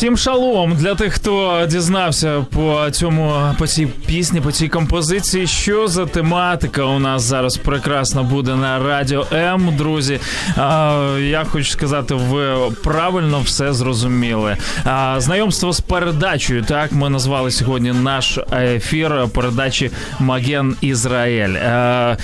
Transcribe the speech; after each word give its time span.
Всім 0.00 0.16
шалом 0.16 0.74
для 0.76 0.94
тих, 0.94 1.12
хто 1.12 1.66
дізнався 1.70 2.46
по 2.52 2.90
цьому 2.90 3.54
по 3.58 3.66
цій 3.66 3.86
пісні, 3.86 4.40
по 4.40 4.52
цій 4.52 4.68
композиції. 4.68 5.46
Що 5.46 5.88
за 5.88 6.06
тематика 6.06 6.84
у 6.84 6.98
нас 6.98 7.22
зараз 7.22 7.56
прекрасно 7.56 8.24
буде 8.24 8.54
на 8.56 8.78
радіо 8.78 9.26
М, 9.32 9.76
друзі. 9.76 10.20
А, 10.56 11.16
я 11.20 11.44
хочу 11.44 11.70
сказати, 11.70 12.14
ви 12.14 12.70
правильно 12.84 13.40
все 13.40 13.72
зрозуміли. 13.72 14.56
А, 14.84 15.16
знайомство 15.20 15.72
з 15.72 15.80
передачею. 15.80 16.62
Так 16.62 16.92
ми 16.92 17.10
назвали 17.10 17.50
сьогодні 17.50 17.92
наш 17.92 18.38
ефір 18.52 19.28
передачі 19.34 19.90
Маген 20.20 20.76
Ізраїль. 20.80 21.56
А, 21.56 22.16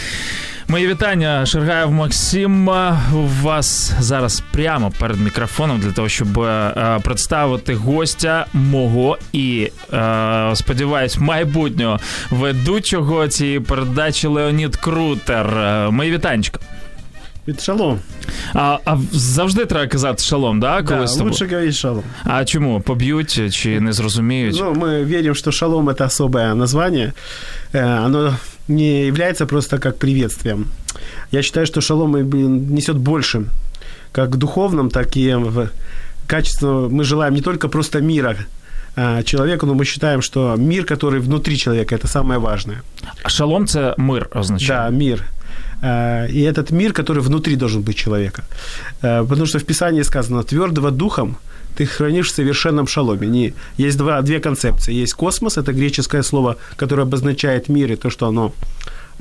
Мої 0.68 0.88
вітання, 0.88 1.46
Шергаєв 1.46 1.92
Максим. 1.92 2.68
У 3.14 3.28
вас 3.44 3.94
зараз 4.00 4.44
прямо 4.52 4.92
перед 5.00 5.20
мікрофоном 5.20 5.80
для 5.80 5.92
того, 5.92 6.10
щоб 6.10 6.40
е, 6.40 7.00
представити 7.04 7.76
гостя 7.76 8.46
мого 8.54 9.18
і 9.34 9.72
е, 9.94 10.52
сподіваюсь, 10.54 11.18
майбутнього 11.18 12.00
ведучого 12.32 13.28
цієї 13.28 13.60
передачі 13.60 14.28
Леонід 14.28 14.76
Крутер. 14.76 15.48
Е, 15.58 15.90
Мої 15.90 16.12
вітанечка. 16.12 16.60
Это 17.48 17.64
шалом. 17.64 18.00
А, 18.54 18.78
а 18.86 18.98
завжди 19.12 19.66
треба 19.66 19.88
казати 19.88 20.24
шалом, 20.24 20.60
да? 20.60 20.84
Коли 20.84 21.00
Да, 21.00 21.08
з 21.08 21.14
тобою? 21.14 21.32
лучше 21.32 21.46
говорить 21.46 21.76
шалом. 21.76 22.04
А 22.24 22.46
чому? 22.46 22.82
Поб'ють 22.82 23.54
чи 23.54 23.80
не 23.80 23.94
зрозуміють? 23.94 24.56
Ну, 24.60 24.74
мы 24.74 25.06
верим, 25.06 25.36
что 25.36 25.52
шалом 25.52 25.90
это 25.90 26.06
особое 26.06 26.54
название. 26.56 27.14
Э, 27.74 28.06
Оно 28.06 28.36
не 28.69 29.07
является 29.07 29.47
просто 29.47 29.79
как 29.79 29.97
приветствием. 29.97 30.67
Я 31.31 31.43
считаю, 31.43 31.67
что 31.67 31.81
шалом 31.81 32.13
блин, 32.13 32.75
несет 32.75 32.97
больше, 32.97 33.45
как 34.13 34.31
в 34.31 34.37
духовном, 34.37 34.91
так 34.91 35.17
и 35.17 35.35
в 35.35 35.69
качественно. 36.27 36.89
Мы 36.89 37.05
желаем 37.05 37.35
не 37.35 37.43
только 37.43 37.69
просто 37.69 38.01
мира 38.01 38.37
а, 38.97 39.23
человеку, 39.23 39.67
но 39.67 39.75
мы 39.75 39.85
считаем, 39.85 40.23
что 40.23 40.55
мир, 40.59 40.85
который 40.85 41.21
внутри 41.21 41.57
человека, 41.57 41.95
это 41.95 42.09
самое 42.09 42.41
важное. 42.41 42.83
Шалом 43.27 43.67
це 43.67 43.95
мир 43.99 44.29
означає. 44.35 44.91
Да, 44.91 44.97
мир. 44.97 45.25
Э, 45.83 46.29
И 46.31 46.41
этот 46.41 46.71
мир, 46.71 46.93
который 46.93 47.21
внутри 47.21 47.57
должен 47.57 47.83
быть 47.83 47.95
человека. 47.97 48.43
Э, 49.03 49.27
Потому 49.29 49.47
что 49.47 49.59
в 49.59 49.65
Писании 49.65 50.03
сказано, 50.03 50.43
твердого 50.43 50.91
духом 50.91 51.37
ты 51.77 51.87
хранишь 51.87 52.31
в 52.31 52.35
совершенном 52.35 52.87
шаломе. 52.87 53.27
Не, 53.27 53.55
есть 53.77 53.99
два, 53.99 54.23
две 54.23 54.41
концепции. 54.41 54.95
Есть 54.95 55.15
космос, 55.15 55.59
это 55.59 55.73
греческое 55.73 56.23
слово, 56.23 56.57
которое 56.77 57.03
обозначает 57.03 57.69
мир, 57.69 57.93
и 57.93 57.97
то, 57.97 58.11
что 58.11 58.27
оно 58.27 58.53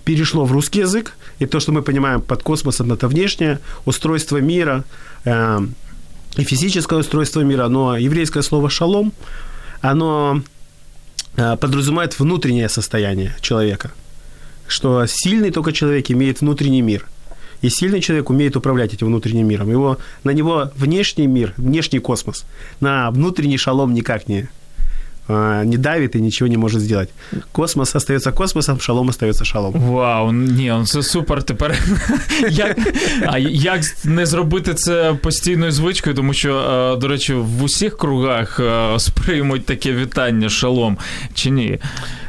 перешло 0.06 0.46
в 0.46 0.52
русский 0.52 0.80
язык, 0.80 1.14
и 1.40 1.46
то, 1.46 1.60
что 1.60 1.72
мы 1.72 1.82
понимаем 1.82 2.22
под 2.22 2.44
космосом, 2.44 2.94
это 2.94 3.08
внешнее 3.08 3.60
устройство 3.86 4.38
мира, 4.38 4.84
э, 5.26 5.68
и 6.38 6.44
физическое 6.44 7.00
устройство 7.00 7.42
мира, 7.42 7.68
но 7.68 7.98
еврейское 7.98 8.44
слово 8.44 8.70
«шалом», 8.70 9.12
оно 9.82 10.42
э, 11.38 11.58
подразумевает 11.58 12.20
внутреннее 12.20 12.70
состояние 12.70 13.36
человека, 13.42 13.92
что 14.68 15.06
сильный 15.08 15.52
только 15.52 15.72
человек 15.72 16.12
имеет 16.12 16.42
внутренний 16.42 16.82
мир, 16.82 17.06
и 17.65 17.69
сильный 17.69 18.01
человек 18.01 18.31
умеет 18.31 18.57
управлять 18.57 18.95
этим 18.95 19.07
внутренним 19.07 19.49
миром. 19.49 19.71
Его, 19.71 19.99
на 20.25 20.31
него 20.31 20.71
внешний 20.77 21.27
мир, 21.27 21.55
внешний 21.57 22.01
космос, 22.01 22.45
на 22.81 23.11
внутренний 23.11 23.59
шалом 23.59 23.95
никак 23.95 24.29
не, 24.29 24.49
э, 25.29 25.65
не 25.65 25.77
давит 25.77 26.17
и 26.17 26.21
ничего 26.21 26.49
не 26.49 26.57
может 26.57 26.81
сделать. 26.81 27.11
Космос 27.53 27.95
остается 27.95 28.33
космосом, 28.33 28.81
шалом 28.81 29.09
остается 29.09 29.45
шалом. 29.45 29.73
Вау, 29.73 30.33
ні, 30.33 30.69
ну 30.69 30.87
це 30.87 31.03
супер. 31.03 31.43
Тепер 31.43 31.79
як, 32.51 32.79
а 33.27 33.39
як 33.39 33.81
не 34.05 34.27
зробити 34.27 34.75
це 34.75 35.15
постійною 35.23 35.73
звичкою, 35.73 36.17
тому 36.17 36.35
що, 36.35 36.59
е, 36.59 36.97
до 36.97 37.09
речі, 37.09 37.35
в 37.35 37.63
усіх 37.63 37.97
кругах 37.97 38.61
е, 38.61 38.99
сприймуть 38.99 39.67
таке 39.67 39.93
вітання 39.93 40.49
шалом 40.49 40.99
чи 41.35 41.51
ні? 41.51 41.79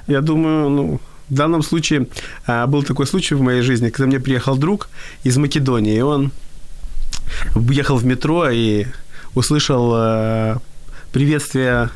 Я 0.07 0.21
думаю, 0.21 0.69
ну, 0.69 0.99
в 1.28 1.34
данном 1.34 1.62
случае 1.62 2.06
а, 2.46 2.66
был 2.66 2.82
такой 2.82 3.06
случай 3.06 3.34
в 3.34 3.40
моей 3.40 3.62
жизни, 3.62 3.90
когда 3.90 4.06
мне 4.06 4.20
приехал 4.20 4.56
друг 4.56 4.88
из 5.24 5.36
Македонии, 5.36 5.96
и 5.96 6.00
он 6.00 6.30
ехал 7.54 7.96
в 7.96 8.04
метро 8.04 8.48
и 8.50 8.86
услышал 9.34 9.92
э, 9.96 10.56
приветствие 11.12 11.90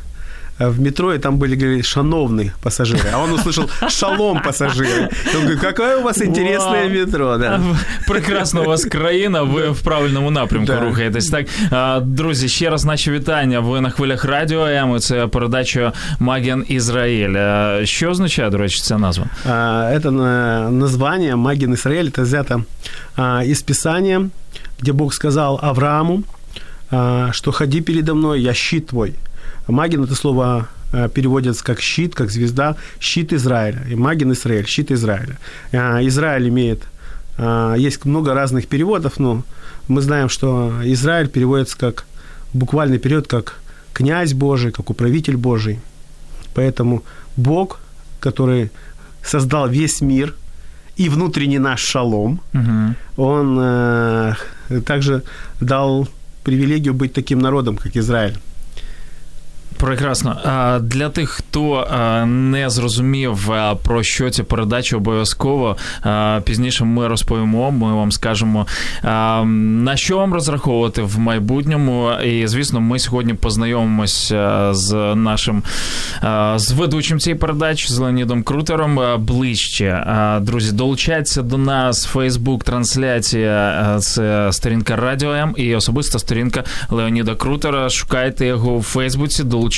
в 0.60 0.80
метро, 0.80 1.14
и 1.14 1.18
там 1.20 1.38
были, 1.38 1.56
говорит, 1.56 1.86
шановные 1.86 2.52
пассажиры, 2.64 3.10
а 3.14 3.18
он 3.24 3.32
услышал 3.34 3.70
шалом 3.90 4.42
пассажиры. 4.42 5.10
И 5.34 5.38
Он 5.38 5.42
говорит, 5.42 5.60
какое 5.60 5.98
у 5.98 6.04
вас 6.04 6.22
интересное 6.22 6.84
Вау. 6.84 6.90
метро, 6.90 7.38
да. 7.38 7.62
Прекрасна 8.08 8.62
у 8.62 8.66
вас 8.66 8.86
країна, 8.86 9.42
ви 9.42 9.70
в 9.70 9.82
правильному 9.82 10.32
напрямку 10.32 10.66
Да. 10.74 10.80
рухаєтесь. 10.80 11.30
Так, 11.30 11.46
А, 11.72 12.00
друзі, 12.00 12.50
ще 12.50 12.70
раз 12.70 12.86
наші 12.86 13.12
вітання. 13.12 13.60
Ви 13.60 13.82
на 13.82 13.90
хвилях 13.90 14.26
радіо 14.26 14.66
М. 14.68 15.00
Це 15.00 15.28
передача 15.28 15.94
Маген 16.20 16.66
Ізраїль. 16.68 17.36
А, 17.38 17.82
Що 17.86 18.10
означає, 18.10 18.50
до 18.50 18.58
речі, 18.58 18.82
ця 18.82 18.98
назва? 18.98 19.26
А, 19.46 19.52
Это 19.96 20.12
на- 20.12 20.70
название 20.72 21.36
Магин 21.36 21.74
Израиль, 21.74 22.06
это 22.06 22.22
взято 22.22 22.64
а, 23.16 23.44
из 23.46 23.62
Писания, 23.62 24.22
где 24.82 24.92
Бог 24.94 25.14
сказал 25.14 25.60
Аврааму, 25.64 26.24
а, 26.92 27.28
что 27.32 27.52
ходи 27.52 27.82
передо 27.82 28.16
мной, 28.16 28.42
я 28.42 28.54
щит 28.54 28.88
твой. 28.88 29.14
Магин 29.71 30.05
это 30.05 30.15
слово 30.15 30.69
а, 30.93 31.09
переводится 31.09 31.65
как 31.65 31.81
щит, 31.81 32.15
как 32.15 32.31
звезда, 32.31 32.77
щит 33.01 33.33
Израиля. 33.33 33.85
И 33.91 33.95
Магин 33.95 34.33
Израиль, 34.33 34.67
щит 34.67 34.91
Израиля. 34.91 35.39
А, 35.73 36.01
Израиль 36.03 36.49
имеет, 36.49 36.83
а, 37.39 37.75
есть 37.75 38.05
много 38.05 38.35
разных 38.35 38.67
переводов, 38.67 39.19
но 39.19 39.43
мы 39.89 40.01
знаем, 40.03 40.29
что 40.29 40.73
Израиль 40.85 41.29
переводится 41.29 41.77
как, 41.79 42.05
буквальный 42.53 42.99
период, 42.99 43.27
как 43.27 43.61
князь 43.93 44.33
Божий, 44.33 44.73
как 44.73 44.91
управитель 44.91 45.37
Божий. 45.37 45.79
Поэтому 46.55 47.03
Бог, 47.37 47.81
который 48.21 48.71
создал 49.25 49.69
весь 49.69 50.01
мир 50.01 50.35
и 50.97 51.09
внутренний 51.09 51.59
наш 51.59 51.81
шалом, 51.81 52.41
Угу. 52.55 53.23
он 53.23 53.59
э, 53.61 54.35
также 54.85 55.23
дал 55.61 56.09
привилегию 56.45 56.95
быть 56.95 57.13
таким 57.13 57.39
народом, 57.39 57.77
как 57.77 57.97
Израиль. 57.97 58.37
Прекрасно. 59.81 60.37
Для 60.83 61.09
тих, 61.09 61.31
хто 61.31 61.87
не 62.27 62.71
зрозумів, 62.71 63.51
про 63.85 64.03
що 64.03 64.31
ця 64.31 64.45
передача, 64.45 64.97
обов'язково 64.97 65.77
пізніше 66.45 66.85
ми 66.85 67.09
розповімо. 67.09 67.71
Ми 67.71 67.95
вам 67.95 68.13
скажемо 68.13 68.67
на 69.45 69.97
що 69.97 70.17
вам 70.17 70.35
розраховувати 70.35 71.03
в 71.03 71.19
майбутньому. 71.19 72.11
І 72.25 72.47
звісно, 72.47 72.81
ми 72.81 72.99
сьогодні 72.99 73.35
познайомимося 73.35 74.69
з 74.75 75.15
нашим 75.15 75.63
з 76.57 76.73
ведучим 76.73 77.21
цієї 77.21 77.39
передачі 77.39 77.89
з 77.89 77.99
Леонідом 77.99 78.43
Крутером 78.43 79.01
ближче. 79.19 80.07
Друзі, 80.41 80.73
долучайтеся 80.73 81.43
до 81.43 81.59
нас. 81.59 82.05
Фейсбук, 82.05 82.65
трансляція 82.65 83.97
це 84.01 84.49
сторінка 84.53 84.97
Радіо 84.97 85.33
М 85.33 85.55
і 85.57 85.75
особиста 85.75 86.19
сторінка 86.19 86.65
Леоніда 86.91 87.35
Крутера. 87.35 87.89
Шукайте 87.89 88.47
його 88.47 88.73
у 88.73 88.83
Фейсбуці, 88.83 89.45
долучайтеся, 89.45 89.70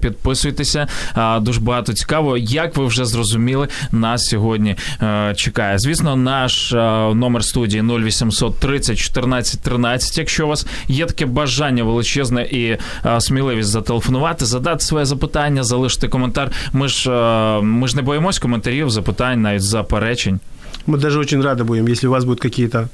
підписуйтеся. 0.00 0.86
А, 1.14 1.40
Дуже 1.40 1.60
багато 1.60 1.92
цікаво. 1.92 2.36
Як 2.36 2.76
ви 2.76 2.86
вже 2.86 3.04
зрозуміли, 3.04 3.68
нас 3.92 4.24
сьогодні 4.24 4.76
е, 5.02 5.34
чекає. 5.36 5.78
Звісно, 5.78 6.16
наш 6.16 6.72
е, 6.72 6.76
номер 7.14 7.44
студії 7.44 7.82
0800 7.82 8.58
30 8.60 8.98
14 8.98 9.60
13. 9.62 10.18
Якщо 10.18 10.46
у 10.46 10.48
вас 10.48 10.66
є 10.88 11.06
таке 11.06 11.26
бажання 11.26 11.84
величезне 11.84 12.42
і 12.42 12.64
е, 13.06 13.20
сміливість 13.20 13.68
зателефонувати, 13.68 14.44
задати 14.44 14.84
своє 14.84 15.04
запитання, 15.04 15.64
залишити 15.64 16.08
коментар. 16.08 16.50
Ми 16.72 16.88
ж 16.88 17.10
е, 17.10 17.60
ми 17.62 17.88
ж 17.88 17.96
не 17.96 18.02
боїмось 18.02 18.38
коментарів, 18.38 18.90
запитань, 18.90 19.42
навіть 19.42 19.62
заперечень. 19.62 20.40
Мы 20.86 20.98
даже 20.98 21.18
очень 21.18 21.42
рады 21.42 21.64
будем, 21.64 21.88
если 21.88 22.08
у 22.08 22.12
вас 22.12 22.24
будут 22.24 22.40
какие-то 22.40 22.88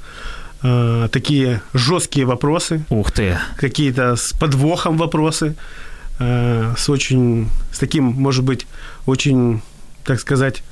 э, 0.63 1.07
такие 1.11 1.61
жесткие 1.73 2.25
вопросы, 2.25 2.81
Ух 2.89 3.11
ти. 3.11 3.37
какие-то 3.55 4.15
с 4.15 4.33
подвохом 4.33 4.97
вопросы, 4.97 5.45
э, 5.45 5.53
С 6.18 6.88
очень, 6.88 7.48
с 7.72 7.78
таким, 7.78 8.04
может 8.04 8.44
быть, 8.44 8.66
очень, 9.06 9.60
так 10.04 10.18
сказать, 10.20 10.62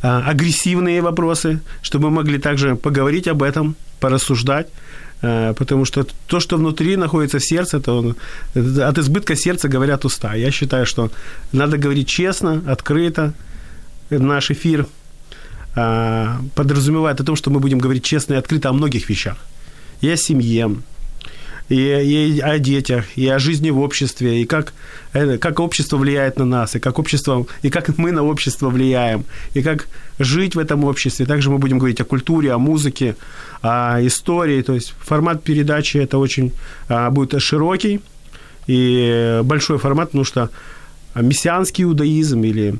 агрессивные 0.00 1.00
вопросы, 1.02 1.60
чтобы 1.82 2.10
мы 2.10 2.16
могли 2.16 2.38
также 2.38 2.76
поговорить 2.76 3.28
об 3.28 3.42
этом, 3.42 3.76
порассуждать, 4.00 4.68
э, 5.22 5.54
потому 5.56 5.86
что 5.86 6.06
то, 6.26 6.40
что 6.40 6.56
внутри 6.56 6.96
находится 6.96 7.38
в 7.38 7.44
сердце, 7.44 7.80
то 7.80 8.14
от 8.54 8.98
избытка 8.98 9.34
сердца 9.34 9.68
говорят 9.68 10.04
уста. 10.04 10.34
Я 10.34 10.50
считаю, 10.50 10.84
что 10.84 11.10
надо 11.52 11.78
говорить 11.78 12.08
честно, 12.08 12.62
открыто. 12.66 13.32
Наш 14.10 14.50
эфир 14.50 14.86
э, 15.74 16.26
подразумевает 16.54 17.20
о 17.20 17.24
том, 17.24 17.36
что 17.36 17.50
мы 17.50 17.60
будем 17.60 17.78
говорить 17.78 18.04
честно 18.04 18.34
и 18.34 18.36
открыто 18.36 18.68
о 18.68 18.72
многих 18.72 19.08
вещах. 19.08 19.38
И 20.02 20.10
о 20.10 20.16
семье, 20.16 20.76
и, 21.68 21.76
и 21.76 22.40
о 22.40 22.58
детях, 22.58 23.04
и 23.16 23.26
о 23.28 23.38
жизни 23.38 23.70
в 23.70 23.78
обществе, 23.78 24.42
и 24.42 24.44
как, 24.44 24.74
э, 25.12 25.38
как 25.38 25.60
общество 25.60 25.96
влияет 25.96 26.38
на 26.38 26.44
нас, 26.44 26.74
и 26.76 26.78
как, 26.78 26.98
общество, 26.98 27.46
и 27.62 27.70
как 27.70 27.96
мы 27.98 28.12
на 28.12 28.22
общество 28.22 28.68
влияем, 28.68 29.24
и 29.54 29.62
как 29.62 29.88
жить 30.18 30.54
в 30.54 30.58
этом 30.58 30.84
обществе. 30.84 31.26
Также 31.26 31.50
мы 31.50 31.58
будем 31.58 31.78
говорить 31.78 32.00
о 32.00 32.04
культуре, 32.04 32.52
о 32.52 32.58
музыке, 32.58 33.16
о 33.62 33.98
истории. 34.00 34.62
То 34.62 34.74
есть 34.74 34.94
формат 35.00 35.42
передачи 35.42 35.96
это 35.98 36.18
очень 36.18 36.52
а, 36.88 37.10
будет 37.10 37.40
широкий 37.40 38.00
и 38.66 39.40
большой 39.44 39.78
формат, 39.78 40.08
потому 40.08 40.24
что 40.24 40.50
мессианский 41.14 41.84
иудаизм 41.84 42.42
или 42.42 42.74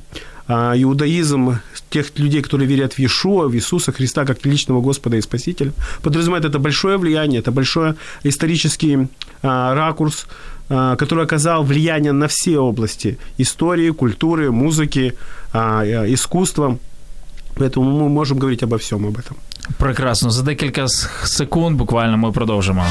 иудаизм 0.47 1.59
тех 1.89 2.19
людей, 2.19 2.41
которые 2.41 2.67
верят 2.67 2.93
в 2.93 2.99
Иешуа, 2.99 3.47
в 3.47 3.55
Иисуса 3.55 3.91
Христа 3.91 4.25
как 4.25 4.45
личного 4.45 4.81
Господа 4.81 5.17
и 5.17 5.21
Спасителя, 5.21 5.71
подразумевает 6.01 6.45
это 6.45 6.59
большое 6.59 6.97
влияние, 6.97 7.39
это 7.39 7.51
большой 7.51 7.93
исторический 8.23 9.07
а, 9.41 9.73
ракурс, 9.73 10.27
а, 10.69 10.95
который 10.95 11.23
оказал 11.23 11.63
влияние 11.63 12.11
на 12.11 12.27
все 12.27 12.59
области 12.59 13.17
истории, 13.37 13.91
культуры, 13.91 14.51
музыки, 14.51 15.13
искусства. 15.53 16.77
Поэтому 17.55 17.89
мы 17.99 18.09
можем 18.09 18.37
говорить 18.37 18.63
обо 18.63 18.77
всем 18.77 19.05
об 19.05 19.17
этом. 19.17 19.37
Прекрасно. 19.77 20.31
За 20.31 20.43
декілька 20.43 20.87
секунд 21.23 21.77
буквально 21.77 22.17
ми 22.17 22.31
продовжимо. 22.31 22.85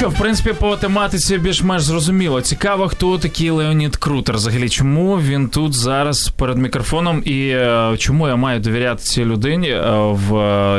Що, 0.00 0.08
в 0.08 0.14
принципі, 0.18 0.52
по 0.60 0.76
тематиці 0.76 1.38
більш-менш 1.38 1.82
зрозуміло. 1.82 2.40
Цікаво, 2.40 2.88
хто 2.88 3.18
такий 3.18 3.50
Леонід 3.50 3.96
Крутер. 3.96 4.36
Взагалі, 4.36 4.68
чому 4.68 5.20
він 5.20 5.48
тут 5.48 5.74
зараз 5.74 6.28
перед 6.28 6.58
мікрофоном, 6.58 7.22
і 7.24 7.48
е, 7.48 7.94
чому 7.98 8.28
я 8.28 8.36
маю 8.36 8.60
довіряти 8.60 9.02
цій 9.02 9.24
людині 9.24 9.68
е, 9.68 9.80
в 9.96 10.32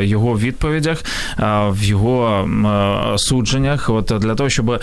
його 0.06 0.38
відповідях, 0.40 1.04
е, 1.40 1.44
в 1.70 1.84
його 1.84 2.50
судженнях, 3.18 3.90
от 3.90 4.14
для 4.20 4.36
того, 4.36 4.50
щоб 4.50 4.82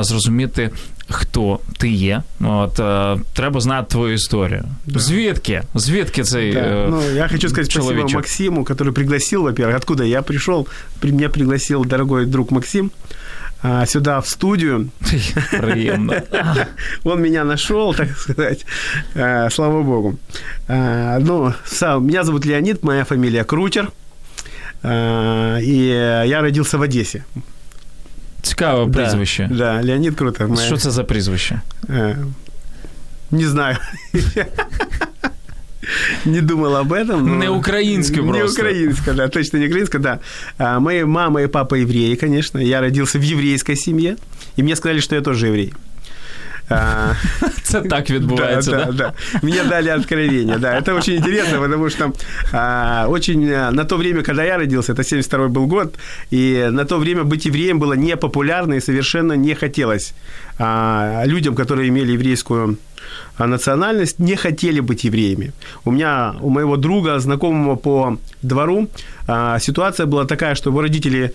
зрозуміти. 0.00 0.70
Хто 1.10 1.58
ти 1.78 1.88
є? 1.88 2.22
От 2.40 2.80
е, 2.80 3.16
треба 3.32 3.60
знати 3.60 3.86
твою 3.90 4.14
історію. 4.14 4.64
Да. 4.86 5.00
Звідки? 5.00 5.62
Звідки 5.74 6.22
цей 6.22 6.52
да. 6.52 6.60
е, 6.60 6.86
Ну, 6.90 7.02
я 7.14 7.28
хочу 7.28 7.48
сказать 7.48 7.72
человечек. 7.72 8.08
спасибо 8.08 8.18
Максиму, 8.18 8.64
который 8.64 8.92
пригласил, 8.92 9.42
во-первых, 9.42 9.76
откуда 9.76 10.04
я 10.04 10.22
пришел. 10.22 10.68
Меня 11.02 11.28
пригласил 11.28 11.84
дорогой 11.84 12.26
друг 12.26 12.52
Максим. 12.52 12.90
А, 13.61 13.85
сюда, 13.85 14.19
в 14.19 14.27
студию. 14.27 14.89
Приемно. 15.51 16.23
Он 17.03 17.21
меня 17.21 17.43
нашел, 17.43 17.93
так 17.95 18.17
сказать. 18.17 18.65
А, 19.15 19.49
слава 19.49 19.81
богу. 19.83 20.17
А, 20.67 21.19
ну, 21.19 21.53
меня 22.01 22.23
зовут 22.23 22.45
Леонид, 22.45 22.83
моя 22.83 23.03
фамилия 23.03 23.43
Крутер. 23.43 23.91
И 24.85 26.23
я 26.25 26.41
родился 26.41 26.77
в 26.77 26.81
Одессе. 26.81 27.23
Цікаве 28.41 28.91
прізвище. 28.91 29.49
Да, 29.51 29.55
да, 29.57 29.87
Леонід 29.87 30.15
Крутер. 30.15 30.47
Моя... 30.47 30.67
Що 30.67 30.77
це 30.77 30.91
за 30.91 31.03
прізвище? 31.03 31.61
Не 33.31 33.47
знаю. 33.47 33.77
не 36.24 36.40
думал 36.40 36.76
об 36.76 36.92
этом. 36.92 37.26
Но... 37.26 37.42
Не 37.42 37.50
украинское 37.50 38.22
просто. 38.22 38.62
Не 38.62 38.68
украинское, 38.68 39.14
да, 39.14 39.28
точно 39.28 39.58
не 39.58 39.66
украинское, 39.66 40.00
да. 40.00 40.20
А, 40.58 40.80
мои 40.80 41.04
мама 41.04 41.42
и 41.42 41.46
папа 41.46 41.74
евреи, 41.74 42.14
конечно. 42.14 42.58
Я 42.58 42.80
родился 42.80 43.18
в 43.18 43.22
еврейской 43.22 43.76
семье, 43.76 44.16
и 44.56 44.62
мне 44.62 44.76
сказали, 44.76 45.00
что 45.00 45.14
я 45.14 45.20
тоже 45.20 45.46
еврей. 45.46 45.74
А, 46.70 47.12
це 47.62 47.80
так 47.80 48.10
відбувається, 48.10 48.70
да? 48.70 48.84
Да, 48.84 48.92
да, 48.92 49.12
Мне 49.42 49.64
дали 49.64 49.90
откровение, 49.90 50.58
да. 50.58 50.80
Это 50.80 50.96
очень 50.96 51.16
интересно, 51.16 51.60
потому 51.60 51.90
что 51.90 52.12
а, 52.52 53.06
очень 53.08 53.52
а, 53.52 53.70
на 53.70 53.84
то 53.84 53.96
время, 53.96 54.22
когда 54.22 54.44
я 54.44 54.56
родился, 54.56 54.92
это 54.92 55.04
72 55.04 55.48
был 55.48 55.66
год, 55.66 55.98
и 56.32 56.68
на 56.70 56.84
то 56.84 56.98
время 56.98 57.24
быть 57.24 57.46
евреем 57.46 57.78
было 57.78 57.96
непопулярно 57.96 58.74
и 58.74 58.80
совершенно 58.80 59.36
не 59.36 59.54
хотелось 59.54 60.14
а, 60.58 61.24
людям, 61.26 61.54
которые 61.54 61.88
имели 61.88 62.12
еврейскую 62.12 62.76
а, 63.38 63.46
национальность, 63.46 64.18
не 64.18 64.36
хотели 64.36 64.80
быть 64.80 65.04
евреями. 65.04 65.52
У 65.84 65.90
меня, 65.90 66.34
у 66.40 66.50
моего 66.50 66.76
друга, 66.76 67.18
знакомого 67.18 67.76
по 67.76 68.18
двору, 68.42 68.88
а, 69.26 69.58
ситуация 69.58 70.06
была 70.06 70.24
такая, 70.24 70.54
что 70.54 70.70
его 70.70 70.82
родители 70.82 71.32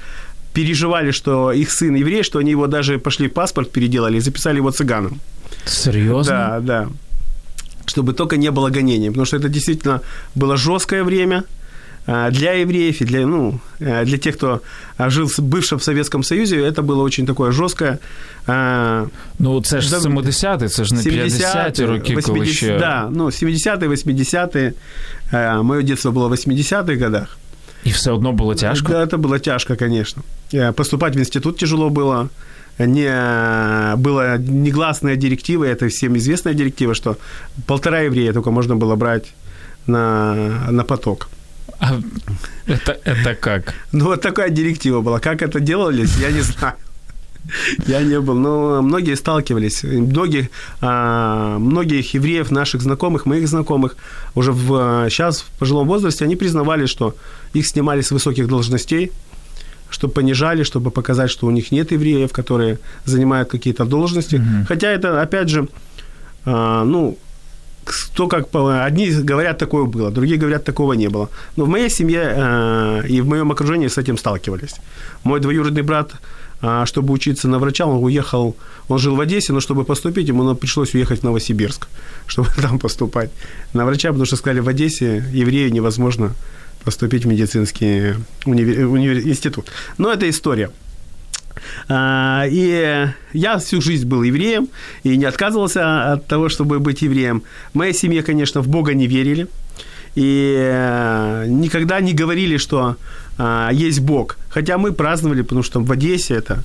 переживали, 0.53 1.13
что 1.13 1.53
их 1.53 1.71
сын 1.71 1.95
еврей, 1.95 2.23
что 2.23 2.39
они 2.39 2.51
его 2.51 2.67
даже 2.67 2.99
пошли 2.99 3.29
в 3.29 3.33
паспорт 3.33 3.71
переделали 3.71 4.17
и 4.17 4.21
записали 4.21 4.57
его 4.59 4.71
цыганом. 4.71 5.21
Серьезно? 5.67 6.33
Да, 6.33 6.61
да. 6.61 6.89
Чтобы 7.87 8.13
только 8.13 8.37
не 8.37 8.51
было 8.51 8.71
гонений, 8.71 9.09
потому 9.09 9.27
что 9.27 9.37
это 9.37 9.49
действительно 9.49 10.01
было 10.35 10.57
жесткое 10.57 11.05
время – 11.05 11.53
а, 12.11 12.31
для 12.31 12.53
евреев 12.53 13.03
и 13.03 13.05
для, 13.05 13.27
ну, 13.27 13.61
э, 13.81 14.05
для 14.07 14.17
тех, 14.17 14.37
кто 14.37 14.63
жил 14.99 15.31
бывшем 15.39 15.79
в 15.79 15.85
Советском 15.85 16.23
Союзе, 16.23 16.57
это 16.57 16.81
было 16.81 17.03
очень 17.03 17.27
такое 17.27 17.53
жесткое. 17.53 17.99
А, 18.47 19.05
ну, 19.39 19.61
це 19.63 19.81
ж 19.81 19.97
70-ті, 19.97 20.69
це 20.69 20.85
ж 20.85 20.95
не 20.95 21.01
50-ті 21.01 21.85
роки, 21.85 22.17
80, 22.17 22.25
коли 22.25 22.47
ще... 22.47 22.79
Да, 22.79 23.09
ну, 23.13 23.27
70-ті, 23.27 23.87
80-ті. 23.87 24.73
Моє 25.63 25.83
дитинство 25.83 26.13
було 26.13 26.29
в 26.29 26.33
80-х 26.33 27.05
годах. 27.05 27.39
И 27.84 27.92
все 27.92 28.16
одно 28.16 28.32
было 28.32 28.56
тяжко? 28.56 28.92
Да, 28.92 29.04
это 29.04 29.18
было 29.18 29.40
тяжко, 29.40 29.76
конечно. 29.76 30.24
Поступать 30.76 31.16
в 31.16 31.20
институт 31.20 31.58
тяжело 31.58 31.90
было. 31.90 32.30
Не, 32.80 33.96
была 33.98 34.38
негласная 34.38 35.16
директива, 35.16 35.64
это 35.66 35.90
всем 35.90 36.18
известная 36.18 36.54
директива, 36.56 36.96
что 36.96 37.18
полтора 37.68 38.00
еврея 38.02 38.34
только 38.34 38.50
можно 38.50 38.76
было 38.76 38.96
брать 38.96 39.34
на, 39.86 40.72
на 40.72 40.84
поток. 40.84 41.30
А 41.80 42.00
это, 42.66 42.98
это 43.04 43.36
как? 43.36 43.76
Ну, 43.92 44.06
вот 44.06 44.22
такая 44.22 44.50
директива 44.50 45.02
была. 45.02 45.20
Как 45.20 45.42
это 45.42 45.60
делалось, 45.60 46.18
я 46.18 46.32
не 46.32 46.42
знаю. 46.42 46.76
Я 47.88 48.02
не 48.02 48.20
был, 48.20 48.36
но 48.36 48.82
многие 48.82 49.16
сталкивались. 49.16 49.84
Многих, 49.84 50.48
а, 50.82 51.58
многих 51.60 52.14
евреев, 52.14 52.52
наших 52.52 52.82
знакомых, 52.82 53.26
моих 53.26 53.48
знакомых, 53.48 53.98
уже 54.36 54.52
в, 54.52 55.10
сейчас 55.10 55.42
в 55.42 55.46
пожилом 55.60 55.88
возрасте, 55.88 56.26
они 56.26 56.36
признавали, 56.36 56.86
что 56.86 57.16
их 57.54 57.68
снимали 57.68 58.02
с 58.02 58.12
высоких 58.12 58.48
должностей, 58.48 59.12
чтобы 59.90 60.14
понижали, 60.14 60.64
чтобы 60.64 60.92
показать, 60.92 61.30
что 61.30 61.48
у 61.48 61.52
них 61.52 61.72
нет 61.72 61.92
евреев, 61.92 62.32
которые 62.32 62.78
занимают 63.06 63.50
какие-то 63.50 63.86
должности. 63.86 64.36
Угу. 64.38 64.66
Хотя 64.68 64.88
это, 64.88 65.22
опять 65.22 65.50
же, 65.50 65.68
а, 66.46 66.84
ну, 66.84 67.18
кто 67.86 68.28
как 68.28 68.48
одни 68.86 69.12
говорят 69.12 69.58
такое 69.58 69.86
было, 69.86 70.12
другие 70.12 70.38
говорят 70.38 70.64
такого 70.64 70.94
не 70.94 71.10
было. 71.10 71.30
Но 71.58 71.66
в 71.66 71.68
моей 71.68 71.90
семье 71.90 72.22
э, 72.36 73.08
и 73.10 73.22
в 73.22 73.28
моем 73.28 73.52
окружении 73.52 73.88
с 73.88 73.98
этим 73.98 74.18
сталкивались. 74.18 74.76
Мой 75.24 75.40
двоюродный 75.40 75.82
брат, 75.82 76.14
э, 76.62 76.86
чтобы 76.86 77.14
учиться 77.14 77.48
на 77.48 77.60
врача, 77.60 77.86
он 77.86 78.04
уехал, 78.04 78.56
он 78.88 79.00
жил 79.00 79.16
в 79.16 79.20
Одессе, 79.20 79.54
но 79.54 79.60
чтобы 79.60 79.84
поступить, 79.84 80.30
ему 80.30 80.56
пришлось 80.56 80.96
уехать 80.96 81.20
в 81.20 81.24
Новосибирск, 81.24 81.88
чтобы 82.28 82.50
там 82.62 82.80
поступать 82.80 83.32
на 83.74 83.86
врача, 83.86 84.10
потому 84.10 84.26
что 84.26 84.38
сказали, 84.38 84.62
в 84.62 84.70
Одессе 84.70 85.24
еврею 85.34 85.72
невозможно 85.72 86.32
поступить 86.84 87.26
в 87.26 87.28
медицинский 87.28 88.16
универ... 88.46 88.88
Универ... 88.88 89.20
институт. 89.20 89.72
Но 89.98 90.12
это 90.12 90.30
история. 90.30 90.70
А, 91.88 92.46
и 92.50 93.08
я 93.34 93.58
всю 93.58 93.82
жизнь 93.82 94.08
был 94.08 94.24
евреем 94.24 94.70
и 95.04 95.18
не 95.18 95.26
отказывался 95.26 96.14
от 96.14 96.28
того, 96.28 96.50
чтобы 96.50 96.80
быть 96.80 97.02
евреем. 97.02 97.44
В 97.74 97.76
моей 97.76 97.94
семье, 97.94 98.24
конечно, 98.24 98.62
в 98.62 98.68
Бога 98.68 98.94
не 98.94 99.08
верили. 99.08 99.48
И 100.16 100.56
э, 100.60 101.46
никогда 101.48 102.00
не 102.00 102.14
говорили, 102.14 102.58
что 102.58 102.98
а, 103.38 103.72
есть 103.72 104.00
Бог. 104.00 104.38
Хотя 104.50 104.78
мы 104.78 104.92
праздновали, 104.92 105.42
потому 105.42 105.64
что 105.64 105.80
в 105.80 105.92
Одессе 105.92 106.36
это 106.36 106.64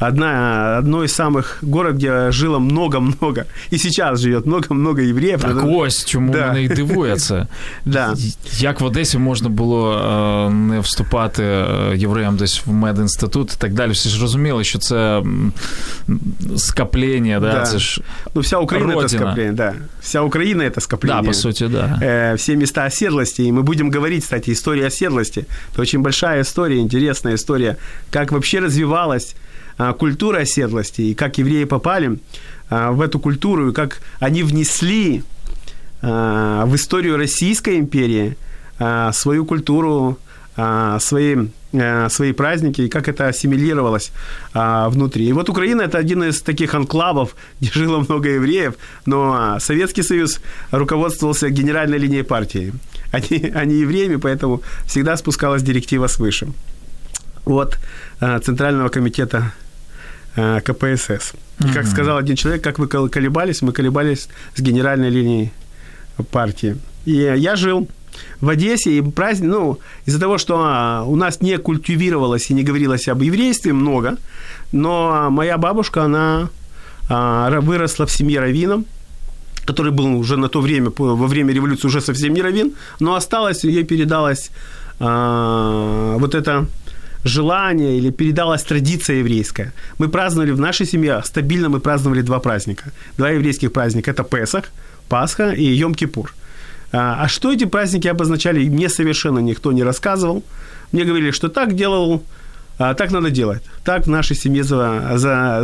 одна, 0.00 0.78
одно 0.78 1.04
из 1.04 1.12
самых 1.12 1.58
город, 1.62 1.96
где 1.96 2.30
жило 2.30 2.58
много-много, 2.58 3.46
и 3.72 3.78
сейчас 3.78 4.20
живет 4.20 4.46
много-много 4.46 5.00
євреїв. 5.00 5.40
Так 5.40 5.64
ось, 5.66 6.04
чому 6.04 6.32
да. 6.32 6.46
мене 6.46 6.62
і 6.62 6.68
дивується. 6.68 7.46
да. 7.84 8.14
Як 8.52 8.80
в 8.80 8.84
Одесі 8.84 9.18
можна 9.18 9.48
було 9.48 10.50
не 10.50 10.80
вступати 10.80 11.64
євреям 11.94 12.36
десь 12.36 12.62
в 12.66 12.72
медінститут 12.72 13.52
і 13.52 13.56
так 13.58 13.74
далі. 13.74 13.90
Всі 13.90 14.08
ж 14.08 14.20
розуміли, 14.20 14.64
що 14.64 14.78
це 14.78 15.22
скоплення, 16.56 17.40
да, 17.40 17.52
да. 17.52 17.62
це 17.62 17.78
ж 17.78 18.00
Ну, 18.34 18.40
вся 18.40 18.58
Україна 18.58 18.94
Родина. 18.94 19.06
это 19.06 19.16
скопление, 19.16 19.52
да. 19.52 19.74
Вся 20.00 20.20
Украина 20.20 20.64
это 20.64 20.80
скопление. 20.80 21.22
Да, 21.22 21.28
по 21.28 21.34
сути, 21.34 21.68
да. 21.68 21.98
Э, 22.02 22.34
все 22.34 22.56
места 22.56 22.84
оседлости, 22.86 23.42
и 23.42 23.52
мы 23.52 23.62
будем 23.62 23.90
говорить, 23.90 24.22
кстати, 24.22 24.50
история 24.50 24.86
оседлости. 24.86 25.46
Это 25.72 25.82
очень 25.82 25.96
очень 25.96 26.02
большая 26.02 26.42
история, 26.42 26.80
интересная 26.80 27.34
история, 27.34 27.76
как 28.10 28.32
вообще 28.32 28.60
развивалась 28.60 29.34
а, 29.34 29.49
культура 29.97 30.39
оседлости, 30.39 31.01
и 31.01 31.13
как 31.13 31.37
евреи 31.37 31.65
попали 31.65 32.19
а, 32.71 32.91
в 32.91 33.01
эту 33.01 33.19
культуру, 33.19 33.69
и 33.69 33.73
как 33.73 34.01
они 34.19 34.43
внесли 34.43 35.23
а, 36.01 36.65
в 36.65 36.75
историю 36.75 37.17
Российской 37.17 37.79
империи 37.79 38.37
а, 38.79 39.11
свою 39.11 39.45
культуру, 39.45 40.17
а, 40.55 40.99
свои, 40.99 41.35
а, 41.73 42.07
свои 42.09 42.31
праздники, 42.31 42.81
и 42.81 42.89
как 42.89 43.09
это 43.09 43.27
ассимилировалось 43.27 44.11
а, 44.53 44.89
внутри. 44.89 45.27
И 45.27 45.33
вот 45.33 45.49
Украина– 45.49 45.81
это 45.83 45.97
один 45.97 46.23
из 46.23 46.41
таких 46.41 46.73
анклавов, 46.73 47.35
где 47.59 47.71
жило 47.73 47.99
много 47.99 48.29
евреев, 48.29 48.75
но 49.05 49.57
Советский 49.59 50.03
Союз 50.03 50.39
руководствовался 50.71 51.49
генеральной 51.49 51.97
линией 51.97 52.23
партии, 52.23 52.73
а 53.11 53.17
а 53.17 53.65
не 53.65 53.75
евреями, 53.75 54.15
поэтому 54.15 54.61
всегда 54.85 55.17
спускалась 55.17 55.63
директива 55.63 56.07
свыше 56.07 56.47
от 57.45 57.77
Центрального 58.19 58.89
комитета 58.89 59.53
КПСС. 60.35 61.33
И 61.59 61.73
как 61.73 61.85
сказал 61.85 62.17
один 62.17 62.35
человек, 62.35 62.63
как 62.63 62.79
вы 62.79 62.87
колебались, 62.87 63.61
мы 63.61 63.71
колебались 63.73 64.29
с 64.55 64.61
генеральной 64.61 65.09
линией 65.09 65.51
партии. 66.31 66.77
И 67.05 67.13
я 67.13 67.55
жил 67.55 67.87
в 68.39 68.49
Одессе, 68.49 68.97
и 68.97 69.01
праздник, 69.01 69.49
ну, 69.49 69.79
из-за 70.05 70.19
того, 70.19 70.37
что 70.37 70.61
а, 70.63 71.03
у 71.05 71.15
нас 71.15 71.41
не 71.41 71.57
культивировалось 71.57 72.49
и 72.49 72.53
не 72.53 72.63
говорилось 72.63 73.07
об 73.07 73.21
еврействе 73.21 73.73
много, 73.73 74.17
но 74.71 75.29
моя 75.29 75.57
бабушка, 75.57 76.03
она 76.03 76.49
а, 77.09 77.59
выросла 77.61 78.05
в 78.05 78.11
семье 78.11 78.39
раввином, 78.39 78.85
который 79.65 79.91
был 79.91 80.05
уже 80.17 80.37
на 80.37 80.49
то 80.49 80.61
время, 80.61 80.91
во 80.95 81.27
время 81.27 81.53
революции 81.53 81.87
уже 81.87 82.01
совсем 82.01 82.33
не 82.33 82.41
раввин, 82.41 82.73
но 82.99 83.15
осталось, 83.15 83.63
ей 83.63 83.83
передалось 83.83 84.51
а, 84.99 86.17
вот 86.17 86.35
это 86.35 86.67
желание 87.23 87.97
или 87.97 88.11
передалась 88.11 88.63
традиция 88.63 89.17
еврейская. 89.17 89.73
Мы 89.99 90.09
праздновали 90.09 90.51
в 90.51 90.59
нашей 90.59 90.85
семье, 90.85 91.21
стабильно 91.23 91.69
мы 91.69 91.79
праздновали 91.79 92.21
два 92.21 92.39
праздника. 92.39 92.91
Два 93.17 93.29
еврейских 93.29 93.71
праздника. 93.71 94.11
Это 94.11 94.23
Песах, 94.23 94.65
Пасха 95.09 95.51
и 95.51 95.79
Йом-Кипур. 95.79 96.29
А, 96.93 97.23
а 97.23 97.27
что 97.27 97.53
эти 97.53 97.65
праздники 97.65 98.07
обозначали, 98.07 98.67
мне 98.69 98.89
совершенно 98.89 99.39
никто 99.39 99.71
не 99.71 99.83
рассказывал. 99.83 100.43
Мне 100.91 101.05
говорили, 101.05 101.31
что 101.31 101.49
так 101.49 101.75
делал 101.75 102.23
а, 102.77 102.93
так 102.95 103.11
надо 103.11 103.29
делать. 103.29 103.61
Так 103.83 104.07
в 104.07 104.09
нашей 104.09 104.35
семье 104.35 104.63
за, 104.63 105.11
за, 105.15 105.61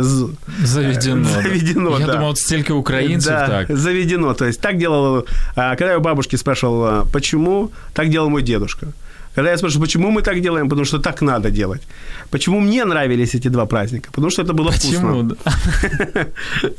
заведено. 0.64 1.24
заведено 1.42 1.98
Я 1.98 2.06
да. 2.06 2.12
думал, 2.14 2.36
столько 2.36 2.72
украинцев 2.72 3.32
да, 3.32 3.46
так. 3.46 3.76
Заведено. 3.76 4.34
То 4.34 4.44
есть 4.44 4.60
так 4.60 4.78
делал, 4.78 5.26
а, 5.56 5.74
когда 5.74 5.92
я 5.92 5.98
у 5.98 6.00
бабушки 6.00 6.36
спрашивал, 6.36 7.06
почему, 7.12 7.72
так 7.92 8.08
делал 8.08 8.30
мой 8.30 8.42
дедушка. 8.42 8.92
Когда 9.38 9.50
я 9.50 9.56
спрашиваю, 9.56 9.86
почему 9.86 10.10
мы 10.10 10.22
так 10.22 10.40
делаем, 10.40 10.68
потому 10.68 10.84
что 10.84 10.98
так 10.98 11.22
надо 11.22 11.50
делать. 11.50 11.82
Почему 12.30 12.60
мне 12.60 12.84
нравились 12.84 13.36
эти 13.36 13.50
два 13.50 13.66
праздника? 13.66 14.10
Потому 14.10 14.30
что 14.30 14.42
это 14.42 14.52
было 14.52 14.72
почему? 14.72 15.22
вкусно. 15.22 15.36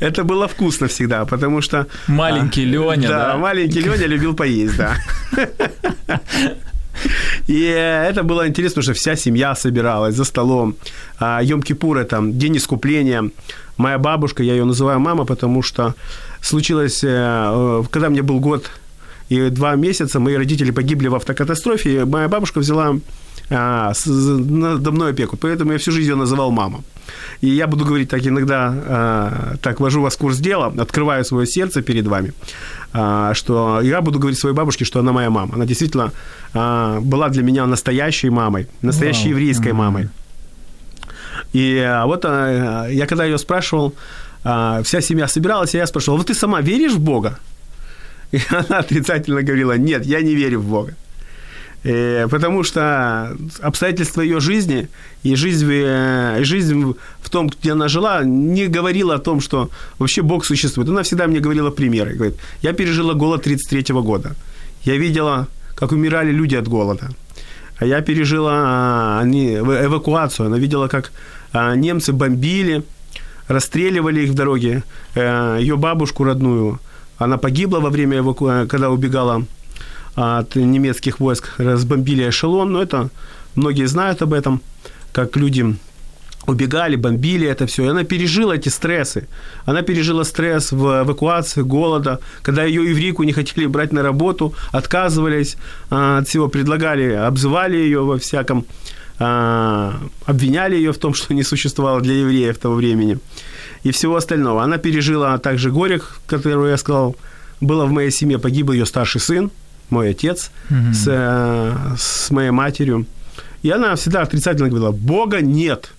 Это 0.00 0.24
было 0.24 0.46
вкусно 0.46 0.86
всегда, 0.86 1.24
потому 1.24 1.62
что... 1.62 1.86
Маленький 2.08 2.66
Леня, 2.66 3.08
да? 3.08 3.36
Маленький 3.38 3.80
Леня 3.80 4.06
любил 4.06 4.34
поесть, 4.34 4.76
да. 4.76 4.94
И 7.48 7.62
это 7.62 8.22
было 8.24 8.46
интересно, 8.46 8.82
что 8.82 8.92
вся 8.92 9.16
семья 9.16 9.54
собиралась 9.54 10.14
за 10.14 10.24
столом. 10.24 10.74
Йом-Кипур– 11.18 11.98
это 11.98 12.20
день 12.22 12.56
искупления. 12.56 13.30
Моя 13.78 13.98
бабушка, 13.98 14.42
я 14.42 14.52
ее 14.52 14.64
называю 14.64 15.00
мама, 15.00 15.24
потому 15.24 15.62
что 15.62 15.94
случилось, 16.42 17.04
э, 17.04 17.84
когда 17.90 18.10
мне 18.10 18.20
был 18.22 18.40
год 18.40 18.70
и 19.30 19.48
два 19.48 19.76
месяца 19.76 20.20
мои 20.20 20.34
родители 20.34 20.72
погибли 20.72 21.08
в 21.08 21.14
автокатастрофе, 21.14 22.02
и 22.02 22.04
моя 22.04 22.28
бабушка 22.28 22.58
взяла 22.58 22.96
а, 23.48 23.94
с, 23.94 24.06
надо 24.06 24.90
мной 24.90 25.12
опеку, 25.12 25.36
поэтому 25.36 25.72
я 25.72 25.78
всю 25.78 25.92
жизнь 25.92 26.10
ее 26.10 26.16
называл 26.16 26.50
мама. 26.50 26.82
И 27.40 27.48
я 27.48 27.66
буду 27.66 27.84
говорить 27.84 28.08
так 28.08 28.26
иногда, 28.26 28.74
а, 28.74 29.56
так, 29.62 29.80
вожу 29.80 30.02
вас 30.02 30.16
в 30.16 30.18
курс 30.18 30.38
дела, 30.38 30.74
открываю 30.78 31.24
свое 31.24 31.46
сердце 31.46 31.80
перед 31.80 32.06
вами, 32.06 32.32
а, 32.92 33.32
что 33.34 33.80
я 33.80 34.00
буду 34.00 34.18
говорить 34.18 34.38
своей 34.38 34.54
бабушке, 34.54 34.84
что 34.84 35.00
она 35.00 35.12
моя 35.12 35.30
мама. 35.30 35.54
Она 35.54 35.64
действительно 35.64 36.12
а, 36.52 37.00
была 37.00 37.28
для 37.28 37.42
меня 37.42 37.66
настоящей 37.66 38.30
мамой, 38.30 38.66
настоящей 38.82 39.28
wow. 39.28 39.30
еврейской 39.30 39.72
мамой. 39.72 40.08
И 41.52 41.78
а, 41.78 42.06
вот 42.06 42.24
а, 42.24 42.88
я 42.88 43.06
когда 43.06 43.24
ее 43.24 43.38
спрашивал, 43.38 43.94
а, 44.44 44.82
вся 44.82 45.00
семья 45.00 45.28
собиралась, 45.28 45.74
и 45.74 45.78
я 45.78 45.86
спрашивал, 45.86 46.18
вот 46.18 46.26
ты 46.26 46.34
сама 46.34 46.60
веришь 46.60 46.94
в 46.94 47.00
Бога? 47.00 47.38
И 48.32 48.40
она 48.50 48.78
отрицательно 48.78 49.42
говорила, 49.42 49.76
нет, 49.76 50.06
я 50.06 50.20
не 50.22 50.34
верю 50.34 50.60
в 50.60 50.68
Бога. 50.68 50.94
И, 51.82 52.26
потому 52.30 52.62
что 52.62 53.36
обстоятельства 53.62 54.20
ее 54.20 54.40
жизни 54.40 54.88
и 55.22 55.34
жизнь, 55.34 55.66
и 55.70 56.44
жизнь 56.44 56.94
в 57.22 57.30
том, 57.30 57.48
где 57.48 57.72
она 57.72 57.88
жила, 57.88 58.22
не 58.22 58.66
говорила 58.66 59.14
о 59.14 59.18
том, 59.18 59.40
что 59.40 59.70
вообще 59.98 60.22
Бог 60.22 60.44
существует. 60.44 60.88
Она 60.88 61.02
всегда 61.02 61.26
мне 61.26 61.40
говорила 61.40 61.70
примеры. 61.70 62.14
Говорит, 62.14 62.36
я 62.62 62.72
пережила 62.72 63.14
голод 63.14 63.42
33 63.42 63.94
года. 63.94 64.34
Я 64.84 64.96
видела, 64.96 65.48
как 65.74 65.92
умирали 65.92 66.30
люди 66.32 66.54
от 66.54 66.68
голода. 66.68 67.10
А 67.78 67.86
я 67.86 68.02
пережила 68.02 69.18
они, 69.18 69.54
эвакуацию. 69.54 70.46
Она 70.46 70.58
видела, 70.58 70.88
как 70.88 71.12
немцы 71.54 72.12
бомбили, 72.12 72.82
расстреливали 73.48 74.20
их 74.20 74.30
в 74.30 74.34
дороге. 74.34 74.82
Э, 75.14 75.56
ее 75.58 75.76
бабушку 75.76 76.24
родную– 76.24 76.78
она 77.20 77.36
погибла 77.36 77.80
во 77.80 77.90
время 77.90 78.18
эвакуации, 78.18 78.66
когда 78.66 78.90
убегала 78.90 79.44
от 80.14 80.56
немецких 80.56 81.20
войск, 81.20 81.54
разбомбили 81.58 82.28
эшелон. 82.28 82.72
Но 82.72 82.82
это 82.82 83.10
многие 83.54 83.86
знают 83.86 84.22
об 84.22 84.32
этом, 84.32 84.62
как 85.12 85.36
люди 85.36 85.76
убегали, 86.46 86.96
бомбили 86.96 87.46
это 87.46 87.66
все. 87.66 87.84
И 87.84 87.88
она 87.88 88.04
пережила 88.04 88.54
эти 88.54 88.70
стрессы. 88.70 89.28
Она 89.66 89.82
пережила 89.82 90.24
стресс 90.24 90.72
в 90.72 91.02
эвакуации, 91.04 91.60
голода, 91.60 92.20
когда 92.42 92.64
ее 92.64 92.88
еврейку 92.88 93.22
не 93.24 93.32
хотели 93.32 93.66
брать 93.66 93.92
на 93.92 94.02
работу, 94.02 94.54
отказывались 94.72 95.56
а, 95.90 96.18
от 96.18 96.28
всего, 96.28 96.48
предлагали, 96.48 97.12
обзывали 97.12 97.76
ее 97.76 98.00
во 98.00 98.16
всяком, 98.16 98.64
а, 99.18 99.94
обвиняли 100.24 100.76
ее 100.76 100.92
в 100.92 100.98
том, 100.98 101.12
что 101.12 101.34
не 101.34 101.42
существовало 101.42 102.00
для 102.00 102.14
евреев 102.14 102.56
того 102.56 102.76
времени 102.76 103.18
и 103.82 103.90
всего 103.90 104.16
остального. 104.16 104.62
Она 104.62 104.78
пережила 104.78 105.36
также 105.38 105.70
горе, 105.70 106.00
которое 106.26 106.70
я 106.70 106.76
сказал, 106.76 107.16
было 107.60 107.86
в 107.86 107.92
моей 107.92 108.10
семье, 108.10 108.38
погиб 108.38 108.70
ее 108.70 108.86
старший 108.86 109.20
сын, 109.20 109.50
мой 109.90 110.10
отец, 110.10 110.50
mm-hmm. 110.70 110.92
с, 110.92 111.04
э, 111.06 111.96
с 111.98 112.30
моей 112.30 112.50
матерью. 112.50 113.06
И 113.62 113.70
она 113.70 113.94
всегда 113.96 114.22
отрицательно 114.22 114.68
говорила, 114.68 114.92
Бога 114.92 115.40
нет. 115.40 115.92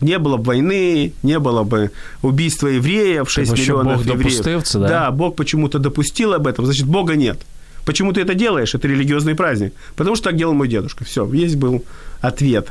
Не 0.00 0.18
было 0.18 0.36
бы 0.38 0.44
войны, 0.44 1.12
не 1.22 1.38
было 1.38 1.62
бы 1.62 1.90
убийства 2.22 2.68
евреев, 2.68 3.30
6 3.30 3.50
так 3.50 3.58
миллионов 3.58 4.06
Бог 4.06 4.14
евреев. 4.14 4.64
Да? 4.72 4.88
да, 4.88 5.10
Бог 5.10 5.36
почему-то 5.36 5.78
допустил 5.78 6.32
об 6.32 6.46
этом, 6.46 6.64
значит, 6.64 6.86
Бога 6.86 7.16
нет. 7.16 7.40
Почему 7.84 8.12
ты 8.12 8.20
это 8.20 8.34
делаешь? 8.34 8.74
Это 8.74 8.88
религиозный 8.88 9.34
праздник. 9.34 9.74
Потому 9.96 10.16
что 10.16 10.26
так 10.30 10.36
делал 10.36 10.54
мой 10.54 10.68
дедушка. 10.68 11.04
Все, 11.04 11.30
есть 11.32 11.56
был 11.56 11.84
ответ 12.20 12.68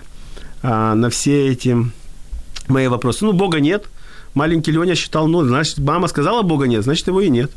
а, 0.62 0.96
на 0.96 1.10
все 1.10 1.50
эти 1.50 1.76
мои 2.68 2.88
вопросы. 2.88 3.26
Ну, 3.26 3.34
Бога 3.34 3.60
нет– 3.60 3.86
маленький 4.34 4.72
Леня 4.72 4.96
считал, 4.96 5.28
ну, 5.28 5.46
значит, 5.46 5.78
мама 5.78 6.08
сказала 6.08 6.42
Бога 6.42 6.68
нет, 6.68 6.84
значит, 6.84 7.08
его 7.08 7.22
и 7.22 7.30
нет. 7.30 7.52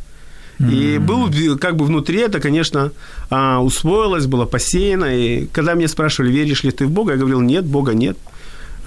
И 0.70 0.98
был 0.98 1.28
как 1.58 1.76
бы 1.76 1.84
внутри 1.84 2.20
это, 2.20 2.38
конечно, 2.38 2.92
а, 3.30 3.60
усвоилось, 3.60 4.26
было 4.26 4.44
посеяно. 4.44 5.06
И 5.06 5.46
когда 5.46 5.74
меня 5.74 5.88
спрашивали, 5.88 6.30
веришь 6.30 6.62
ли 6.62 6.70
ты 6.70 6.86
в 6.86 6.90
Бога, 6.90 7.12
я 7.12 7.18
говорил, 7.18 7.40
нет, 7.40 7.64
Бога 7.64 7.94
нет. 7.94 8.16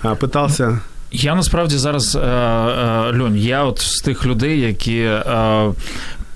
А, 0.02 0.16
пытался 0.16 0.80
я 1.12 1.36
насправді 1.36 1.78
зараз, 1.78 2.16
Льонь, 3.20 3.38
я 3.38 3.64
от 3.64 3.80
з 3.80 4.02
тих 4.02 4.26
людей, 4.26 4.60
які 4.60 5.10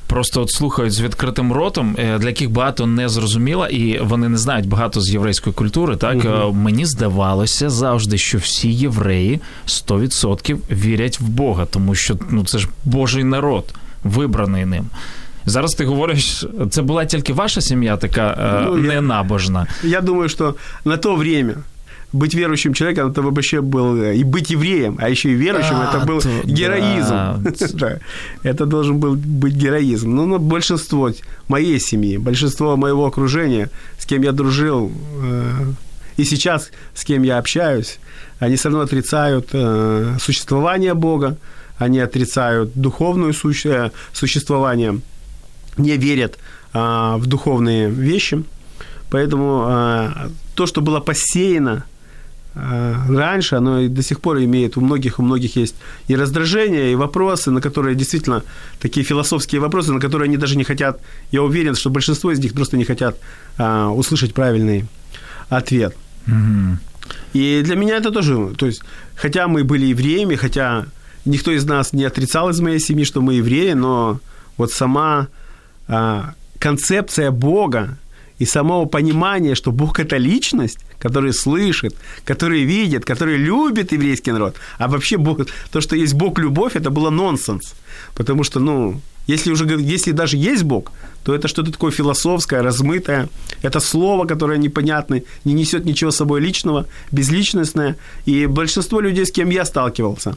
просто 0.09 0.41
от 0.41 0.51
слухають 0.51 0.93
з 0.93 1.01
відкритим 1.01 1.53
ротом, 1.53 1.95
е, 1.99 2.17
для 2.17 2.27
яких 2.27 2.49
багато 2.49 2.87
не 2.87 3.09
зрозуміло, 3.09 3.67
і 3.67 3.99
вони 3.99 4.29
не 4.29 4.37
знають 4.37 4.67
багато 4.67 5.01
з 5.01 5.09
єврейської 5.09 5.53
культури. 5.53 5.95
Так 5.95 6.17
угу. 6.25 6.53
мені 6.53 6.85
здавалося 6.85 7.69
завжди, 7.69 8.17
що 8.17 8.37
всі 8.37 8.73
євреї 8.73 9.39
100% 9.67 10.57
вірять 10.71 11.19
в 11.19 11.23
Бога, 11.23 11.65
тому 11.65 11.95
що 11.95 12.17
ну 12.29 12.45
це 12.45 12.57
ж 12.57 12.67
Божий 12.85 13.23
народ, 13.23 13.65
вибраний 14.03 14.65
ним. 14.65 14.85
Зараз 15.45 15.73
ти 15.73 15.85
говориш, 15.85 16.45
це 16.69 16.81
була 16.81 17.05
тільки 17.05 17.33
ваша 17.33 17.61
сім'я, 17.61 17.97
така 17.97 18.63
ну, 18.65 18.75
ненабожна. 18.75 19.67
Я, 19.83 19.89
я 19.89 20.01
думаю, 20.01 20.29
що 20.29 20.55
на 20.85 20.97
то 20.97 21.15
время 21.15 21.53
быть 22.11 22.33
верующим 22.33 22.73
человеком, 22.73 23.11
это 23.11 23.21
вообще 23.21 23.61
был 23.61 23.95
э, 23.95 24.15
и 24.15 24.23
быть 24.23 24.49
евреем, 24.51 24.97
а 24.99 25.09
еще 25.09 25.29
и 25.29 25.33
верующим, 25.33 25.75
а, 25.75 25.89
это 25.89 26.05
был 26.05 26.21
то, 26.21 26.29
героизм. 26.43 27.15
Да. 27.79 27.99
это 28.43 28.65
должен 28.65 28.97
был 28.97 29.15
быть 29.15 29.53
героизм. 29.53 30.15
Ну, 30.15 30.25
но 30.25 30.39
большинство 30.39 31.11
моей 31.47 31.79
семьи, 31.79 32.17
большинство 32.17 32.77
моего 32.77 33.05
окружения, 33.05 33.69
с 33.97 34.05
кем 34.05 34.23
я 34.23 34.31
дружил, 34.31 34.91
э, 35.23 35.73
и 36.17 36.25
сейчас 36.25 36.71
с 36.95 37.03
кем 37.03 37.23
я 37.23 37.37
общаюсь, 37.37 37.99
они 38.39 38.55
все 38.55 38.69
равно 38.69 38.83
отрицают 38.83 39.49
э, 39.53 40.17
существование 40.19 40.93
Бога, 40.93 41.37
они 41.77 41.99
отрицают 41.99 42.71
духовное 42.75 43.33
существование, 44.13 44.99
не 45.77 45.97
верят 45.97 46.37
в 46.73 47.21
духовные 47.25 47.89
вещи– 47.89 48.43
Поэтому 49.09 49.65
а, 49.67 50.29
то, 50.55 50.67
что 50.67 50.81
было 50.81 50.99
посеяно 50.99 51.71
а, 51.71 51.83
раньше, 52.55 53.55
оно 53.55 53.81
и 53.81 53.87
до 53.87 54.01
сих 54.01 54.19
пор 54.19 54.39
имеет, 54.39 54.77
у 54.77 54.81
многих, 54.81 55.19
у 55.19 55.23
многих 55.23 55.55
есть 55.55 55.75
и 56.07 56.15
раздражение, 56.15 56.91
и 56.91 56.95
вопросы, 56.95 57.51
на 57.51 57.61
которые 57.61 57.95
действительно 57.95 58.43
такие 58.79 59.05
философские 59.05 59.61
вопросы, 59.61 59.93
на 59.93 59.99
которые 59.99 60.25
они 60.25 60.37
даже 60.37 60.57
не 60.57 60.63
хотят, 60.63 60.99
я 61.31 61.41
уверен, 61.43 61.75
что 61.75 61.89
большинство 61.89 62.31
из 62.31 62.39
них 62.39 62.53
просто 62.53 62.77
не 62.77 62.85
хотят 62.85 63.17
а, 63.57 63.89
услышать 63.89 64.33
правильный 64.33 64.85
ответ. 65.49 65.95
И 67.33 67.61
для 67.63 67.75
меня 67.75 67.97
это 67.97 68.11
тоже, 68.11 68.53
то 68.57 68.65
есть, 68.65 68.81
хотя 69.15 69.47
мы 69.47 69.63
были 69.63 69.85
евреями, 69.85 70.35
хотя 70.35 70.85
никто 71.25 71.51
из 71.51 71.65
нас 71.65 71.93
не 71.93 72.03
отрицал 72.03 72.49
из 72.49 72.59
моей 72.59 72.79
семьи, 72.79 73.03
что 73.03 73.21
мы 73.21 73.35
евреи, 73.35 73.73
но 73.73 74.19
вот 74.57 74.71
сама 74.71 75.27
а, 75.87 76.33
концепция 76.59 77.31
Бога 77.31 77.97
и 78.39 78.45
самого 78.45 78.85
понимания, 78.85 79.55
что 79.55 79.71
Бог– 79.71 79.99
это 79.99 80.17
личность, 80.17 80.79
который 80.99 81.33
слышит, 81.33 81.95
который 82.25 82.63
видит, 82.63 83.05
который 83.05 83.37
любит 83.37 83.91
еврейский 83.91 84.31
народ. 84.31 84.55
А 84.77 84.87
вообще 84.87 85.17
Бог, 85.17 85.39
то, 85.71 85.81
что 85.81 85.95
есть 85.95 86.13
Бог 86.13 86.39
любовь, 86.39 86.75
это 86.75 86.89
было 86.89 87.09
нонсенс. 87.09 87.75
Потому 88.15 88.43
что, 88.43 88.59
ну, 88.59 89.01
если 89.29 89.51
уже 89.51 89.65
если 89.65 90.13
даже 90.13 90.37
есть 90.37 90.63
Бог, 90.63 90.91
то 91.23 91.35
это 91.35 91.47
что-то 91.47 91.71
такое 91.71 91.91
философское, 91.91 92.63
размытое. 92.63 93.27
Это 93.63 93.79
слово, 93.79 94.25
которое 94.25 94.57
непонятное, 94.57 95.23
не 95.45 95.53
несет 95.53 95.85
ничего 95.85 96.11
собой 96.11 96.41
личного, 96.41 96.85
безличностное. 97.11 97.95
И 98.25 98.47
большинство 98.47 99.01
людей, 99.01 99.25
с 99.25 99.31
кем 99.31 99.51
я 99.51 99.65
сталкивался 99.65 100.35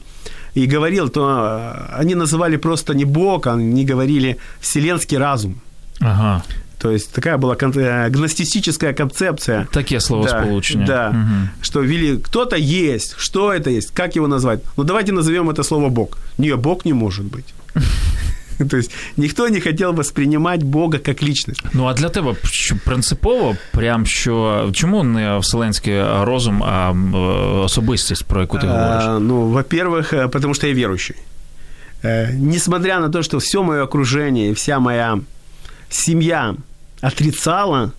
и 0.55 0.67
говорил, 0.67 1.09
то 1.09 1.21
э, 1.21 2.01
они 2.01 2.15
называли 2.15 2.57
просто 2.57 2.93
не 2.93 3.05
Бог, 3.05 3.47
они 3.47 3.85
говорили 3.85 4.37
вселенский 4.59 5.17
разум. 5.17 5.55
Ага. 5.99 6.43
То 6.82 6.92
есть 6.92 7.12
такая 7.12 7.36
была 7.38 7.56
кон- 7.56 7.72
гностистическая 8.10 8.92
концепция. 8.92 9.66
Такие 9.72 10.00
словосполучения. 10.00 10.86
Да, 10.86 11.10
да 11.10 11.18
угу. 11.18 11.48
что 11.60 11.80
вели, 11.80 12.16
кто-то 12.16 12.56
есть, 12.56 13.14
что 13.18 13.52
это 13.52 13.70
есть, 13.70 13.90
как 13.90 14.16
его 14.16 14.28
назвать? 14.28 14.60
Ну, 14.76 14.84
давайте 14.84 15.12
назовем 15.12 15.50
это 15.50 15.62
слово 15.62 15.88
Бог. 15.88 16.18
Не, 16.38 16.56
Бог 16.56 16.84
не 16.84 16.92
может 16.92 17.24
быть. 17.24 17.54
То 18.70 18.76
есть 18.76 18.90
ніхто 19.16 19.48
не 19.48 19.60
хотів 19.60 19.94
восприймати 19.94 20.64
Бога 20.64 20.98
як 21.06 21.22
лічність. 21.22 21.62
Ну 21.72 21.84
а 21.84 21.94
для 21.94 22.08
тебе 22.08 22.34
принципово, 22.84 23.56
прям 23.72 24.06
що 24.06 24.68
чому 24.72 25.04
не 25.04 25.38
вселенський 25.38 26.02
розум, 26.20 26.62
а 26.62 26.94
особистість, 27.64 28.24
про 28.24 28.40
яку 28.40 28.58
ти 28.58 28.66
говориш? 28.66 29.04
А, 29.06 29.18
ну, 29.18 29.48
во-первых, 29.48 30.28
потому 30.28 30.54
что 30.54 30.66
я 30.66 30.74
верующий. 30.74 31.16
Несмотря 32.32 33.00
на 33.00 33.08
то, 33.08 33.22
что 33.22 33.38
все 33.38 33.62
мое 33.62 33.82
окружение 33.82 34.50
и 34.50 34.52
вся 34.52 34.78
моя 34.78 35.18
семья 35.90 36.54
отрицала 37.07 37.91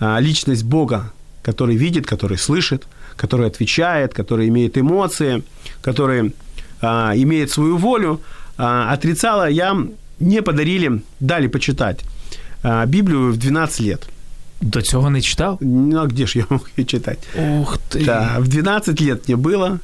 личность 0.00 0.64
Бога, 0.64 1.12
который 1.42 1.76
видит, 1.76 2.06
который 2.06 2.36
слышит, 2.36 2.86
который 3.16 3.46
отвечает, 3.46 4.14
который 4.14 4.48
имеет 4.48 4.76
эмоции, 4.76 5.42
который 5.82 6.32
а, 6.80 7.12
имеет 7.14 7.50
свою 7.50 7.76
волю, 7.76 8.20
а, 8.56 8.92
отрицала, 8.92 9.48
я 9.48 9.76
не 10.20 10.42
подарили, 10.42 11.02
дали 11.20 11.48
почитать 11.48 12.00
а, 12.62 12.86
Библию 12.86 13.32
в 13.32 13.36
12 13.36 13.80
лет. 13.80 14.08
До 14.60 14.82
цього 14.82 15.10
не 15.10 15.20
читал? 15.20 15.58
Ну, 15.60 16.00
а 16.00 16.06
где 16.06 16.26
же 16.26 16.38
я 16.38 16.46
мог 16.50 16.70
ее 16.76 16.86
читать? 16.86 17.18
Ух 17.34 17.78
ты. 17.90 18.04
Да, 18.04 18.36
в 18.38 18.48
12 18.48 19.00
лет 19.00 19.28
мне 19.28 19.36
было. 19.36 19.78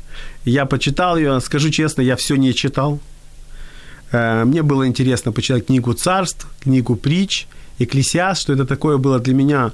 Я 0.44 0.64
почитал 0.64 1.18
ее. 1.18 1.40
Скажу 1.40 1.70
честно, 1.70 2.02
я 2.02 2.16
все 2.16 2.36
не 2.36 2.54
читал. 2.54 2.98
А, 4.12 4.44
мне 4.44 4.62
было 4.62 4.86
интересно 4.86 5.32
почитать 5.32 5.66
книгу 5.66 5.92
царств, 5.92 6.46
книгу 6.62 6.96
притч, 6.96 7.46
Экклесиаст, 7.80 8.42
что 8.42 8.52
это 8.52 8.64
такое 8.66 8.98
было 8.98 9.18
для 9.18 9.34
меня 9.34 9.72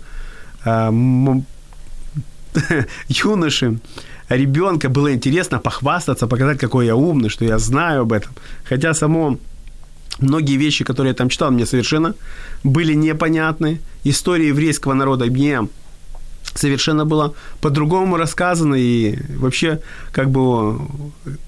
юноши 3.09 3.79
ребенка 4.29 4.89
было 4.89 5.13
интересно 5.13 5.59
похвастаться, 5.59 6.27
показать, 6.27 6.59
какой 6.59 6.87
я 6.87 6.97
умный, 6.97 7.29
что 7.29 7.45
я 7.45 7.59
знаю 7.59 8.03
об 8.03 8.13
этом. 8.13 8.33
Хотя 8.65 8.95
само 8.95 9.39
многие 10.21 10.57
вещи, 10.57 10.85
которые 10.85 11.11
я 11.11 11.15
там 11.15 11.29
читал, 11.29 11.51
мне 11.51 11.67
совершенно 11.67 12.15
были 12.65 12.95
непонятны. 12.95 13.81
История 14.05 14.49
еврейского 14.49 14.95
народа 14.95 15.27
мне 15.27 15.69
совершенно 16.57 17.05
было 17.05 17.35
по-другому 17.61 18.17
рассказано, 18.17 18.75
и 18.75 19.19
вообще 19.39 19.81
как 20.13 20.31
бы 20.31 20.79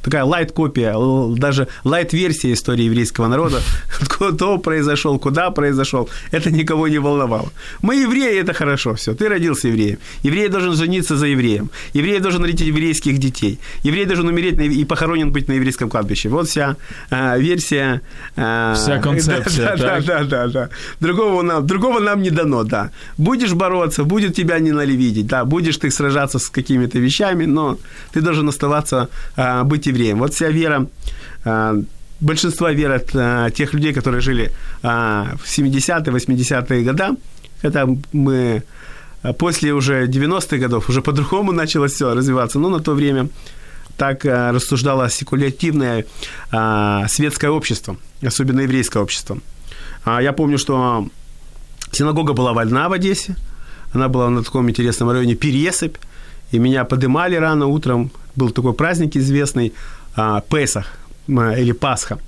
такая 0.02 0.24
лайт-копия, 0.24 0.94
даже 1.36 1.68
лайт-версия 1.84 2.52
истории 2.52 2.84
еврейского 2.84 3.28
народа, 3.28 3.60
кто 4.00 4.58
произошел, 4.58 5.18
куда 5.18 5.50
произошел, 5.50 6.08
это 6.30 6.50
никого 6.50 6.88
не 6.88 6.98
волновало. 6.98 7.50
Мы 7.82 7.96
евреи, 7.96 8.40
это 8.40 8.52
хорошо, 8.52 8.94
все, 8.94 9.14
ты 9.14 9.28
родился 9.28 9.68
евреем. 9.68 9.98
Еврей 10.22 10.48
должен 10.48 10.74
жениться 10.74 11.16
за 11.16 11.26
евреем. 11.26 11.70
Еврей 11.94 12.20
должен 12.20 12.44
родить 12.44 12.60
еврейских 12.60 13.18
детей. 13.18 13.58
Еврей 13.84 14.06
должен 14.06 14.28
умереть 14.28 14.58
и 14.58 14.84
похоронен 14.84 15.32
быть 15.32 15.48
на 15.48 15.54
еврейском 15.54 15.88
кладбище. 15.88 16.28
Вот 16.28 16.48
вся 16.48 16.76
э, 17.10 17.40
версия. 17.40 18.00
Э, 18.36 18.74
вся 18.76 18.98
концепция. 19.02 19.76
Да, 19.76 20.00
да, 20.00 20.00
да, 20.00 20.24
да, 20.24 20.46
да. 20.46 20.68
Другого 21.00 21.42
нам, 21.42 21.66
другого 21.66 22.00
нам 22.00 22.22
не 22.22 22.30
дано, 22.30 22.64
да. 22.64 22.90
Будешь 23.16 23.52
бороться, 23.52 24.04
будет 24.04 24.34
тебя 24.34 24.58
не 24.58 24.72
видеть. 24.98 25.26
Да, 25.26 25.44
будешь 25.44 25.76
ты 25.76 25.90
сражаться 25.90 26.38
с 26.38 26.48
какими-то 26.48 26.98
вещами, 26.98 27.46
но 27.46 27.78
ты 28.12 28.20
должен 28.20 28.48
оставаться, 28.48 29.08
а, 29.36 29.64
быть 29.64 29.86
евреем. 29.86 30.18
Вот 30.18 30.34
вся 30.34 30.48
вера, 30.48 30.86
а, 31.44 31.74
большинство 32.20 32.68
веры 32.70 33.02
а, 33.14 33.50
тех 33.50 33.74
людей, 33.74 33.92
которые 33.92 34.20
жили 34.20 34.52
в 34.82 35.44
70-е, 35.44 36.12
80-е 36.12 36.84
годы, 36.84 37.04
это 37.62 37.88
мы 38.12 38.62
после 39.38 39.72
уже 39.72 40.06
90-х 40.06 40.58
годов, 40.58 40.88
уже 40.88 41.00
по-другому 41.00 41.52
началось 41.52 41.92
все 41.92 42.14
развиваться, 42.14 42.58
но 42.58 42.68
на 42.68 42.80
то 42.80 42.94
время 42.94 43.28
так 43.96 44.24
рассуждало 44.24 45.08
секулятивное 45.10 46.04
светское 47.08 47.50
общество, 47.50 47.96
особенно 48.22 48.60
еврейское 48.60 49.02
общество. 49.02 49.38
Я 50.06 50.32
помню, 50.32 50.58
что 50.58 51.08
синагога 51.90 52.32
была 52.32 52.52
вольна 52.52 52.88
в 52.88 52.92
Одессе, 52.92 53.34
она 53.92 54.08
была 54.08 54.30
на 54.30 54.42
таком 54.42 54.68
интересном 54.68 55.10
районе 55.10 55.34
Пересыпь. 55.34 55.96
И 56.50 56.58
меня 56.58 56.84
подымали 56.84 57.36
рано 57.36 57.66
утром. 57.66 58.10
Был 58.36 58.50
такой 58.50 58.72
праздник 58.72 59.16
известный 59.16 59.72
а, 60.16 60.40
Песах 60.40 60.86
или 61.26 61.72
Пасха. 61.72 62.18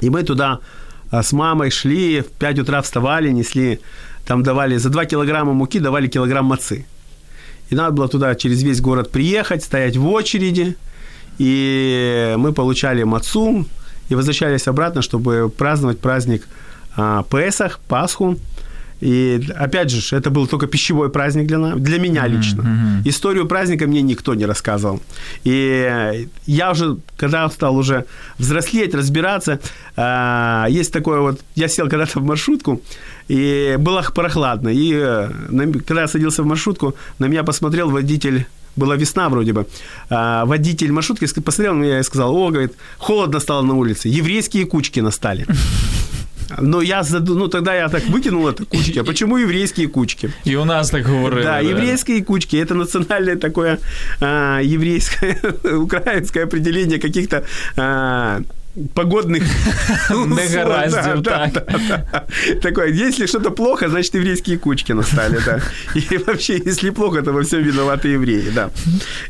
И 0.00 0.10
мы 0.10 0.22
туда 0.22 0.60
а, 1.10 1.22
с 1.22 1.32
мамой 1.32 1.70
шли, 1.70 2.20
в 2.20 2.26
5 2.26 2.58
утра 2.60 2.80
вставали, 2.82 3.30
несли, 3.30 3.80
там 4.26 4.42
давали 4.42 4.76
за 4.76 4.90
2 4.90 5.06
килограмма 5.06 5.52
муки, 5.52 5.80
давали 5.80 6.08
килограмм 6.08 6.46
мацы. 6.46 6.86
И 7.70 7.74
надо 7.74 7.92
было 7.92 8.08
туда 8.08 8.34
через 8.34 8.62
весь 8.62 8.80
город 8.80 9.10
приехать, 9.10 9.64
стоять 9.64 9.96
в 9.96 10.06
очереди. 10.08 10.76
И 11.38 12.34
мы 12.38 12.52
получали 12.52 13.02
мацу 13.02 13.66
и 14.08 14.14
возвращались 14.14 14.68
обратно, 14.68 15.02
чтобы 15.02 15.48
праздновать 15.48 15.98
праздник 15.98 16.46
а, 16.96 17.24
Песах, 17.24 17.80
Пасху. 17.88 18.36
И 19.00 19.40
опять 19.56 19.90
же, 19.90 20.16
это 20.16 20.30
был 20.30 20.46
только 20.46 20.66
пищевой 20.66 21.10
праздник 21.10 21.46
для, 21.46 21.58
нас, 21.58 21.78
для 21.78 21.98
меня 21.98 22.26
лично. 22.26 22.62
Mm-hmm. 22.62 23.08
Историю 23.08 23.46
праздника 23.46 23.86
мне 23.86 24.02
никто 24.02 24.34
не 24.34 24.46
рассказывал. 24.46 25.00
И 25.44 26.26
я 26.46 26.70
уже, 26.70 26.96
когда 27.16 27.48
стал 27.50 27.76
уже 27.76 28.06
взрослеть, 28.38 28.94
разбираться, 28.94 29.60
а, 29.96 30.66
есть 30.68 30.92
такое 30.92 31.20
вот, 31.20 31.40
я 31.54 31.68
сел 31.68 31.88
когда-то 31.88 32.20
в 32.20 32.24
маршрутку, 32.24 32.80
и 33.28 33.76
было 33.78 34.02
прохладно. 34.14 34.68
И 34.68 34.92
э, 34.94 35.30
когда 35.86 36.02
я 36.02 36.08
садился 36.08 36.42
в 36.42 36.46
маршрутку, 36.46 36.94
на 37.18 37.26
меня 37.26 37.42
посмотрел 37.42 37.90
водитель 37.90 38.46
была 38.76 38.96
весна 38.96 39.28
вроде 39.28 39.52
бы, 39.52 39.66
а, 40.10 40.44
водитель 40.44 40.92
маршрутки 40.92 41.26
посмотрел 41.40 41.74
на 41.74 41.82
меня 41.82 41.98
и 41.98 42.02
сказал, 42.02 42.36
о, 42.36 42.50
говорит, 42.50 42.74
холодно 42.98 43.40
стало 43.40 43.62
на 43.62 43.74
улице, 43.74 44.08
еврейские 44.08 44.66
кучки 44.66 45.00
настали. 45.00 45.46
Но 46.60 46.82
я 46.82 47.02
ну 47.12 47.48
тогда 47.48 47.74
я 47.74 47.88
так 47.88 48.04
выкинул 48.08 48.48
это 48.48 48.64
кучки. 48.64 48.98
А 48.98 49.04
почему 49.04 49.36
еврейские 49.36 49.88
кучки? 49.88 50.30
И 50.44 50.56
у 50.56 50.64
нас 50.64 50.90
так 50.90 51.04
говорили. 51.04 51.42
Да, 51.42 51.52
да. 51.52 51.58
еврейские 51.60 52.24
кучки 52.24 52.56
это 52.56 52.74
национальное 52.74 53.36
такое 53.36 53.78
а, 54.20 54.60
еврейское, 54.60 55.38
украинское 55.64 56.44
определение 56.44 56.98
каких-то 56.98 57.44
а, 57.76 58.40
погодных 58.94 59.42
негараздів, 60.10 61.22
так. 61.22 61.52
Такое, 62.62 62.88
если 62.88 63.26
что-то 63.26 63.50
плохо, 63.50 63.88
значит, 63.88 64.14
еврейские 64.14 64.58
кучки 64.58 64.94
настали, 64.94 65.40
да. 65.46 65.60
И 65.94 66.18
вообще, 66.18 66.60
если 66.66 66.90
плохо, 66.90 67.22
то 67.22 67.32
во 67.32 67.42
всем 67.42 67.62
виноваты 67.62 68.08
евреи, 68.08 68.50
да. 68.54 68.70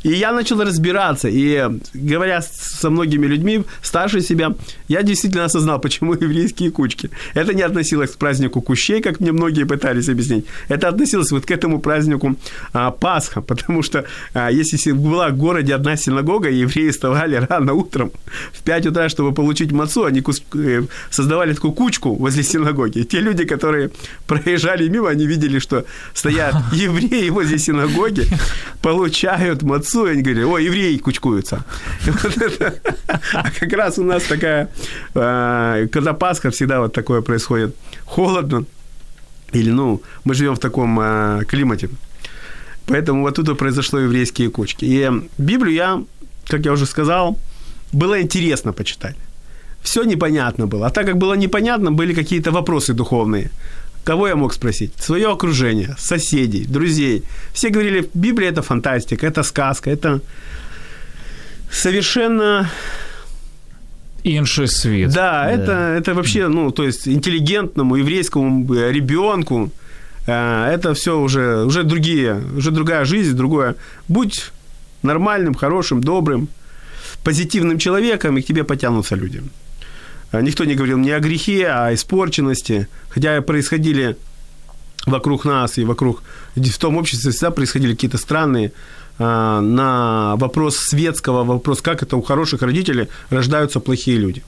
И 0.05 0.09
я 0.09 0.33
начал 0.33 0.61
разбираться, 0.61 1.29
и 1.29 1.71
говоря 1.95 2.43
со 2.77 2.91
многими 2.91 3.27
людьми, 3.27 3.63
старше 3.83 4.21
себя, 4.21 4.55
я 4.89 5.03
действительно 5.03 5.45
осознал, 5.45 5.81
почему 5.83 6.13
еврейские 6.15 6.71
кучки. 6.71 7.11
Это 7.35 7.55
не 7.55 7.63
относилось 7.63 8.11
к 8.11 8.17
празднику 8.19 8.61
кущей, 8.61 9.01
как 9.01 9.21
мне 9.21 9.33
многие 9.33 9.65
пытались 9.65 10.09
объяснить. 10.09 10.47
Это 10.69 10.89
относилось 10.89 11.31
вот 11.33 11.47
к 11.47 11.51
этому 11.51 11.81
празднику 11.81 12.37
а, 12.73 12.91
Пасха, 12.91 13.41
потому 13.47 13.83
что 13.83 14.05
а, 14.35 14.51
если 14.51 14.93
была 14.93 15.29
в 15.29 15.37
городе 15.37 15.75
одна 15.75 15.97
синагога, 15.97 16.49
евреи 16.51 16.91
вставали 16.91 17.37
рано 17.51 17.73
утром 17.75 18.11
в 18.53 18.63
5 18.63 18.87
утра, 18.87 19.09
чтобы 19.09 19.33
получить 19.33 19.73
мацу, 19.73 20.05
они 20.05 20.21
кус- 20.21 20.43
э, 20.55 20.83
создавали 21.11 21.55
такую 21.55 21.73
кучку 21.73 22.15
возле 22.15 22.43
синагоги. 22.43 23.03
Те 23.05 23.21
люди, 23.21 23.45
которые 23.45 23.91
проезжали 24.27 24.89
мимо, 24.89 25.09
они 25.11 25.27
видели, 25.27 25.59
что 25.59 25.85
стоят 26.15 26.55
евреи 26.73 27.31
возле 27.31 27.59
синагоги, 27.59 28.25
получают 28.83 29.63
мацу, 29.63 30.07
и 30.07 30.11
они 30.13 30.23
говорили, 30.23 30.45
о, 30.45 30.59
евреи 30.59 30.97
кучкуются. 30.99 31.65
И 32.07 32.11
вот 32.11 32.37
это- 32.37 32.66
А 33.33 33.51
как 33.61 33.73
раз 33.73 33.99
у 33.99 34.05
нас 34.05 34.23
такая, 34.25 34.69
э, 35.15 35.89
когда 35.93 36.13
Пасха, 36.13 36.51
всегда 36.51 36.81
вот 36.81 36.93
такое 36.93 37.21
происходит. 37.21 37.75
Холодно, 38.05 38.65
или, 39.53 39.71
ну, 39.71 40.01
мы 40.25 40.35
живем 40.35 40.55
в 40.55 40.59
таком 40.59 40.99
э, 41.01 41.45
климате. 41.49 41.89
Поэтому 42.87 43.23
вот 43.23 43.35
тут 43.35 43.49
и 43.49 43.55
произошло 43.55 43.99
еврейские 43.99 44.49
кучки. 44.51 44.85
И 44.85 45.11
Библию 45.39 45.75
я, 45.75 46.03
как 46.49 46.65
я 46.65 46.73
уже 46.73 46.87
сказал, 46.87 47.37
было 47.93 48.21
интересно 48.21 48.73
почитать. 48.73 49.17
Все 49.83 50.05
непонятно 50.05 50.67
было. 50.67 50.87
А 50.87 50.91
так 50.91 51.07
как 51.07 51.17
было 51.17 51.35
непонятно, 51.35 51.93
были 51.93 52.15
какие-то 52.15 52.51
вопросы 52.51 52.93
духовные. 52.93 53.51
Кого 54.05 54.29
я 54.29 54.37
мог 54.37 54.53
спросить? 54.53 54.93
Свое 54.99 55.27
окружение, 55.27 55.95
соседей, 55.99 56.65
друзей. 56.65 57.23
Все 57.53 57.71
говорили, 57.71 58.09
Библия– 58.15 58.51
это 58.53 58.63
фантастика, 58.63 59.27
это 59.27 59.43
сказка, 59.43 59.91
это 59.91 60.21
совершенно 61.77 62.67
Інший 64.23 64.69
світ. 64.69 65.11
да, 65.11 65.53
это, 65.53 66.01
это 66.01 66.15
вообще, 66.15 66.49
ну, 66.49 66.71
то 66.71 66.85
есть 66.85 67.07
интеллигентному 67.07 67.97
еврейскому 67.97 68.75
э, 68.75 68.93
ребенку 68.93 69.71
э, 70.27 70.75
это 70.75 70.93
все 70.93 71.13
уже, 71.13 71.65
уже 71.65 71.83
другие, 71.85 72.41
уже 72.57 72.71
другая 72.71 73.05
жизнь, 73.05 73.37
другое. 73.37 73.75
Будь 74.09 74.53
нормальным, 75.03 75.55
хорошим, 75.55 76.01
добрым, 76.01 76.49
позитивным 77.23 77.79
человеком, 77.79 78.37
и 78.37 78.43
к 78.43 78.47
тебе 78.47 78.65
потянутся 78.65 79.17
люди. 79.17 79.43
Э, 80.33 80.43
Никто 80.43 80.65
не 80.65 80.75
говорил 80.75 80.99
не 80.99 81.13
о 81.13 81.21
грехе, 81.21 81.69
а 81.69 81.87
о 81.87 81.93
испорченности, 81.93 82.87
хотя 83.09 83.41
происходили 83.43 84.17
вокруг 85.07 85.45
нас 85.45 85.79
и 85.79 85.85
вокруг 85.85 86.23
в 86.57 86.79
том 86.79 86.97
обществе 86.97 87.31
всегда 87.31 87.51
происходили 87.51 87.93
какие-то 87.95 88.19
странные 88.19 88.71
на 89.19 90.35
вопрос 90.37 90.77
светского, 90.77 91.45
вопрос, 91.45 91.81
как 91.81 92.03
это 92.03 92.17
у 92.17 92.23
хороших 92.23 92.63
родителей 92.63 93.09
рождаются 93.31 93.81
плохие 93.81 94.19
люди. 94.19 94.43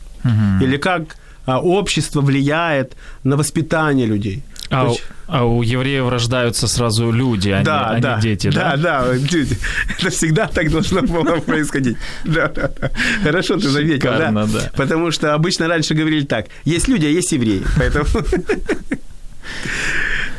Или 0.63 0.77
как 0.79 1.03
а, 1.47 1.61
общество 1.61 2.21
влияет 2.21 2.97
на 3.25 3.37
воспитание 3.37 4.07
людей. 4.07 4.43
А, 4.71 4.85
есть- 4.87 5.03
а 5.27 5.45
у 5.45 5.63
євреїв 5.65 6.09
рождаються 6.09 6.69
сразу 6.69 7.13
люди, 7.13 7.51
а, 7.51 7.63
да, 7.63 7.91
не, 7.93 7.97
а 7.97 8.01
да, 8.01 8.17
не 8.17 8.23
дети, 8.23 8.51
да? 8.51 8.77
да, 8.77 8.77
да, 8.77 9.15
люди. 9.15 9.57
Это 9.99 10.11
всегда 10.11 10.47
так 10.47 10.71
должно 10.71 11.01
было 11.01 11.41
происходить. 11.41 11.97
Да, 12.25 12.49
да, 12.49 12.71
да. 12.81 12.91
Хорошо 13.25 13.55
ты 13.55 13.69
заметил, 13.69 14.11
Шикарно, 14.13 14.47
да? 14.47 14.61
да. 14.61 14.71
Потому 14.77 15.11
что 15.13 15.35
обычно 15.35 15.69
раньше 15.69 15.95
говорили 15.95 16.25
так: 16.27 16.47
есть 16.67 16.89
люди, 16.89 17.07
а 17.07 17.11
есть 17.19 17.33
евреи. 17.33 17.63
Поэтому. 17.79 18.05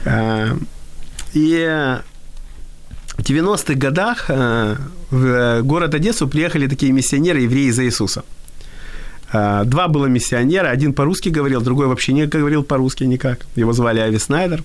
А, 0.06 0.56
И 1.34 1.98
в 3.20 3.22
90-х 3.22 3.74
годах 3.74 4.26
э, 4.30 4.76
в 5.12 5.26
э, 5.26 5.62
город 5.62 5.94
Одессу 5.94 6.28
приехали 6.28 6.68
такие 6.68 6.94
миссионеры, 6.94 7.42
евреи 7.42 7.72
за 7.72 7.84
Иисуса. 7.84 8.24
А, 9.32 9.64
Два 9.64 9.88
было 9.88 10.08
миссионера, 10.08 10.70
один 10.70 10.94
по-русски 10.94 11.30
говорил, 11.30 11.62
другой 11.62 11.88
вообще 11.88 12.14
не 12.14 12.26
говорил 12.28 12.64
по-русски 12.64 13.04
никак. 13.04 13.46
Его 13.56 13.74
звали 13.74 14.00
Ави 14.00 14.20
Снайдер. 14.20 14.64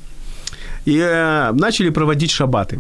И 0.87 0.99
э, 0.99 1.53
начали 1.53 1.91
проводить 1.91 2.31
шабаты 2.31 2.79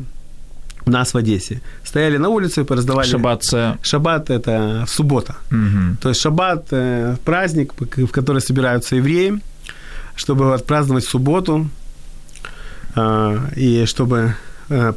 у 0.86 0.90
нас 0.90 1.14
в 1.14 1.16
Одессе. 1.16 1.60
Стояли 1.82 2.18
на 2.18 2.28
улице, 2.28 2.64
пораздавали... 2.64 3.08
Шабат 3.08 3.42
це. 3.42 3.74
Шаббат– 3.82 4.30
это 4.30 4.86
суббота. 4.86 5.34
Мгм. 5.50 5.96
То 6.00 6.08
есть 6.08 6.20
шаббат 6.20 6.72
э,– 6.72 7.16
праздник, 7.24 7.72
в 7.78 8.08
который 8.08 8.40
собираются 8.40 8.96
евреи, 8.96 9.40
чтобы 10.14 10.54
отпраздновать 10.54 11.04
субботу 11.04 11.68
э, 12.96 13.38
и 13.56 13.86
чтобы 13.86 14.16
э, 14.16 14.34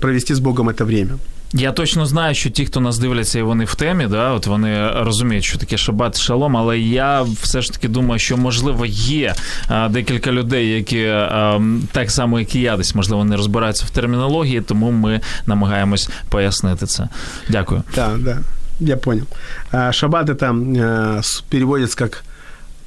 провести 0.01 0.33
с 0.35 0.39
Богом 0.41 0.69
это 0.69 0.85
время. 0.85 1.11
Я 1.55 1.73
точно 1.73 2.07
знаю, 2.07 2.35
що 2.35 2.51
ті, 2.51 2.67
хто 2.67 2.81
нас 2.81 2.99
дивляться, 2.99 3.39
і 3.39 3.43
вони 3.43 3.65
в 3.65 3.75
темі, 3.75 4.07
да, 4.07 4.31
от 4.31 4.47
вони 4.47 4.89
розуміють, 4.93 5.45
що 5.45 5.59
таке 5.59 5.77
шабат 5.77 6.21
шалом, 6.21 6.57
але 6.57 6.79
я 6.79 7.23
все 7.23 7.63
ж 7.63 7.73
таки 7.73 7.89
думаю, 7.89 8.19
що 8.19 8.37
можливо 8.37 8.87
є 8.87 9.35
а, 9.69 9.89
декілька 9.89 10.33
людей, 10.33 10.69
які 10.71 11.05
а, 11.07 11.53
м, 11.57 11.83
так 11.93 12.11
само, 12.11 12.41
як 12.41 12.55
і 12.55 12.61
я, 12.61 12.77
десь 12.77 12.95
можливо 12.95 13.25
не 13.25 13.37
розбираються 13.37 13.85
в 13.87 13.91
термінології, 13.91 14.61
тому 14.61 14.91
ми 14.91 15.21
намагаємось 15.47 16.09
пояснити 16.29 16.87
це. 16.87 17.09
Дякую. 17.49 17.83
Да, 17.95 18.11
да, 18.19 18.39
я 18.81 18.97
понял. 18.97 19.25
А, 19.73 19.93
Шаббат 19.93 20.29
это 20.29 20.53
э, 20.77 21.19
с- 21.19 21.41
переводится 21.51 21.97
как 21.99 22.25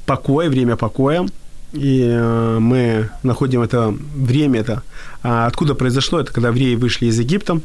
покой, 0.05 0.49
время 0.49 0.75
покоя. 0.75 1.25
И 1.72 2.02
э, 2.02 2.58
мы 2.58 3.10
находим 3.22 3.62
это 3.62 3.94
время, 4.14 4.60
это 4.60 4.82
а 5.22 5.46
откуда 5.46 5.74
произошло, 5.74 6.20
это 6.20 6.32
когда 6.32 6.48
евреи 6.48 6.74
вышли 6.74 7.06
из 7.06 7.18
Египта, 7.18 7.60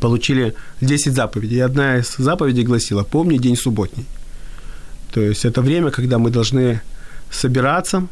получили 0.00 0.54
10 0.80 1.14
заповедей. 1.14 1.58
И 1.58 1.60
одна 1.60 1.98
из 1.98 2.14
заповедей 2.16 2.64
гласила 2.64 3.02
«Помни 3.02 3.38
день 3.38 3.56
субботний». 3.56 4.06
То 5.12 5.20
есть 5.20 5.44
это 5.44 5.60
время, 5.60 5.90
когда 5.90 6.18
мы 6.18 6.30
должны 6.30 6.80
собираться, 7.30 8.06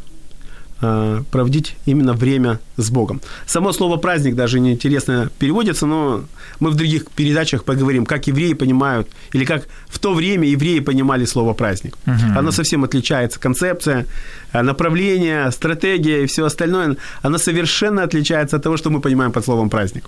проводить 0.81 1.77
именно 1.87 2.13
время 2.13 2.61
с 2.77 2.91
Богом. 2.91 3.21
Само 3.47 3.73
слово 3.73 3.97
праздник 3.97 4.35
даже 4.35 4.61
неинтересно 4.61 5.29
переводится, 5.39 5.87
но 5.87 6.25
мы 6.61 6.71
в 6.71 6.75
других 6.75 7.07
передачах 7.17 7.65
поговорим, 7.65 8.07
как 8.07 8.29
евреи 8.29 8.55
понимают, 8.55 9.09
или 9.35 9.45
как 9.45 9.67
в 9.89 9.99
то 9.99 10.15
время 10.15 10.47
евреи 10.49 10.81
понимали 10.81 11.27
слово 11.27 11.55
праздник. 11.55 11.97
Оно 12.37 12.53
совсем 12.53 12.85
отличается, 12.85 13.41
концепция, 13.41 14.07
э, 14.53 14.63
направление, 14.63 15.51
стратегия 15.51 16.23
и 16.23 16.27
все 16.27 16.45
остальное, 16.45 16.97
оно 17.23 17.39
совершенно 17.39 18.03
отличается 18.03 18.57
от 18.57 18.63
того, 18.63 18.77
что 18.77 18.91
мы 18.91 19.01
понимаем 19.01 19.33
под 19.33 19.45
словом 19.45 19.71
праздник. 19.71 20.05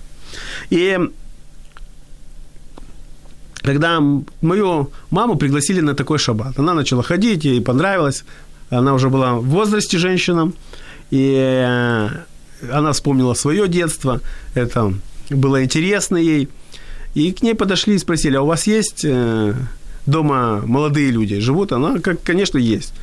И 0.69 0.99
когда 3.63 4.01
мою 4.41 4.89
маму 5.11 5.35
пригласили 5.35 5.81
на 5.81 5.93
такой 5.93 6.17
шаббат, 6.17 6.59
она 6.59 6.73
начала 6.73 7.03
ходить, 7.03 7.45
ей 7.45 7.61
понравилось, 7.61 8.23
она 8.77 8.93
уже 8.93 9.09
была 9.09 9.35
в 9.35 9.45
возрасте 9.45 9.97
женщина, 9.97 10.51
и 11.11 11.35
э, 11.37 12.09
она 12.71 12.91
вспомнила 12.93 13.33
свое 13.33 13.67
детство, 13.67 14.21
это 14.55 14.93
было 15.29 15.63
интересно 15.63 16.17
ей, 16.17 16.49
и 17.13 17.31
к 17.31 17.41
ней 17.43 17.53
подошли 17.53 17.95
и 17.95 17.99
спросили, 17.99 18.37
а 18.37 18.41
у 18.41 18.47
вас 18.47 18.67
есть 18.67 19.03
э, 19.03 19.53
дома 20.05 20.61
молодые 20.65 21.11
люди, 21.11 21.39
живут? 21.39 21.71
Она, 21.71 21.99
как, 21.99 22.23
конечно, 22.23 22.57
есть. 22.57 22.93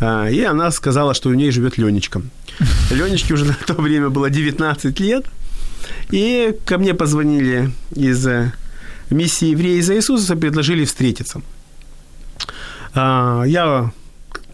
А, 0.00 0.28
И 0.28 0.42
она 0.42 0.70
сказала, 0.70 1.14
что 1.14 1.28
у 1.28 1.34
ней 1.34 1.50
живет 1.50 1.76
Ленечка. 1.78 2.22
Ленечке 2.90 3.34
уже 3.34 3.44
на 3.44 3.54
то 3.66 3.74
время 3.74 4.08
было 4.08 4.30
19 4.30 4.98
лет, 5.00 5.26
и 6.10 6.56
ко 6.64 6.78
мне 6.78 6.94
позвонили 6.94 7.70
из 7.94 8.26
э, 8.26 8.52
миссии 9.10 9.48
«Евреи 9.48 9.80
за 9.80 9.96
Иисуса», 9.96 10.36
предложили 10.36 10.84
встретиться. 10.84 11.42
А, 12.94 13.44
Я 13.44 13.92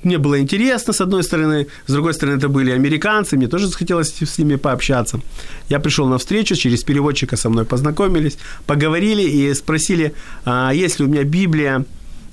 мне 0.04 0.18
было 0.18 0.40
интересно, 0.40 0.92
с 0.92 1.00
одной 1.00 1.22
стороны, 1.22 1.66
с 1.86 1.92
другой 1.92 2.14
стороны, 2.14 2.38
это 2.38 2.48
были 2.48 2.70
американцы, 2.70 3.36
мне 3.36 3.48
тоже 3.48 3.66
захотелось 3.66 4.14
с 4.22 4.38
ними 4.38 4.56
пообщаться. 4.56 5.20
Я 5.68 5.80
пришел 5.80 6.08
на 6.08 6.18
встречу, 6.18 6.56
через 6.56 6.82
переводчика 6.82 7.36
со 7.36 7.48
мной 7.48 7.64
познакомились, 7.64 8.38
поговорили 8.66 9.22
и 9.22 9.54
спросили, 9.54 10.12
а 10.44 10.72
есть 10.72 11.00
ли 11.00 11.06
у 11.06 11.08
меня 11.08 11.24
Библия. 11.24 11.84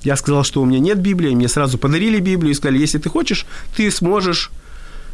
Я 0.04 0.16
сказал, 0.16 0.44
что 0.44 0.62
у 0.62 0.66
меня 0.66 0.80
нет 0.80 0.98
Библии, 0.98 1.34
мне 1.34 1.48
сразу 1.48 1.78
подарили 1.78 2.18
Библию 2.20 2.52
и 2.52 2.54
сказали, 2.54 2.78
если 2.78 2.98
ты 2.98 3.08
хочешь, 3.08 3.46
ты 3.76 3.90
сможешь 3.90 4.50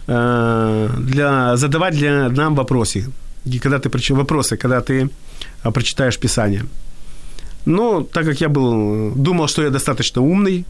э, 0.06 0.88
для, 0.98 1.56
задавать 1.56 1.94
для 1.94 2.28
нам 2.30 2.54
вопросы. 2.54 3.10
И 3.44 3.58
когда 3.58 3.78
ты, 3.78 3.90
вопросы, 4.14 4.56
когда 4.56 4.80
ты 4.80 5.10
а, 5.62 5.70
прочитаешь 5.70 6.18
Писание. 6.18 6.64
Ну, 7.64 8.02
так 8.02 8.24
как 8.24 8.40
я 8.40 8.48
был, 8.48 9.12
думал, 9.14 9.48
что 9.48 9.62
я 9.62 9.70
достаточно 9.70 10.22
умный, 10.22 10.64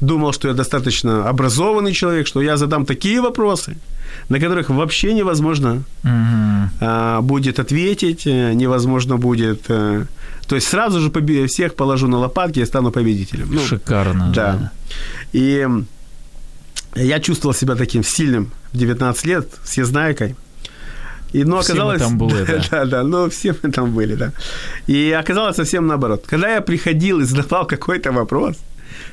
думал, 0.00 0.32
что 0.32 0.48
я 0.48 0.54
достаточно 0.54 1.28
образованный 1.28 1.92
человек, 1.92 2.26
что 2.26 2.42
я 2.42 2.56
задам 2.56 2.86
такие 2.86 3.20
вопросы, 3.20 3.76
на 4.28 4.40
которых 4.40 4.70
вообще 4.70 5.14
невозможно 5.14 5.82
а, 6.80 7.20
будет 7.20 7.58
ответить, 7.58 8.26
э, 8.26 8.54
невозможно 8.54 9.16
будет... 9.16 9.62
э, 9.68 10.04
то 10.48 10.54
есть 10.56 10.68
сразу 10.68 11.00
же 11.00 11.10
всех 11.46 11.74
положу 11.74 12.08
на 12.08 12.18
лопатки 12.18 12.60
и 12.60 12.66
стану 12.66 12.90
победителем. 12.90 13.48
Ну, 13.52 13.60
Шикарно. 13.60 14.32
да. 14.34 14.72
И 15.32 15.58
м, 15.58 15.86
я 16.96 17.20
чувствовал 17.20 17.54
себя 17.54 17.76
таким 17.76 18.02
сильным 18.02 18.50
в 18.72 18.78
19 18.78 19.26
лет, 19.26 19.48
съездайкой. 19.64 20.34
И, 21.32 21.44
но 21.44 21.60
Все 21.60 21.74
мы 21.74 21.78
оказалось... 21.78 22.02
там 22.02 22.18
были, 22.18 22.44
да. 22.46 22.62
да, 22.70 22.84
да, 22.84 23.02
ну 23.04 23.30
все 23.30 23.54
мы 23.62 23.70
там 23.70 23.92
были, 23.92 24.16
да. 24.16 24.32
И 24.88 25.12
оказалось 25.12 25.56
совсем 25.56 25.86
наоборот. 25.86 26.24
Когда 26.26 26.54
я 26.54 26.60
приходил 26.60 27.20
и 27.20 27.24
задавал 27.24 27.66
какой-то 27.66 28.10
вопрос, 28.12 28.56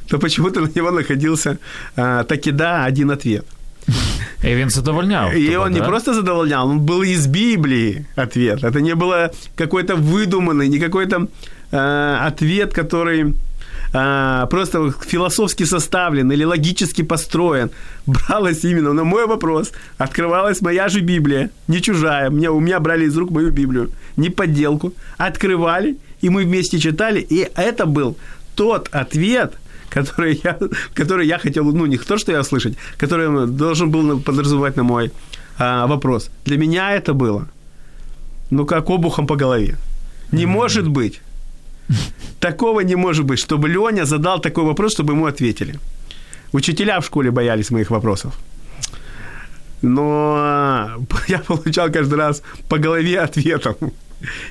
то 0.08 0.20
почему-то 0.20 0.62
на 0.62 0.70
него 0.76 0.92
находился 0.92 1.58
а, 1.96 2.24
таки 2.24 2.52
да, 2.52 2.86
один 2.88 3.12
ответ. 3.12 3.46
І 4.44 4.56
він 4.56 4.70
задовольняв. 4.70 5.36
И 5.36 5.46
тебе, 5.46 5.58
он 5.58 5.72
не 5.72 5.82
просто 5.82 6.14
задовольнял, 6.14 6.70
он 6.70 6.80
был 6.80 7.04
из 7.04 7.28
Библии 7.28 8.06
ответ. 8.16 8.64
Это 8.64 8.82
не 8.82 8.96
было 8.96 9.32
какой-то 9.56 9.96
выдуманный, 9.96 10.68
не 10.68 10.80
какой-то 10.80 11.28
э, 11.72 12.28
ответ, 12.28 12.74
который 12.74 13.34
а, 13.94 14.46
просто 14.46 14.94
философски 15.08 15.66
составлен 15.66 16.32
или 16.32 16.46
логически 16.46 17.04
построен, 17.04 17.70
бралось 18.06 18.64
именно 18.66 18.94
на 18.94 19.04
мой 19.04 19.26
вопрос, 19.28 19.72
открывалась 19.98 20.62
моя 20.62 20.90
же 20.90 21.00
Библия, 21.00 21.50
не 21.68 21.82
чужая, 21.82 22.30
мне, 22.30 22.50
у 22.50 22.60
меня 22.60 22.80
брали 22.80 23.06
из 23.06 23.18
рук 23.18 23.32
мою 23.32 23.52
Библию, 23.52 23.90
не 24.18 24.30
подделку, 24.30 24.94
открывали, 25.18 25.96
и 26.22 26.30
мы 26.30 26.44
вместе 26.44 26.80
читали, 26.80 27.22
и 27.22 27.50
это 27.56 27.86
был 27.86 28.18
тот 28.56 28.90
ответ, 28.92 29.54
который 29.90 30.42
я, 30.44 30.58
который 30.94 31.28
я 31.28 31.38
хотел, 31.38 31.64
ну, 31.64 31.86
не 31.86 31.98
то, 31.98 32.18
что 32.18 32.32
я 32.32 32.42
услышать, 32.42 32.78
который 32.98 33.48
должен 33.48 33.90
был 33.90 34.20
подразумевать 34.20 34.76
на 34.78 34.84
мой 34.84 35.12
а, 35.58 35.88
вопрос. 35.88 36.30
Для 36.46 36.58
меня 36.58 36.92
это 36.96 37.14
было, 37.14 37.48
ну, 38.50 38.66
как 38.66 38.90
обухом 38.90 39.28
по 39.28 39.36
голове. 39.36 39.78
Не 40.32 40.44
mm-hmm. 40.44 40.48
может 40.48 40.88
быть. 40.88 41.22
Такого 42.40 42.82
не 42.82 42.96
может 42.96 43.26
быть, 43.26 43.40
чтобы 43.40 43.70
Леня 43.70 44.06
задал 44.06 44.42
такой 44.42 44.64
вопрос, 44.64 44.92
чтобы 44.92 45.14
ему 45.14 45.26
ответили. 45.26 45.80
Учителя 46.52 47.00
в 47.00 47.06
школе 47.06 47.32
боялись 47.32 47.72
моих 47.72 47.92
вопросов. 47.92 48.34
Но 49.82 51.06
я 51.28 51.40
получал 51.40 51.92
каждый 51.92 52.16
раз 52.16 52.42
по 52.70 52.78
голове 52.78 53.20
ответом. 53.20 53.76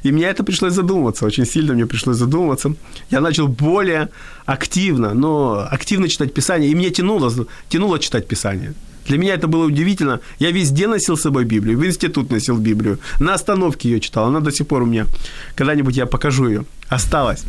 И 0.05 0.13
мне 0.13 0.25
это 0.25 0.45
пришлось 0.45 0.75
задумываться, 0.75 1.27
очень 1.27 1.47
сильно 1.47 1.75
мне 1.75 1.87
пришлось 1.87 2.17
задумываться. 2.17 2.75
Я 3.11 3.21
начал 3.21 3.49
более 3.49 4.09
активно, 4.45 5.15
но 5.15 5.67
активно 5.71 6.09
читать 6.09 6.33
Писание, 6.35 6.71
и 6.71 6.75
мне 6.75 6.91
тянуло, 6.91 7.33
тянуло 7.69 7.99
читать 7.99 8.29
Писание. 8.29 8.75
Для 9.07 9.19
меня 9.19 9.35
это 9.35 9.47
было 9.47 9.65
удивительно. 9.65 10.21
Я 10.41 10.51
везде 10.51 10.89
носил 10.89 11.17
с 11.17 11.23
собой 11.23 11.45
Библию, 11.45 11.79
в 11.79 11.87
институт 11.87 12.31
носил 12.31 12.59
Библию, 12.59 12.99
на 13.21 13.35
остановке 13.35 13.89
ее 13.89 14.01
читал, 14.01 14.27
она 14.27 14.41
до 14.41 14.51
сих 14.51 14.67
пор 14.67 14.83
у 14.83 14.87
меня, 14.87 15.07
когда-нибудь 15.55 15.97
я 15.97 16.07
покажу 16.07 16.49
ее, 16.49 16.65
осталась. 16.89 17.45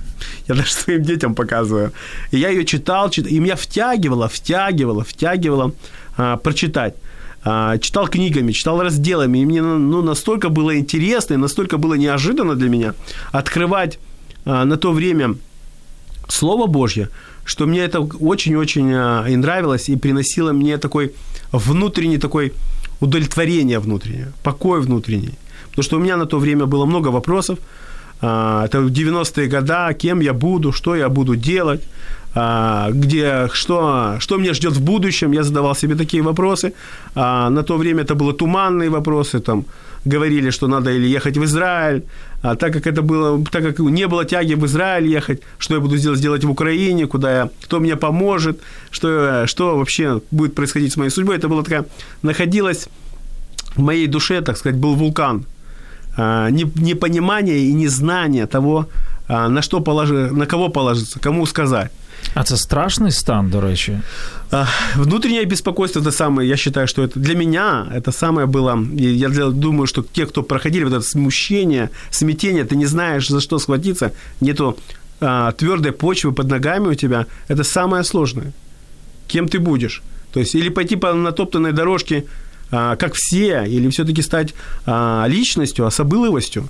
Я 0.48 0.56
даже 0.56 0.72
своим 0.74 1.04
детям 1.04 1.36
показываю. 1.36 1.92
И 2.32 2.38
я 2.38 2.50
ее 2.50 2.66
читал, 2.66 3.10
читал 3.10 3.32
и 3.32 3.40
меня 3.40 3.56
втягивало, 3.56 4.28
втягивало, 4.28 5.04
втягивало 5.04 5.74
а, 6.18 6.38
прочитать. 6.38 6.96
А, 7.44 7.78
читал 7.78 8.08
книгами, 8.08 8.52
читал 8.52 8.82
разделами, 8.82 9.40
и 9.40 9.46
мне 9.46 9.62
ну, 9.62 10.02
настолько 10.02 10.50
было 10.50 10.78
интересно, 10.78 11.36
и 11.36 11.38
настолько 11.38 11.78
было 11.78 11.94
неожиданно 11.94 12.56
для 12.56 12.70
меня 12.70 12.94
открывать 13.32 14.00
а, 14.46 14.66
на 14.66 14.78
то 14.78 14.92
время 14.92 15.36
Слово 16.28 16.68
Божье, 16.68 17.10
что 17.46 17.66
мне 17.66 17.80
это 17.80 18.02
очень-очень 18.02 18.92
а, 18.94 19.26
и 19.28 19.36
нравилось, 19.36 19.90
и 19.90 19.96
приносило 19.96 20.52
мне 20.52 20.78
такой 20.78 21.14
внутренний 21.52 22.18
такой 22.18 22.54
удовлетворение 23.00 23.80
внутреннее, 23.80 24.32
покой 24.44 24.82
внутренний. 24.82 25.36
Потому 25.70 25.84
что 25.84 25.98
у 25.98 26.00
меня 26.00 26.18
на 26.18 26.26
то 26.26 26.40
время 26.40 26.66
было 26.66 26.86
много 26.86 27.10
вопросов. 27.10 27.60
Это 28.20 28.68
90-е 28.72 29.48
годы, 29.48 29.94
кем 29.94 30.22
я 30.22 30.34
буду, 30.34 30.72
что 30.72 30.96
я 30.96 31.08
буду 31.08 31.36
делать, 31.36 31.84
где, 32.92 33.50
что, 33.54 34.18
что 34.20 34.38
меня 34.38 34.54
ждет 34.54 34.74
в 34.74 34.82
будущем, 34.82 35.34
я 35.34 35.44
задавал 35.44 35.76
себе 35.76 35.96
такие 35.96 36.22
вопросы. 36.22 36.74
А, 37.16 37.50
на 37.50 37.64
то 37.64 37.78
время 37.78 38.04
это 38.04 38.16
были 38.16 38.34
туманные 38.34 38.90
вопросы, 38.90 39.40
там, 39.40 39.66
говорили, 40.06 40.52
что 40.52 40.68
надо 40.68 40.92
или 40.92 41.08
ехать 41.08 41.38
в 41.38 41.44
Израиль, 41.44 42.04
а 42.44 42.56
так 42.56 42.74
как 42.74 42.86
это 42.86 43.02
было, 43.02 43.44
так 43.52 43.64
как 43.64 43.80
не 43.80 44.08
было 44.08 44.26
тяги 44.26 44.56
в 44.56 44.66
Израиль 44.66 45.08
ехать, 45.08 45.42
что 45.58 45.76
я 45.76 45.80
буду 45.80 45.98
сделать, 45.98 46.20
сделать 46.20 46.44
в 46.44 46.52
Украине, 46.52 47.08
куда 47.08 47.38
я, 47.38 47.50
кто 47.64 47.80
мне 47.80 47.96
поможет, 47.96 48.60
что, 48.92 49.48
что 49.48 49.78
вообще 49.78 50.22
будет 50.32 50.54
происходить 50.54 50.94
с 50.94 50.98
моей 50.98 51.12
судьбой, 51.12 51.38
это 51.38 51.48
было 51.48 51.64
такая, 51.64 51.86
находилось 52.22 52.90
в 53.76 53.82
моей 53.82 54.08
душе, 54.08 54.42
так 54.42 54.58
сказать, 54.58 54.80
был 54.80 54.96
вулкан, 54.96 55.46
а, 56.18 56.50
непонимание 56.52 57.58
и 57.58 57.74
незнание 57.74 58.46
того, 58.46 58.86
на 59.30 59.62
что 59.62 59.82
положи, 59.82 60.32
на 60.32 60.46
кого 60.46 60.70
положиться, 60.70 61.20
кому 61.20 61.46
сказать. 61.46 61.92
А 62.34 62.44
це 62.44 62.58
страшний 62.58 63.12
стан, 63.12 63.50
до 63.50 63.62
речі. 63.62 64.00
Внутреннее 64.96 65.46
беспокойство 65.46 66.02
это 66.02 66.12
самое, 66.12 66.50
я 66.50 66.58
считаю, 66.58 66.88
что 66.88 67.04
это 67.04 67.20
для 67.20 67.36
меня 67.36 67.88
это 67.96 68.12
самое 68.12 68.48
было. 68.48 68.78
Я 69.00 69.30
думаю, 69.50 69.88
что 69.88 70.04
те, 70.14 70.26
кто 70.26 70.44
проходили 70.44 70.84
вот 70.84 70.94
это 70.94 71.02
смущение, 71.02 71.90
смятение, 72.10 72.64
ты 72.64 72.76
не 72.76 72.88
знаешь, 72.88 73.30
за 73.30 73.42
что 73.42 73.60
схватиться, 73.60 74.12
нету 74.42 74.78
а, 75.20 75.52
твердой 75.52 75.92
почвы 75.92 76.32
под 76.32 76.50
ногами 76.50 76.88
у 76.88 76.96
тебя, 76.96 77.26
это 77.50 77.64
самое 77.64 78.04
сложное. 78.04 78.52
Кем 79.28 79.48
ты 79.48 79.60
будешь? 79.60 80.02
То 80.32 80.40
есть 80.40 80.56
или 80.56 80.70
пойти 80.70 80.96
по 80.96 81.14
натоптанной 81.14 81.74
дорожке, 81.74 82.24
а, 82.72 82.96
как 82.96 83.14
все, 83.14 83.66
или 83.66 83.90
все-таки 83.90 84.22
стать 84.22 84.54
а, 84.86 85.26
личностью, 85.28 85.86
особыловостью, 85.86 86.68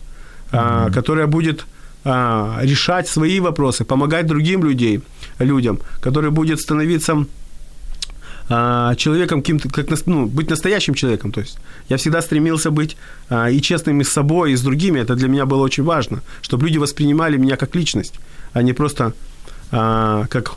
mm-hmm. 0.52 0.93
которая 0.93 1.28
будет 1.28 1.65
а, 2.04 2.60
решать 2.62 3.08
свои 3.08 3.39
вопросы, 3.39 3.84
помогать 3.84 4.28
другим 4.28 4.63
людей, 4.63 5.02
людям, 5.39 5.80
который 6.02 6.32
будет 6.32 6.60
становиться 6.60 7.26
а, 8.50 8.95
человеком, 8.95 9.41
каким-то, 9.41 9.69
как, 9.69 9.88
ну, 10.06 10.26
быть 10.26 10.50
настоящим 10.50 10.93
человеком. 10.93 11.32
То 11.32 11.41
есть 11.41 11.58
я 11.89 11.97
всегда 11.97 12.21
стремился 12.21 12.71
быть 12.71 12.97
а, 13.30 13.50
и 13.50 13.62
честным 13.62 14.02
и 14.02 14.04
с 14.04 14.10
собой, 14.10 14.54
и 14.54 14.56
с 14.56 14.62
другими. 14.62 15.00
Это 15.00 15.15
для 15.15 15.28
меня 15.28 15.45
было 15.45 15.63
очень 15.63 15.84
важно, 15.84 16.21
чтобы 16.41 16.67
люди 16.67 16.78
воспринимали 16.78 17.38
меня 17.38 17.58
как 17.58 17.76
личность, 17.76 18.15
а 18.54 18.62
не 18.62 18.73
просто 18.73 19.13
а, 19.71 20.26
как 20.30 20.54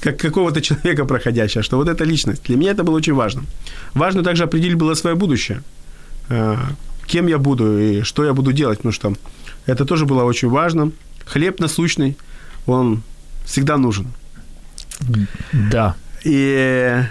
как 0.00 0.18
какого-то 0.18 0.60
человека 0.60 1.06
проходящего, 1.06 1.62
что 1.62 1.76
вот 1.76 1.88
это 1.88 2.04
личность. 2.04 2.42
Для 2.44 2.56
меня 2.56 2.72
это 2.72 2.84
было 2.84 2.96
очень 2.96 3.14
важно. 3.14 3.44
Важно 3.94 4.22
также 4.22 4.44
определить 4.44 4.76
было 4.76 4.94
свое 4.94 5.16
будущее. 5.16 5.62
А, 6.28 6.58
кем 7.06 7.26
я 7.26 7.38
буду 7.38 7.78
и 7.78 8.02
что 8.02 8.24
я 8.24 8.34
буду 8.34 8.52
делать, 8.52 8.78
потому 8.78 8.92
что 8.92 9.14
это 9.66 9.84
тоже 9.84 10.04
было 10.04 10.24
очень 10.24 10.48
важно. 10.48 10.90
Хлеб 11.24 11.60
насущный, 11.60 12.16
он 12.66 13.02
всегда 13.44 13.76
нужен. 13.76 14.06
Да. 15.52 15.96
И 16.24 17.02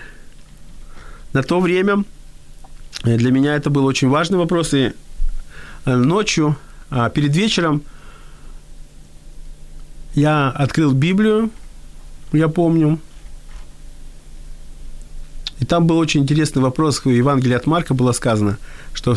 на 1.34 1.44
то 1.44 1.60
время 1.60 2.04
для 3.04 3.32
меня 3.32 3.56
это 3.56 3.70
был 3.70 3.86
очень 3.86 4.10
важный 4.10 4.38
вопрос. 4.38 4.74
И 4.74 4.94
ночью, 5.86 6.58
а, 6.90 7.10
перед 7.10 7.36
вечером, 7.36 7.84
я 10.16 10.50
открыл 10.50 10.94
Библию, 10.94 11.50
я 12.32 12.48
помню. 12.48 13.00
И 15.60 15.66
там 15.66 15.88
был 15.88 15.98
очень 15.98 16.22
интересный 16.22 16.62
вопрос. 16.62 17.04
В 17.04 17.10
Евангелии 17.10 17.56
от 17.56 17.66
Марка 17.68 17.94
было 17.94 18.12
сказано, 18.12 18.58
что 18.94 19.16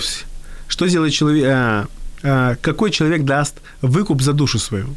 что 0.68 0.88
сделает 0.88 1.12
человек, 1.12 1.44
а, 1.46 1.86
а, 2.22 2.56
какой 2.56 2.90
человек 2.90 3.24
даст 3.24 3.60
выкуп 3.82 4.22
за 4.22 4.32
душу 4.32 4.58
свою. 4.58 4.96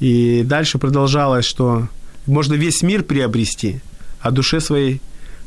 И 0.00 0.42
дальше 0.44 0.78
продолжалось, 0.78 1.44
что 1.44 1.88
можно 2.26 2.54
весь 2.54 2.82
мир 2.82 3.02
приобрести, 3.02 3.80
а 4.20 4.30
душе 4.30 4.60
своей 4.60 5.00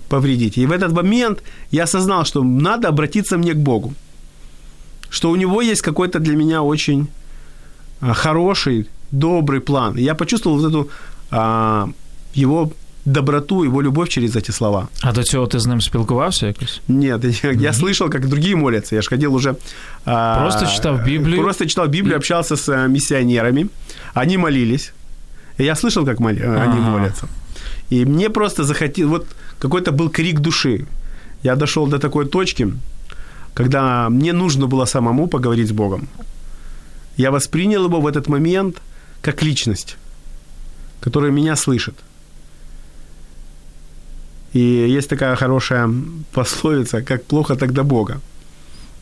повредить. 0.09 0.57
И 0.57 0.65
в 0.65 0.71
этот 0.71 0.91
момент 0.91 1.43
я 1.71 1.83
осознал, 1.83 2.25
что 2.25 2.43
надо 2.43 2.87
обратиться 2.87 3.37
мне 3.37 3.53
к 3.53 3.57
Богу. 3.57 3.93
Что 5.09 5.31
у 5.31 5.35
него 5.35 5.61
есть 5.61 5.81
какой-то 5.81 6.19
для 6.19 6.35
меня 6.35 6.61
очень 6.61 7.07
а, 8.01 8.13
хороший, 8.13 8.87
добрый 9.11 9.59
план. 9.59 9.97
И 9.97 10.03
я 10.03 10.15
почувствовал 10.15 10.59
вот 10.59 10.69
эту 10.69 10.89
а, 11.31 11.89
его 12.33 12.71
доброту, 13.05 13.63
его 13.63 13.81
любовь 13.81 14.09
через 14.09 14.35
эти 14.35 14.51
слова. 14.51 14.87
А 15.01 15.11
до 15.11 15.23
цього 15.23 15.47
ти 15.47 15.59
з 15.59 15.67
ним 15.67 15.81
спілкувався 15.81 16.47
якось? 16.47 16.81
Нет, 16.87 17.23
я, 17.23 17.29
mm-hmm. 17.29 17.61
я 17.61 17.71
слышал, 17.71 18.09
как 18.09 18.27
другие 18.27 18.55
молятся. 18.55 18.95
Я 18.95 19.01
же 19.01 19.09
ходил 19.09 19.35
уже... 19.35 19.55
Просто 20.03 20.65
а, 20.65 20.71
читал 20.75 20.97
Библию? 20.97 21.41
Просто 21.41 21.65
читал 21.65 21.87
Библию, 21.87 22.17
общался 22.17 22.55
с 22.55 22.69
э, 22.69 22.87
миссионерами. 22.87 23.67
Они 24.13 24.37
молились. 24.37 24.93
Я 25.57 25.75
слышал, 25.75 26.05
как 26.05 26.19
моли, 26.19 26.41
ага. 26.41 26.63
они 26.63 26.79
молятся. 26.79 27.27
И 27.91 28.05
мне 28.05 28.29
просто 28.29 28.63
захотелось... 28.63 29.11
Вот 29.11 29.27
какой-то 29.59 29.91
был 29.91 30.09
крик 30.09 30.39
души. 30.39 30.85
Я 31.43 31.55
дошел 31.55 31.87
до 31.87 31.99
такой 31.99 32.25
точки, 32.25 32.73
когда 33.53 34.09
мне 34.09 34.33
нужно 34.33 34.67
было 34.67 34.85
самому 34.85 35.27
поговорить 35.27 35.67
с 35.67 35.71
Богом. 35.71 36.07
Я 37.17 37.31
воспринял 37.31 37.85
его 37.85 38.01
в 38.01 38.07
этот 38.07 38.27
момент 38.27 38.81
как 39.21 39.43
личность, 39.43 39.97
которая 41.01 41.31
меня 41.31 41.55
слышит. 41.55 41.93
И 44.55 44.59
есть 44.97 45.09
такая 45.09 45.35
хорошая 45.35 45.89
пословица, 46.31 47.01
как 47.01 47.23
плохо 47.25 47.55
тогда 47.55 47.83
Бога. 47.83 48.21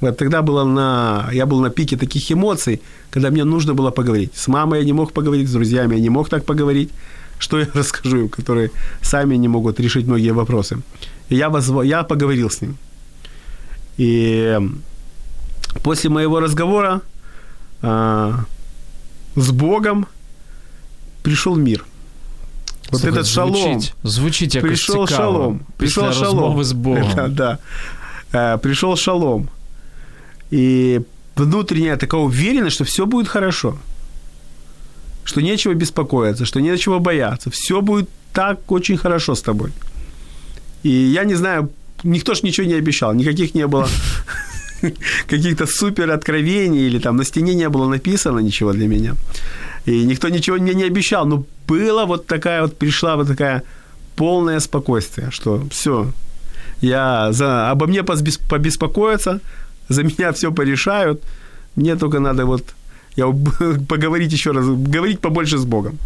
Вот 0.02 0.18
тогда 0.18 0.42
было 0.42 0.64
на, 0.64 1.30
я 1.32 1.46
был 1.46 1.62
на 1.62 1.70
пике 1.70 1.96
таких 1.96 2.32
эмоций, 2.32 2.82
когда 3.12 3.30
мне 3.30 3.44
нужно 3.44 3.76
было 3.76 3.92
поговорить. 3.92 4.32
С 4.34 4.48
мамой 4.48 4.80
я 4.80 4.86
не 4.86 4.94
мог 4.94 5.14
поговорить, 5.14 5.48
с 5.48 5.52
друзьями 5.52 5.96
я 5.96 6.02
не 6.02 6.10
мог 6.10 6.30
так 6.30 6.44
поговорить. 6.46 6.90
Что 7.40 7.60
я 7.60 7.68
расскажу 7.76 8.18
им, 8.18 8.30
которые 8.30 8.72
сами 9.02 9.38
не 9.38 9.48
могут 9.48 9.80
решить 9.80 10.08
многие 10.08 10.34
вопросы. 10.34 10.78
И 11.30 11.36
я, 11.36 11.50
возв... 11.50 11.84
я 11.84 12.04
поговорил 12.04 12.50
с 12.50 12.62
ним. 12.62 12.78
И 13.98 14.60
после 15.84 16.10
моего 16.10 16.40
разговора 16.40 17.02
а, 17.84 18.46
с 19.36 19.52
Богом 19.52 20.08
пришел 21.22 21.56
мир– 21.56 21.86
вот 22.94 23.02
Слушай, 23.02 23.14
этот 23.14 23.28
шалом. 23.28 23.54
Звучить, 23.56 23.94
звучить 24.04 24.56
якось 24.56 24.70
пришел 24.70 25.08
шалом. 25.08 25.66
Пришел 25.78 26.14
шалом. 26.14 26.64
с 26.64 26.74
Богом. 26.74 27.08
Да, 27.16 27.28
да. 27.28 27.60
Э, 28.32 28.58
пришел 28.58 28.96
шалом. 28.96 29.50
И 30.52 31.02
внутренняя 31.36 31.98
такая 31.98 32.22
уверенность, 32.22 32.76
что 32.76 32.84
все 32.84 33.06
будет 33.06 33.28
хорошо. 33.28 33.78
что 35.26 35.42
нечего 35.42 35.74
беспокоиться, 35.74 36.46
что 36.46 36.62
нечего 36.62 37.00
бояться. 37.00 37.50
Все 37.50 37.82
будет 37.82 38.10
так 38.34 38.72
очень 38.72 38.98
хорошо 38.98 39.34
с 39.34 39.42
тобой. 39.42 39.72
И 40.84 40.90
я 40.90 41.24
не 41.24 41.36
знаю, 41.36 41.70
никто 42.04 42.34
ж 42.36 42.44
ничего 42.44 42.68
не 42.68 42.76
обещал, 42.76 43.14
никаких 43.14 43.56
не 43.56 43.66
было 43.68 43.88
каких-то 45.28 45.66
супер 45.66 46.12
откровений 46.12 46.88
или 46.88 47.00
там 47.00 47.18
на 47.18 47.24
стене 47.24 47.56
не 47.56 47.70
было 47.70 47.90
написано 47.90 48.40
ничего 48.40 48.74
для 48.74 48.88
меня. 48.88 49.16
И 49.86 50.06
никто 50.06 50.30
ничего 50.30 50.58
мне 50.58 50.74
не 50.74 50.84
обещал, 50.84 51.26
но 51.26 51.46
было 51.68 52.06
вот 52.06 52.28
такая 52.28 52.62
вот, 52.62 52.78
пришла 52.78 53.16
вот 53.16 53.28
такая 53.28 53.64
полное 54.16 54.60
спокойствие, 54.60 55.32
что 55.32 55.64
все, 55.72 56.12
я 56.82 57.32
за, 57.32 57.72
обо 57.72 57.88
мне 57.88 58.04
побеспокоятся, 58.04 59.40
за 59.90 60.04
меня 60.04 60.32
все 60.32 60.52
порешают, 60.52 61.22
мне 61.76 61.96
только 61.96 62.20
надо 62.20 62.46
вот 62.46 62.64
я 63.16 63.26
поговорить 63.88 64.34
еще 64.34 64.52
раз, 64.52 64.66
говорить 64.66 65.20
побольше 65.20 65.58
с 65.58 65.66
Богом. 65.66 65.98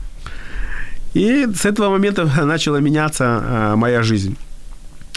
И 1.13 1.47
с 1.55 1.65
этого 1.65 1.89
момента 1.89 2.25
начала 2.45 2.77
меняться 2.77 3.23
а, 3.25 3.75
моя 3.75 4.03
жизнь. 4.03 4.35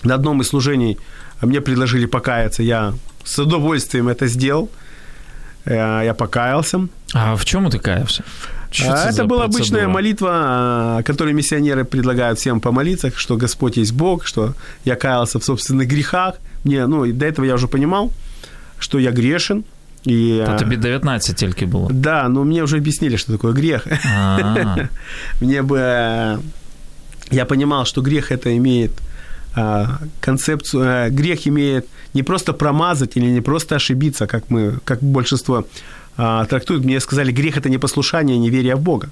На 0.04 0.14
одном 0.14 0.40
из 0.40 0.48
служений 0.48 0.98
мне 1.42 1.60
предложили 1.60 2.06
покаяться, 2.06 2.62
я 2.62 2.94
с 3.24 3.38
удовольствием 3.38 4.08
это 4.08 4.26
сделал. 4.26 4.68
Э, 5.64 6.04
я 6.04 6.14
покаялся. 6.14 6.88
А 7.14 7.34
в 7.36 7.44
чем 7.44 7.70
ты 7.70 7.78
каялся? 7.78 8.24
Что 8.70 8.92
а, 8.92 8.96
это, 8.96 9.08
это 9.08 9.24
была 9.24 9.44
процедура? 9.44 9.44
обычная 9.44 9.88
молитва, 9.88 10.30
а, 10.32 11.02
которую 11.02 11.34
миссионеры 11.34 11.84
предлагают 11.84 12.38
всем 12.38 12.60
помолиться, 12.60 13.10
что 13.16 13.36
Господь 13.36 13.76
есть 13.76 13.92
Бог, 13.92 14.26
что 14.26 14.54
я 14.84 14.96
каялся 14.96 15.38
в 15.38 15.44
собственных 15.44 15.88
грехах. 15.88 16.34
Мне, 16.64 16.86
ну, 16.86 17.12
до 17.12 17.26
этого 17.26 17.46
я 17.46 17.54
уже 17.54 17.66
понимал, 17.66 18.12
что 18.78 18.98
я 18.98 19.10
грешен, 19.10 19.64
и, 20.06 20.42
Та 20.46 20.54
тобі 20.56 20.76
19 20.76 21.36
тільки 21.36 21.66
було. 21.66 21.88
Да, 21.92 22.28
но 22.28 22.44
мне 22.44 22.62
уже 22.62 22.76
объяснили, 22.76 23.16
что 23.16 23.32
такое 23.32 23.52
грех. 23.52 23.86
Мне 25.40 25.62
бы... 25.62 26.38
Я 27.30 27.44
понимал, 27.44 27.84
что 27.84 28.00
грех 28.00 28.32
это 28.32 28.56
имеет 28.56 28.90
а, 28.90 29.09
концепцию... 30.20 30.82
А, 30.86 31.10
грех 31.10 31.46
имеет 31.46 31.86
не 32.14 32.22
просто 32.22 32.52
промазать 32.52 33.16
или 33.16 33.26
не 33.26 33.40
просто 33.40 33.76
ошибиться, 33.76 34.26
как 34.26 34.50
мы, 34.50 34.78
как 34.84 35.02
большинство 35.02 35.64
а, 36.16 36.44
трактуют. 36.44 36.84
Мне 36.84 37.00
сказали, 37.00 37.32
грех 37.32 37.56
это 37.56 37.68
не 37.68 37.78
послушание, 37.78 38.38
не 38.38 38.46
неверие 38.46 38.74
в 38.74 38.80
Бога. 38.80 39.10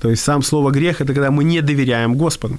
То 0.00 0.10
есть 0.10 0.22
сам 0.22 0.42
слово 0.42 0.70
грех 0.70 1.00
это 1.00 1.14
когда 1.14 1.30
мы 1.30 1.44
не 1.44 1.62
доверяем 1.62 2.14
Господу. 2.14 2.58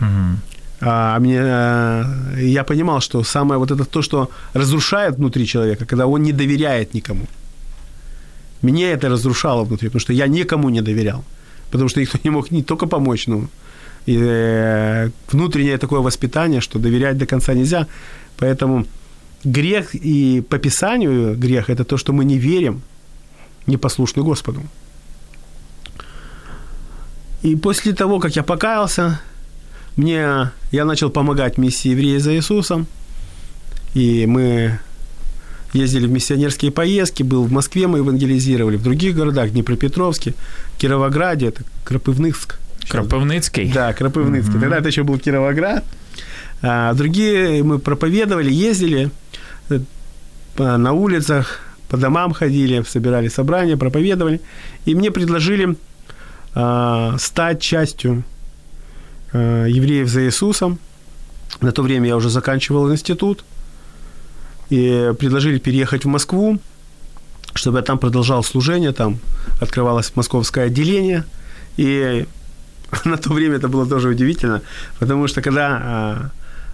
Угу. 0.00 0.38
А 0.82 1.18
мне, 1.20 1.38
э, 1.42 2.04
я 2.42 2.64
понимал, 2.64 3.00
что 3.00 3.22
самое 3.24 3.58
вот 3.58 3.70
это 3.70 3.84
то, 3.84 4.02
что 4.02 4.30
разрушает 4.54 5.16
внутри 5.16 5.46
человека, 5.46 5.84
когда 5.84 6.06
он 6.06 6.22
не 6.22 6.32
доверяет 6.32 6.94
никому. 6.94 7.26
Меня 8.62 8.92
это 8.92 9.08
разрушало 9.08 9.64
внутри, 9.64 9.88
потому 9.88 10.00
что 10.00 10.12
я 10.12 10.26
никому 10.26 10.70
не 10.70 10.80
доверял. 10.80 11.24
Потому 11.70 11.88
что 11.88 12.00
никто 12.00 12.18
не 12.24 12.30
мог 12.30 12.50
не 12.50 12.62
только 12.62 12.86
помочь, 12.86 13.26
но 13.26 13.46
и, 14.06 14.18
э, 14.20 15.10
внутреннее 15.30 15.78
такое 15.78 16.00
воспитание, 16.00 16.60
что 16.60 16.78
доверять 16.78 17.18
до 17.18 17.26
конца 17.26 17.54
нельзя. 17.54 17.86
Поэтому 18.38 18.86
грех 19.44 19.94
и 19.94 20.40
по 20.48 20.58
Писанию 20.58 21.36
грех– 21.36 21.68
это 21.70 21.84
то, 21.84 21.96
что 21.96 22.12
мы 22.12 22.24
не 22.24 22.38
верим, 22.38 22.82
не 23.66 23.76
послушны 23.76 24.22
Господу. 24.22 24.62
И 27.42 27.56
после 27.56 27.92
того, 27.92 28.20
как 28.20 28.36
я 28.36 28.42
покаялся, 28.42 29.20
мне, 29.96 30.50
я 30.72 30.84
начал 30.84 31.10
помогать 31.10 31.58
миссии 31.58 31.88
евреи 31.88 32.18
за 32.18 32.34
Иисусом, 32.34 32.86
и 33.94 34.26
мы 34.26 34.78
ездили 35.72 36.06
в 36.06 36.10
миссионерские 36.10 36.70
поездки, 36.70 37.22
был 37.22 37.44
в 37.44 37.52
Москве 37.52 37.86
мы 37.86 37.98
евангелизировали, 37.98 38.76
в 38.76 38.82
других 38.82 39.16
городах, 39.16 39.50
Днепропетровске, 39.50 40.34
Кировограде, 40.78 41.46
это 41.46 41.64
Кропивницк. 41.84 42.59
Кропивницкий? 42.88 43.72
Да, 43.72 43.92
Кропивницкий. 43.92 44.54
Mm-hmm. 44.54 44.60
Тогда 44.60 44.78
это 44.78 44.88
еще 44.88 45.02
был 45.02 45.18
Кировоград. 45.18 45.84
А 46.62 46.92
другие 46.94 47.62
мы 47.62 47.78
проповедовали, 47.78 48.50
ездили 48.50 49.10
э, 49.68 49.78
на 50.56 50.92
улицах, 50.92 51.60
по 51.88 51.96
домам 51.96 52.32
ходили, 52.32 52.82
собирали 52.82 53.28
собрания, 53.28 53.76
проповедовали. 53.76 54.40
И 54.84 54.94
мне 54.94 55.10
предложили 55.10 55.76
а, 56.54 57.16
стать 57.18 57.60
частью 57.60 58.24
Э, 59.32 59.66
евреев 59.68 60.08
за 60.08 60.24
Иисусом. 60.24 60.78
На 61.60 61.72
то 61.72 61.82
время 61.82 62.08
я 62.08 62.16
уже 62.16 62.30
заканчивал 62.30 62.90
институт. 62.92 63.44
И 64.70 65.12
предложили 65.18 65.58
переехать 65.58 66.04
в 66.04 66.08
Москву, 66.08 66.58
чтобы 67.54 67.78
я 67.78 67.84
там 67.84 67.98
продолжал 67.98 68.42
служение. 68.42 68.92
Там 68.92 69.18
открывалось 69.60 70.12
московское 70.16 70.66
отделение. 70.66 71.24
И 71.76 72.26
на 73.04 73.16
то 73.16 73.32
время 73.32 73.56
это 73.56 73.68
было 73.68 73.86
тоже 73.86 74.08
удивительно, 74.08 74.62
потому 74.98 75.28
что 75.28 75.42
когда 75.42 75.80
а, 75.82 76.30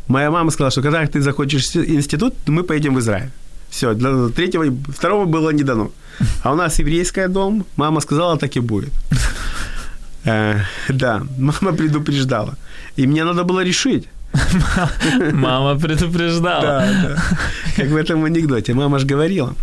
моя 0.08 0.30
мама 0.30 0.50
сказала, 0.50 0.70
что 0.70 0.82
когда 0.82 1.06
ты 1.06 1.20
закончишь 1.20 1.76
институт, 1.76 2.34
мы 2.46 2.62
поедем 2.62 2.94
в 2.94 2.98
Израиль. 2.98 3.30
Все, 3.70 3.94
для 3.94 4.28
третьего, 4.28 4.64
второго 4.88 5.24
было 5.26 5.50
не 5.50 5.64
дано. 5.64 5.90
А 6.42 6.52
у 6.52 6.56
нас 6.56 6.78
еврейский 6.78 7.28
дом, 7.28 7.64
мама 7.76 8.00
сказала, 8.00 8.38
так 8.38 8.56
и 8.56 8.60
будет. 8.60 8.92
Э, 10.24 10.60
да, 10.88 11.22
мама 11.38 11.72
предупреждала. 11.72 12.56
И 12.96 13.06
мне 13.06 13.24
надо 13.24 13.44
было 13.44 13.64
решить. 13.64 14.08
Мама 15.32 15.78
предупреждала. 15.78 16.62
Да, 16.62 16.88
да. 17.02 17.22
Как 17.76 17.88
в 17.88 17.96
этом 17.96 18.24
анекдоте. 18.24 18.74
Мама 18.74 18.98
же 18.98 19.06
говорила. 19.06 19.54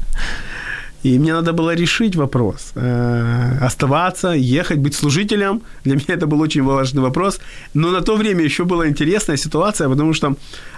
И 1.03 1.19
мне 1.19 1.33
надо 1.33 1.51
было 1.51 1.75
решить 1.75 2.15
вопрос. 2.15 2.71
Э, 2.75 3.57
оставаться, 3.65 4.27
ехать, 4.29 4.77
быть 4.77 4.95
служителем. 4.95 5.61
Для 5.83 5.95
меня 5.95 6.15
это 6.15 6.27
был 6.27 6.41
очень 6.41 6.63
важный 6.63 7.01
вопрос. 7.01 7.39
Но 7.73 7.91
на 7.91 8.01
то 8.01 8.15
время 8.15 8.43
еще 8.43 8.63
была 8.63 8.87
интересная 8.87 9.37
ситуация, 9.37 9.89
потому 9.89 10.13
что 10.13 10.35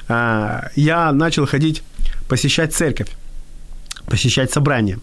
э, 0.07 0.61
я 0.75 1.11
начал 1.11 1.45
ходить, 1.45 1.83
посещать 2.27 2.73
церковь, 2.73 3.09
посещать 4.05 4.51
собрания. 4.51 4.99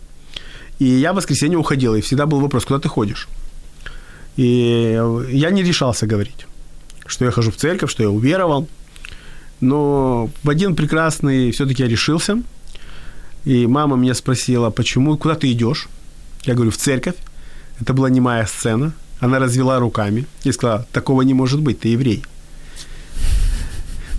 И 0.81 0.85
я 0.85 1.13
в 1.13 1.17
воскресенье 1.17 1.59
уходил, 1.59 1.95
и 1.95 2.01
всегда 2.01 2.27
был 2.27 2.41
вопрос, 2.41 2.65
куда 2.65 2.81
ты 2.81 2.89
ходишь? 2.89 3.29
И 4.37 4.99
я 5.31 5.51
не 5.51 5.63
решался 5.63 6.07
говорить, 6.07 6.47
что 7.07 7.25
я 7.25 7.31
хожу 7.31 7.51
в 7.51 7.57
церковь, 7.57 7.91
что 7.91 8.03
я 8.03 8.11
уверовал. 8.11 8.67
Но 9.61 10.31
в 10.43 10.51
один 10.51 10.75
прекрасный 10.75 11.53
все-таки 11.53 11.85
я 11.85 11.89
решился. 11.89 12.43
И 13.45 13.67
мама 13.67 13.97
меня 13.97 14.15
спросила, 14.15 14.71
почему, 14.71 15.17
куда 15.17 15.35
ты 15.35 15.51
идешь? 15.53 15.89
Я 16.45 16.55
говорю, 16.55 16.71
в 16.71 16.77
церковь. 16.77 17.17
Это 17.81 17.93
была 17.93 18.11
немая 18.11 18.47
сцена. 18.47 18.93
Она 19.21 19.39
развела 19.39 19.79
руками 19.79 20.27
и 20.45 20.53
сказала, 20.53 20.87
такого 20.93 21.23
не 21.23 21.35
может 21.35 21.61
быть, 21.61 21.81
ты 21.81 21.89
еврей. 21.89 22.25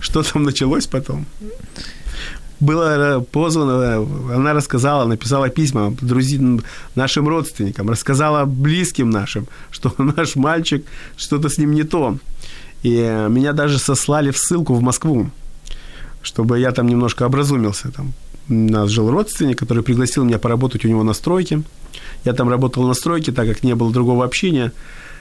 Что 0.00 0.22
там 0.22 0.42
началось 0.42 0.86
потом? 0.86 1.26
было 2.60 3.20
позвано, 3.20 4.06
она 4.34 4.52
рассказала, 4.52 5.06
написала 5.06 5.48
письма 5.48 5.94
друзьям, 6.00 6.60
нашим 6.94 7.28
родственникам, 7.28 7.90
рассказала 7.90 8.44
близким 8.44 9.10
нашим, 9.10 9.46
что 9.70 9.94
наш 10.16 10.36
мальчик, 10.36 10.84
что-то 11.16 11.48
с 11.48 11.58
ним 11.58 11.74
не 11.74 11.84
то. 11.84 12.18
И 12.82 12.90
меня 13.28 13.52
даже 13.52 13.78
сослали 13.78 14.30
в 14.30 14.36
ссылку 14.36 14.74
в 14.74 14.82
Москву, 14.82 15.30
чтобы 16.22 16.58
я 16.58 16.70
там 16.72 16.86
немножко 16.86 17.26
образумился. 17.26 17.90
Там 17.90 18.12
у 18.48 18.54
нас 18.54 18.90
жил 18.90 19.10
родственник, 19.10 19.58
который 19.58 19.82
пригласил 19.82 20.24
меня 20.24 20.38
поработать 20.38 20.84
у 20.84 20.88
него 20.88 21.02
на 21.02 21.14
стройке. 21.14 21.62
Я 22.24 22.32
там 22.32 22.48
работал 22.48 22.86
на 22.86 22.94
стройке, 22.94 23.32
так 23.32 23.46
как 23.48 23.62
не 23.62 23.74
было 23.74 23.92
другого 23.92 24.24
общения, 24.24 24.72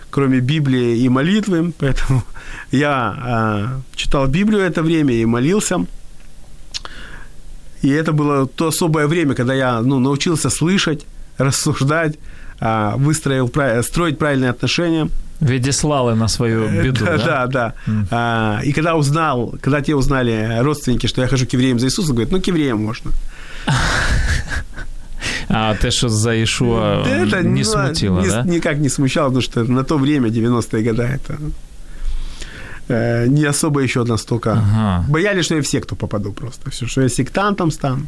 кроме 0.10 0.40
Библии 0.40 0.98
и 1.00 1.10
молитвы. 1.10 1.74
Поэтому 1.80 2.24
я 2.72 3.82
э, 3.96 3.96
читал 3.96 4.28
Библию 4.28 4.62
это 4.62 4.82
время 4.82 5.14
и 5.14 5.26
молился– 5.26 5.86
и 7.84 7.90
это 7.90 8.14
было 8.14 8.48
то 8.48 8.68
особое 8.68 9.08
время, 9.08 9.36
когда 9.36 9.54
я 9.54 9.82
ну, 9.82 10.00
научился 10.00 10.50
слышать, 10.50 11.06
рассуждать, 11.38 12.18
а, 12.60 12.96
выстроил, 12.96 13.52
строить 13.84 14.18
правильные 14.18 14.52
отношения. 14.52 15.10
Ведислали 15.44 16.16
на 16.16 16.28
свою 16.28 16.64
э, 16.64 16.84
беду, 16.84 17.06
да? 17.06 17.18
Да, 17.18 17.48
да. 17.48 17.74
Mm. 17.88 18.66
И 18.66 18.74
когда 18.74 18.96
узнал, 18.96 19.56
когда 19.62 19.82
те 19.82 19.96
узнали 19.96 20.60
родственники, 20.62 21.08
что 21.08 21.22
я 21.22 21.28
хожу 21.28 21.46
к 21.46 21.54
евреям 21.54 21.80
за 21.80 21.88
Иисусом, 21.88 22.16
говорят, 22.16 22.32
ну, 22.32 22.42
к 22.42 22.48
евреям 22.48 22.84
можно. 22.84 23.12
А 25.50 25.76
те, 25.76 25.91
что 25.91 26.10
за 26.10 26.44
Ишуа, 26.44 27.04
это 27.06 27.44
не 27.44 27.64
ну, 27.64 27.70
смутило, 27.70 28.22
не, 28.22 28.30
да? 28.30 28.44
Никак 28.44 28.78
не 28.78 28.89
смущало, 28.89 29.28
потому 29.28 29.41
что 29.41 29.64
на 29.64 29.84
то 29.84 29.98
время, 29.98 30.30
90-е 30.30 30.84
годы, 30.84 31.04
это 31.04 31.38
Э, 32.89 33.28
не 33.28 33.46
особо 33.46 33.82
еще 33.82 34.04
настолько... 34.04 34.52
Ага. 34.52 35.06
Боялись, 35.10 35.46
что 35.46 35.56
я 35.56 35.62
в 35.62 35.68
секту 35.68 35.96
попаду 35.96 36.34
просто. 36.34 36.70
Все, 36.70 36.86
что 36.86 37.02
я 37.02 37.10
сектантом 37.10 37.72
стану. 37.72 38.08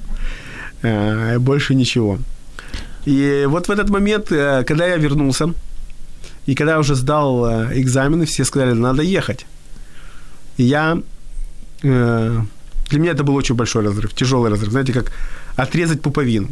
Э, 0.81 1.39
больше 1.39 1.75
ничего. 1.75 2.19
И 3.05 3.45
вот 3.47 3.67
в 3.67 3.71
этот 3.71 3.89
момент, 3.89 4.31
э, 4.31 4.63
когда 4.67 4.85
я 4.85 4.97
вернулся, 4.97 5.53
и 6.45 6.55
когда 6.55 6.73
я 6.73 6.79
уже 6.79 6.95
сдал 6.95 7.45
экзамены, 7.73 8.25
все 8.25 8.45
сказали, 8.45 8.73
надо 8.73 9.01
ехать. 9.01 9.45
И 10.57 10.63
я... 10.63 10.97
Для 11.81 12.99
меня 12.99 13.11
это 13.11 13.23
был 13.23 13.35
очень 13.35 13.55
большой 13.55 13.83
разрыв, 13.83 14.13
тяжелый 14.13 14.51
разрыв. 14.51 14.71
Знаете, 14.71 14.93
как 14.93 15.11
отрезать 15.55 16.01
пуповину. 16.01 16.49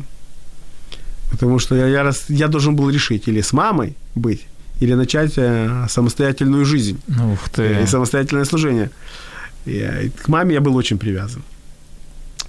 Потому 1.31 1.59
что 1.59 1.75
я, 1.75 1.87
я, 1.87 2.03
раз, 2.03 2.25
я 2.29 2.47
должен 2.47 2.75
был 2.75 2.89
решить 2.89 3.27
или 3.27 3.41
с 3.41 3.53
мамой 3.53 3.95
быть, 4.15 4.45
или 4.79 4.93
начать 4.93 5.33
э, 5.37 5.87
самостоятельную 5.89 6.65
жизнь 6.65 6.99
Ух 7.07 7.49
ты. 7.49 7.81
и 7.83 7.87
самостоятельное 7.87 8.45
служение. 8.45 8.91
И, 9.65 9.77
э, 9.77 10.09
к 10.09 10.27
маме 10.27 10.53
я 10.53 10.61
был 10.61 10.75
очень 10.75 10.97
привязан. 10.97 11.41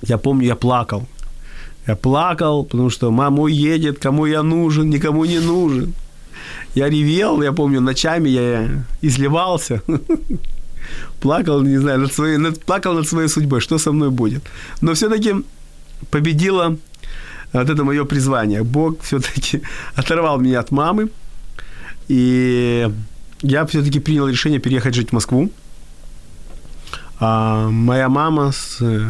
Я 0.02 0.18
помню, 0.18 0.46
я 0.46 0.54
плакал. 0.54 1.08
Я 1.86 1.96
плакал, 1.96 2.64
потому 2.64 2.90
что 2.90 3.10
мама 3.10 3.42
уедет, 3.42 3.98
кому 3.98 4.26
я 4.26 4.42
нужен, 4.42 4.90
никому 4.90 5.24
не 5.24 5.38
нужен. 5.38 5.94
Я 6.74 6.88
ревел, 6.88 7.42
я 7.42 7.52
помню, 7.52 7.80
ночами 7.80 8.28
я 8.28 8.84
изливался. 9.02 9.82
Плакал, 11.20 11.62
не 11.62 11.78
знаю, 11.78 12.00
над 12.00 12.12
своей, 12.12 12.36
над, 12.36 12.64
плакал 12.64 12.94
над 12.94 13.08
своей 13.08 13.28
судьбой, 13.28 13.60
что 13.60 13.78
со 13.78 13.92
мной 13.92 14.10
будет. 14.10 14.42
Но 14.80 14.92
все-таки 14.92 15.34
победило 16.10 16.76
вот 17.52 17.70
это 17.70 17.84
мое 17.84 18.04
призвание. 18.04 18.62
Бог 18.62 19.00
все-таки 19.02 19.62
оторвал 19.94 20.40
меня 20.40 20.60
от 20.60 20.72
мамы, 20.72 21.08
и 22.08 22.90
я 23.42 23.64
все-таки 23.66 24.00
принял 24.00 24.28
решение 24.28 24.60
переехать 24.60 24.94
жить 24.94 25.10
в 25.10 25.12
Москву. 25.12 25.50
А 27.20 27.68
моя 27.70 28.08
мама 28.08 28.52
с, 28.52 28.82
э, 28.82 29.08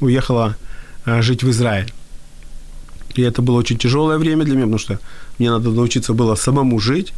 уехала 0.00 0.56
э, 1.04 1.22
жить 1.22 1.42
в 1.42 1.50
Израиль. 1.50 1.92
И 3.16 3.22
это 3.22 3.42
было 3.42 3.58
очень 3.58 3.78
тяжелое 3.78 4.18
время 4.18 4.44
для 4.44 4.54
меня, 4.54 4.64
потому 4.64 4.78
что 4.78 4.98
мне 5.38 5.50
надо 5.50 5.70
научиться 5.70 6.12
было 6.12 6.34
самому 6.36 6.78
жить, 6.78 7.12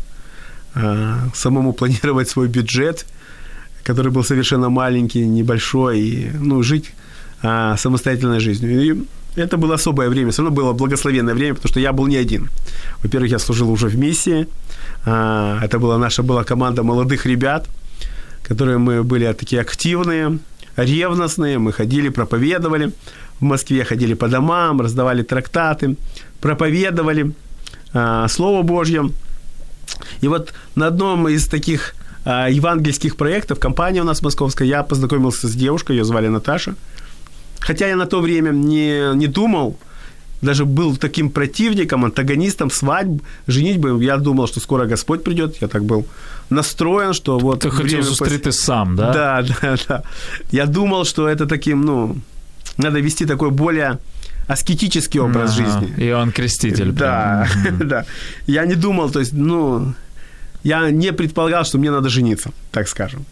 э, 0.74 1.14
самому 1.34 1.72
планировать 1.72 2.28
свой 2.28 2.48
бюджет, 2.48 3.06
который 3.82 4.12
был 4.12 4.24
совершенно 4.24 4.68
маленький, 4.68 5.26
небольшой, 5.26 6.00
и 6.00 6.30
ну, 6.40 6.62
жить 6.62 6.92
а, 7.42 7.76
самостоятельной 7.76 8.40
жизнью. 8.40 8.82
И 8.82 9.40
это 9.40 9.56
было 9.56 9.74
особое 9.74 10.08
время, 10.08 10.30
все 10.30 10.42
равно 10.42 10.56
было 10.56 10.72
благословенное 10.72 11.34
время, 11.34 11.54
потому 11.54 11.70
что 11.70 11.80
я 11.80 11.92
был 11.92 12.06
не 12.06 12.16
один. 12.16 12.48
Во-первых, 13.02 13.30
я 13.30 13.38
служил 13.38 13.70
уже 13.70 13.88
в 13.88 13.96
миссии. 13.96 14.46
А, 15.06 15.58
это 15.64 15.78
была 15.78 15.98
наша 15.98 16.22
была 16.22 16.44
команда 16.44 16.82
молодых 16.82 17.26
ребят, 17.26 17.66
которые 18.42 18.78
мы 18.78 19.02
были 19.02 19.32
такие 19.32 19.62
активные, 19.62 20.38
ревностные. 20.76 21.58
Мы 21.58 21.72
ходили, 21.72 22.10
проповедовали 22.10 22.92
в 23.40 23.44
Москве, 23.44 23.84
ходили 23.84 24.14
по 24.14 24.28
домам, 24.28 24.80
раздавали 24.80 25.22
трактаты, 25.22 25.96
проповедовали 26.40 27.32
а, 27.92 28.28
Слово 28.28 28.62
Божье. 28.62 29.10
И 30.20 30.28
вот 30.28 30.52
на 30.74 30.86
одном 30.86 31.28
из 31.28 31.46
таких 31.46 31.94
а, 32.24 32.48
евангельских 32.48 33.16
проектов, 33.16 33.58
компания 33.58 34.02
у 34.02 34.04
нас 34.04 34.22
московская, 34.22 34.68
я 34.68 34.82
познакомился 34.82 35.48
с 35.48 35.54
девушкой, 35.54 35.96
ее 35.96 36.04
звали 36.04 36.28
Наташа. 36.28 36.74
Хотя 37.60 37.88
я 37.88 37.96
на 37.96 38.06
то 38.06 38.20
время 38.20 38.50
не, 38.50 39.14
не 39.14 39.26
думал, 39.26 39.76
даже 40.42 40.64
был 40.64 40.96
таким 40.96 41.30
противником, 41.30 42.04
антагонистом 42.04 42.70
свадьб, 42.70 43.22
женитьбы. 43.48 44.04
Я 44.04 44.16
думал, 44.16 44.46
что 44.46 44.60
скоро 44.60 44.86
Господь 44.86 45.24
придет. 45.24 45.62
Я 45.62 45.68
так 45.68 45.82
был 45.82 46.04
настроен, 46.50 47.12
что 47.12 47.38
вот... 47.38 47.58
Ти 47.58 47.70
хотів 47.70 48.02
зустріти 48.02 48.52
сам, 48.52 48.96
да? 48.96 49.12
Да, 49.12 49.46
да, 49.62 49.76
да. 49.88 50.02
Я 50.52 50.66
думал, 50.66 51.04
что 51.04 51.28
это 51.28 51.46
таким, 51.46 51.80
ну, 51.80 52.16
надо 52.78 53.00
вести 53.00 53.26
такой 53.26 53.50
более 53.50 53.98
аскетический 54.46 55.20
образ 55.20 55.58
Ага, 55.58 55.64
жизни. 55.64 55.94
Иоанн 56.06 56.32
Креститель. 56.32 56.92
Да, 56.92 57.46
да. 57.80 58.04
Я 58.46 58.64
не 58.66 58.74
думал, 58.74 59.10
то 59.10 59.20
есть, 59.20 59.32
ну, 59.32 59.94
я 60.64 60.90
не 60.90 61.12
предполагал, 61.12 61.64
что 61.64 61.78
мне 61.78 61.90
надо 61.90 62.08
жениться, 62.08 62.50
так 62.70 62.88
скажем. 62.88 63.24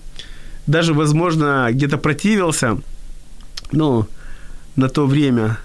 Даже, 0.66 0.92
возможно, 0.94 1.68
где-то 1.70 1.96
противился, 1.96 2.78
ну, 3.72 4.06
на 4.74 4.88
то 4.88 5.06
время 5.06 5.58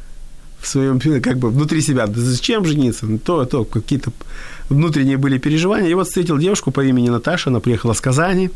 в 0.59 0.67
своем, 0.67 0.99
как 1.21 1.37
бы, 1.37 1.49
внутри 1.49 1.81
себя, 1.81 2.07
да 2.07 2.21
зачем 2.21 2.65
жениться, 2.65 3.05
Ну, 3.07 3.17
то, 3.17 3.45
то, 3.45 3.65
какие-то 3.65 4.11
внутренние 4.69 5.17
были 5.17 5.37
переживания. 5.37 5.89
И 5.89 5.93
вот 5.95 6.07
встретил 6.07 6.37
девушку 6.37 6.71
по 6.71 6.85
имени 6.85 7.09
Наташа, 7.09 7.49
она 7.49 7.59
приехала 7.59 7.93
с 7.93 8.01
Казани, 8.01 8.51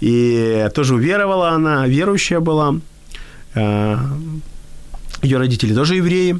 и 0.00 0.68
тоже 0.74 0.94
уверовала 0.94 1.50
она, 1.50 1.86
верующая 1.86 2.40
была, 2.40 2.76
ее 3.56 5.38
родители 5.38 5.74
тоже 5.74 5.96
евреи, 5.96 6.38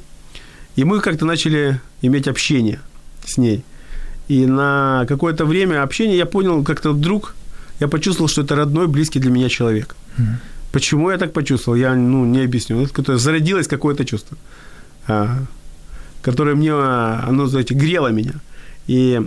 и 0.77 0.85
мы 0.85 1.01
как-то 1.01 1.25
начали 1.25 1.81
иметь 2.03 2.29
общение 2.29 2.81
с 3.25 3.39
ней. 3.39 3.65
И 4.29 4.47
на 4.47 5.05
какое-то 5.09 5.47
время 5.47 5.83
общения 5.83 6.17
я 6.17 6.27
понял, 6.27 6.63
как-то 6.65 6.93
вдруг 6.93 7.35
я 7.81 7.89
почувствовал, 7.89 8.29
что 8.29 8.43
это 8.43 8.57
родной, 8.57 8.87
близкий 8.87 9.21
для 9.21 9.31
меня 9.31 9.49
человек. 9.49 9.97
Почему 10.73 11.11
я 11.11 11.19
так 11.19 11.33
почувствовал, 11.33 11.79
я 11.79 11.95
ну, 11.95 12.25
не 12.25 12.45
объясню. 12.45 12.83
Это 12.85 13.19
зародилось 13.19 13.67
какое-то 13.67 14.05
чувство, 14.05 14.37
а, 15.07 15.39
которое 16.23 16.55
мне, 16.55 16.73
оно, 16.73 17.47
знаете, 17.47 17.75
грело 17.75 18.09
меня. 18.09 18.35
И 18.87 19.21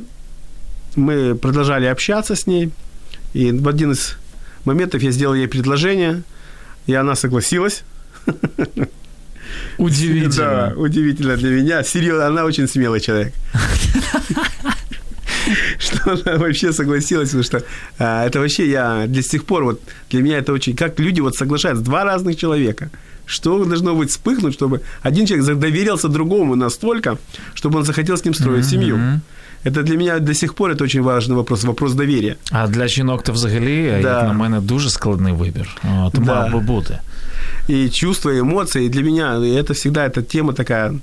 мы 0.96 1.36
продолжали 1.36 1.86
общаться 1.86 2.36
с 2.36 2.46
ней. 2.46 2.72
И 3.34 3.52
в 3.52 3.68
один 3.68 3.94
из 3.94 4.18
моментов 4.66 5.02
я 5.02 5.12
сделал 5.12 5.34
ей 5.34 5.48
предложение, 5.48 6.24
и 6.90 6.94
она 6.96 7.16
согласилась. 7.16 7.84
Удивительно. 9.78 10.36
Да, 10.36 10.74
удивительно 10.76 11.38
для 11.38 11.52
меня. 11.52 11.84
Серьезно, 11.84 12.26
она 12.26 12.46
очень 12.46 12.68
смелый 12.68 13.00
человек. 13.00 13.32
Что 15.78 16.14
она 16.14 16.38
вообще 16.38 16.74
согласилась, 16.74 17.30
потому 17.30 17.44
что 17.44 17.64
а, 18.00 18.26
это 18.26 18.40
вообще 18.40 18.70
я 18.70 19.06
до 19.08 19.22
сих 19.22 19.46
пор, 19.46 19.64
вот 19.64 19.82
для 20.10 20.22
меня 20.22 20.40
это 20.40 20.52
очень, 20.52 20.76
как 20.76 21.00
люди 21.00 21.22
вот 21.22 21.36
соглашаются, 21.36 21.84
два 21.84 22.04
разных 22.04 22.36
человека. 22.36 22.90
Что 23.26 23.64
должно 23.64 23.96
быть 23.96 24.10
вспыхнуть, 24.10 24.56
чтобы 24.56 24.82
один 25.04 25.28
человек 25.28 25.60
доверился 25.60 26.08
другому 26.08 26.56
настолько, 26.56 27.20
чтобы 27.54 27.78
он 27.80 27.86
захотел 27.86 28.18
с 28.18 28.26
ним 28.26 28.34
строить 28.34 28.66
семью. 28.66 29.22
Мгм. 29.65 29.75
Это 29.75 29.83
для 29.83 29.97
меня 29.97 30.19
до 30.19 30.35
сих 30.35 30.55
пор 30.55 30.71
это 30.71 30.85
очень 30.85 31.03
важный 31.03 31.35
вопрос, 31.35 31.65
вопрос 31.65 31.95
доверия. 31.95 32.37
А 32.53 32.67
для 32.69 32.89
жінок 32.89 33.23
то 33.23 33.33
взагалі, 33.33 33.99
Да. 34.03 34.09
як 34.09 34.23
на 34.23 34.33
мене, 34.33 34.61
дуже 34.61 34.91
складний 34.91 35.33
вибір. 35.33 35.69
От, 36.05 36.13
Да. 36.13 36.21
мав 36.21 36.53
би 36.53 36.59
бути. 36.61 36.99
и 37.69 37.89
чувства, 37.89 38.33
и 38.33 38.39
эмоции. 38.41 38.85
И 38.85 38.89
для 38.89 39.03
меня 39.03 39.39
это 39.39 39.73
всегда 39.73 40.05
эта 40.09 40.23
тема 40.23 40.53
такая 40.53 40.91
а, 40.91 40.95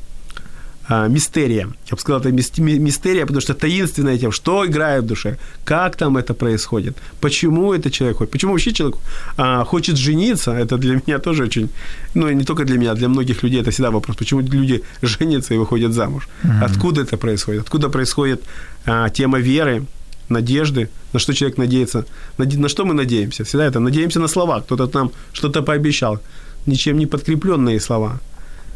мистерия. 1.08 1.68
Я 1.90 1.94
бы 1.96 1.98
сказал, 2.00 2.20
это 2.20 2.30
мис- 2.30 2.60
ми- 2.60 2.78
мистерия, 2.78 3.22
потому 3.26 3.40
что 3.40 3.54
таинственная 3.54 4.18
тема, 4.18 4.32
что 4.32 4.64
играет 4.64 5.04
в 5.04 5.06
душе, 5.06 5.36
как 5.64 5.96
там 5.96 6.16
это 6.16 6.32
происходит, 6.34 6.96
почему 7.20 7.72
это 7.74 7.90
человек 7.90 8.16
хочет, 8.18 8.30
почему 8.32 8.52
вообще 8.52 8.72
человек 8.72 8.96
а, 9.36 9.64
хочет 9.64 9.96
жениться, 9.96 10.52
это 10.52 10.76
для 10.78 10.94
меня 11.06 11.18
тоже 11.18 11.42
очень, 11.44 11.68
ну 12.14 12.28
и 12.28 12.34
не 12.34 12.44
только 12.44 12.64
для 12.64 12.78
меня, 12.78 12.94
для 12.94 13.08
многих 13.08 13.42
людей 13.44 13.60
это 13.62 13.70
всегда 13.70 13.90
вопрос, 13.90 14.16
почему 14.16 14.40
люди 14.42 14.82
женятся 15.02 15.54
и 15.54 15.58
выходят 15.58 15.92
замуж, 15.92 16.28
откуда 16.62 17.00
это 17.02 17.16
происходит, 17.16 17.62
откуда 17.62 17.88
происходит 17.88 18.42
а, 18.84 19.08
тема 19.08 19.38
веры, 19.38 19.84
надежды, 20.28 20.88
на 21.12 21.18
что 21.20 21.32
человек 21.34 21.58
надеется, 21.58 22.04
наде- 22.38 22.58
на 22.58 22.68
что 22.68 22.84
мы 22.84 22.94
надеемся, 22.94 23.42
всегда 23.44 23.64
это, 23.66 23.80
надеемся 23.80 24.20
на 24.20 24.28
слова, 24.28 24.60
кто-то 24.60 24.98
нам 24.98 25.10
что-то 25.32 25.62
пообещал, 25.62 26.18
ничем 26.66 26.98
не 26.98 27.06
подкрепленные 27.06 27.80
слова. 27.80 28.18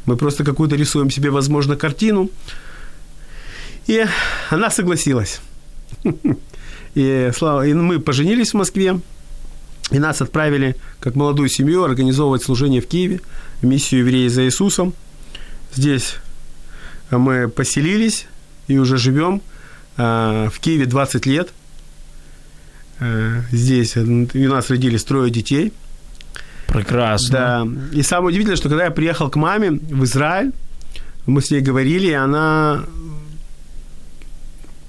Мы 0.06 0.16
просто 0.16 0.44
какую-то 0.44 0.76
рисуем 0.76 1.10
себе, 1.10 1.30
возможно, 1.30 1.76
картину. 1.76 2.30
И 3.86 4.04
она 4.50 4.70
согласилась. 4.70 5.40
И, 6.94 7.30
слава, 7.36 7.64
и 7.64 7.72
мы 7.72 8.00
поженились 8.00 8.50
в 8.50 8.54
Москве, 8.54 8.98
и 9.92 9.98
нас 10.00 10.20
отправили, 10.20 10.74
как 10.98 11.14
молодую 11.14 11.48
семью, 11.48 11.84
организовывать 11.84 12.42
служение 12.42 12.80
в 12.80 12.88
Киеве, 12.88 13.20
миссию 13.62 14.00
«Евреи 14.00 14.26
за 14.26 14.44
Иисусом». 14.44 14.92
Здесь 15.72 16.16
мы 17.12 17.48
поселились 17.48 18.26
и 18.66 18.76
уже 18.78 18.96
живем 18.96 19.40
а, 19.96 20.48
в 20.50 20.58
Киеве 20.58 20.86
20 20.86 21.26
лет. 21.26 21.50
А, 22.98 23.42
Здесь 23.52 23.96
у 23.96 24.26
нас 24.34 24.68
родились 24.68 25.04
трое 25.04 25.30
детей– 25.30 25.72
Прекрасно. 26.69 27.29
да. 27.31 27.67
И 27.99 28.03
самое 28.03 28.27
удивительное, 28.29 28.57
что 28.57 28.69
когда 28.69 28.85
я 28.85 28.91
приехал 28.91 29.29
к 29.29 29.35
маме 29.35 29.71
в 29.71 30.03
Израиль, 30.03 30.51
мы 31.25 31.41
с 31.41 31.51
ней 31.51 31.61
говорили, 31.61 32.07
и 32.07 32.13
она, 32.13 32.83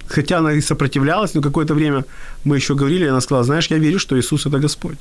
хотя 0.07 0.39
она 0.39 0.53
и 0.53 0.61
сопротивлялась, 0.61 1.34
но 1.34 1.41
какое-то 1.41 1.74
время 1.74 2.05
мы 2.45 2.57
еще 2.57 2.74
говорили, 2.74 3.05
и 3.05 3.09
она 3.09 3.20
сказала, 3.20 3.45
знаешь, 3.45 3.70
я 3.70 3.78
верю, 3.78 3.99
что 3.99 4.16
Иисус – 4.16 4.47
это 4.47 4.59
Господь. 4.59 4.99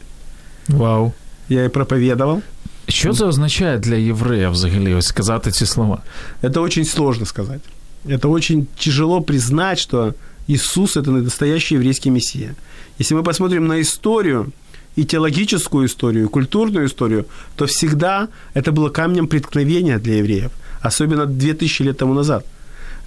Вау. 0.67 1.13
Я 1.49 1.61
ей 1.63 1.69
проповедовал. 1.69 2.41
Що 2.87 3.13
це 3.13 3.25
означає 3.25 3.77
для 3.77 3.95
єврея 3.95 4.49
взагалі 4.49 4.93
ось 4.93 5.05
сказати 5.07 5.51
ці 5.51 5.65
слова? 5.65 6.01
Это 6.41 6.61
очень 6.61 6.85
сложно 6.85 7.25
сказать. 7.25 7.61
Это 8.07 8.29
очень 8.29 8.67
тяжело 8.77 9.21
признать, 9.21 9.79
что 9.79 10.13
Иисус – 10.47 10.97
это 10.97 11.11
настоящий 11.11 11.75
еврейский 11.75 12.11
мессия. 12.11 12.55
Если 12.99 13.15
мы 13.15 13.23
посмотрим 13.23 13.67
на 13.67 13.81
историю, 13.81 14.51
и 15.00 15.04
теологическую 15.04 15.86
историю, 15.86 16.24
и 16.24 16.28
культурную 16.28 16.86
историю, 16.86 17.24
то 17.56 17.64
всегда 17.64 18.28
это 18.54 18.70
было 18.70 18.90
камнем 18.90 19.28
преткновения 19.28 19.98
для 19.98 20.18
евреев, 20.18 20.50
особенно 20.82 21.24
2000 21.24 21.82
лет 21.82 21.98
тому 21.98 22.14
назад. 22.14 22.44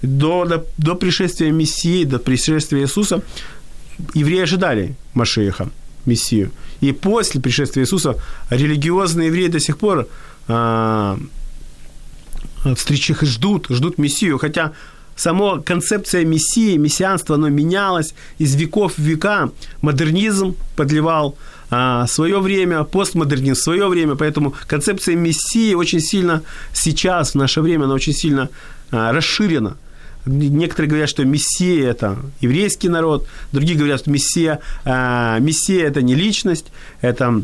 До, 0.02 0.44
до, 0.44 0.64
до 0.76 0.96
пришествия 0.96 1.52
Мессии, 1.52 2.04
до 2.04 2.18
пришествия 2.18 2.82
Иисуса 2.82 3.22
евреи 4.14 4.42
ожидали 4.42 4.96
Машеиха, 5.14 5.68
Мессию. 6.06 6.50
И 6.80 6.92
после 6.92 7.40
пришествия 7.40 7.84
Иисуса 7.84 8.16
религиозные 8.50 9.28
евреи 9.28 9.48
до 9.48 9.60
сих 9.60 9.78
пор 9.78 10.08
а, 10.48 11.16
встречах 12.74 13.22
ждут, 13.22 13.66
ждут 13.70 13.98
Мессию, 13.98 14.38
хотя 14.38 14.72
сама 15.16 15.60
концепция 15.60 16.24
Мессии, 16.24 16.76
мессианства, 16.76 17.36
оно 17.36 17.50
менялось 17.50 18.14
из 18.38 18.56
веков 18.56 18.94
в 18.96 19.02
века. 19.02 19.50
Модернизм 19.80 20.56
подливал 20.76 21.36
а, 21.76 22.06
свое 22.06 22.38
время, 22.38 22.84
постмодернизм 22.84 23.60
свое 23.60 23.88
время, 23.88 24.14
поэтому 24.14 24.54
концепция 24.68 25.16
Мессии 25.16 25.74
очень 25.74 26.00
сильно 26.00 26.42
сейчас, 26.72 27.32
в 27.32 27.34
наше 27.34 27.62
время, 27.62 27.84
она 27.84 27.94
очень 27.94 28.12
сильно 28.12 28.48
а, 28.92 29.12
расширена. 29.12 29.76
Некоторые 30.24 30.88
говорят, 30.88 31.08
что 31.08 31.24
Мессия– 31.24 31.90
это 31.90 32.16
еврейский 32.40 32.88
народ, 32.88 33.26
другие 33.50 33.76
говорят, 33.76 34.00
что 34.00 34.10
Мессия, 34.10 34.60
а, 34.84 35.40
Мессия– 35.40 35.84
это 35.88 36.00
не 36.00 36.14
личность, 36.14 36.66
это 37.00 37.42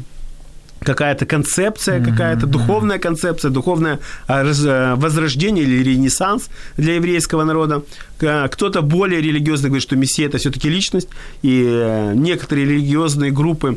какая-то 0.78 1.26
концепция, 1.26 1.98
mm-hmm. 1.98 2.10
какая-то 2.10 2.46
духовная 2.46 2.98
концепция, 2.98 3.50
духовное 3.50 3.98
возрождение 4.28 5.64
или 5.64 5.82
ренессанс 5.82 6.50
для 6.76 6.94
еврейского 6.94 7.42
народа. 7.42 7.82
Кто-то 8.16 8.80
более 8.82 9.20
религиозно 9.20 9.68
говорит, 9.68 9.82
что 9.82 9.96
Мессия– 9.96 10.26
это 10.28 10.38
все-таки 10.38 10.70
личность, 10.70 11.08
и 11.42 11.64
э, 11.66 12.12
некоторые 12.14 12.66
религиозные 12.66 13.32
группы 13.32 13.76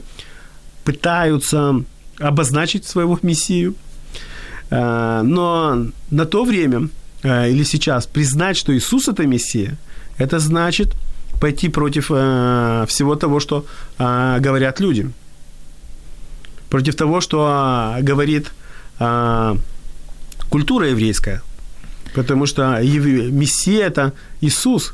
пытаются 0.83 1.83
обозначить 2.19 2.85
своего 2.85 3.19
Мессию. 3.21 3.75
Э, 4.69 5.21
но 5.23 5.87
на 6.11 6.25
то 6.25 6.43
время 6.43 6.89
э, 7.23 7.49
или 7.51 7.63
сейчас 7.63 8.05
признать, 8.05 8.57
что 8.57 8.75
Иисус– 8.75 9.07
это 9.09 9.25
Мессия, 9.25 9.77
это 10.17 10.39
значит 10.39 10.95
пойти 11.41 11.69
против 11.69 12.05
всего 12.05 13.15
того, 13.15 13.39
что 13.39 13.65
говорят 13.97 14.79
люди– 14.79 15.09
против 16.73 16.95
того, 16.95 17.21
что 17.21 17.45
а, 17.47 18.01
говорит 18.01 18.51
а, 18.97 19.55
культура 20.49 20.87
еврейская. 20.87 21.43
Потому 22.15 22.47
что 22.47 22.79
Мессия– 22.81 23.85
это 23.87 24.13
Иисус. 24.41 24.93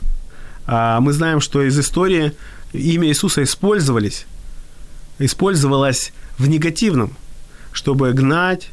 А 0.67 0.99
мы 0.99 1.13
знаем, 1.13 1.39
что 1.39 1.61
из 1.61 1.79
истории 1.79 2.33
имя 2.73 3.07
Иисуса 3.07 3.43
использовались, 3.43 4.25
использовалось 5.19 6.13
в 6.37 6.47
негативном, 6.47 7.15
чтобы 7.71 8.13
гнать 8.13 8.69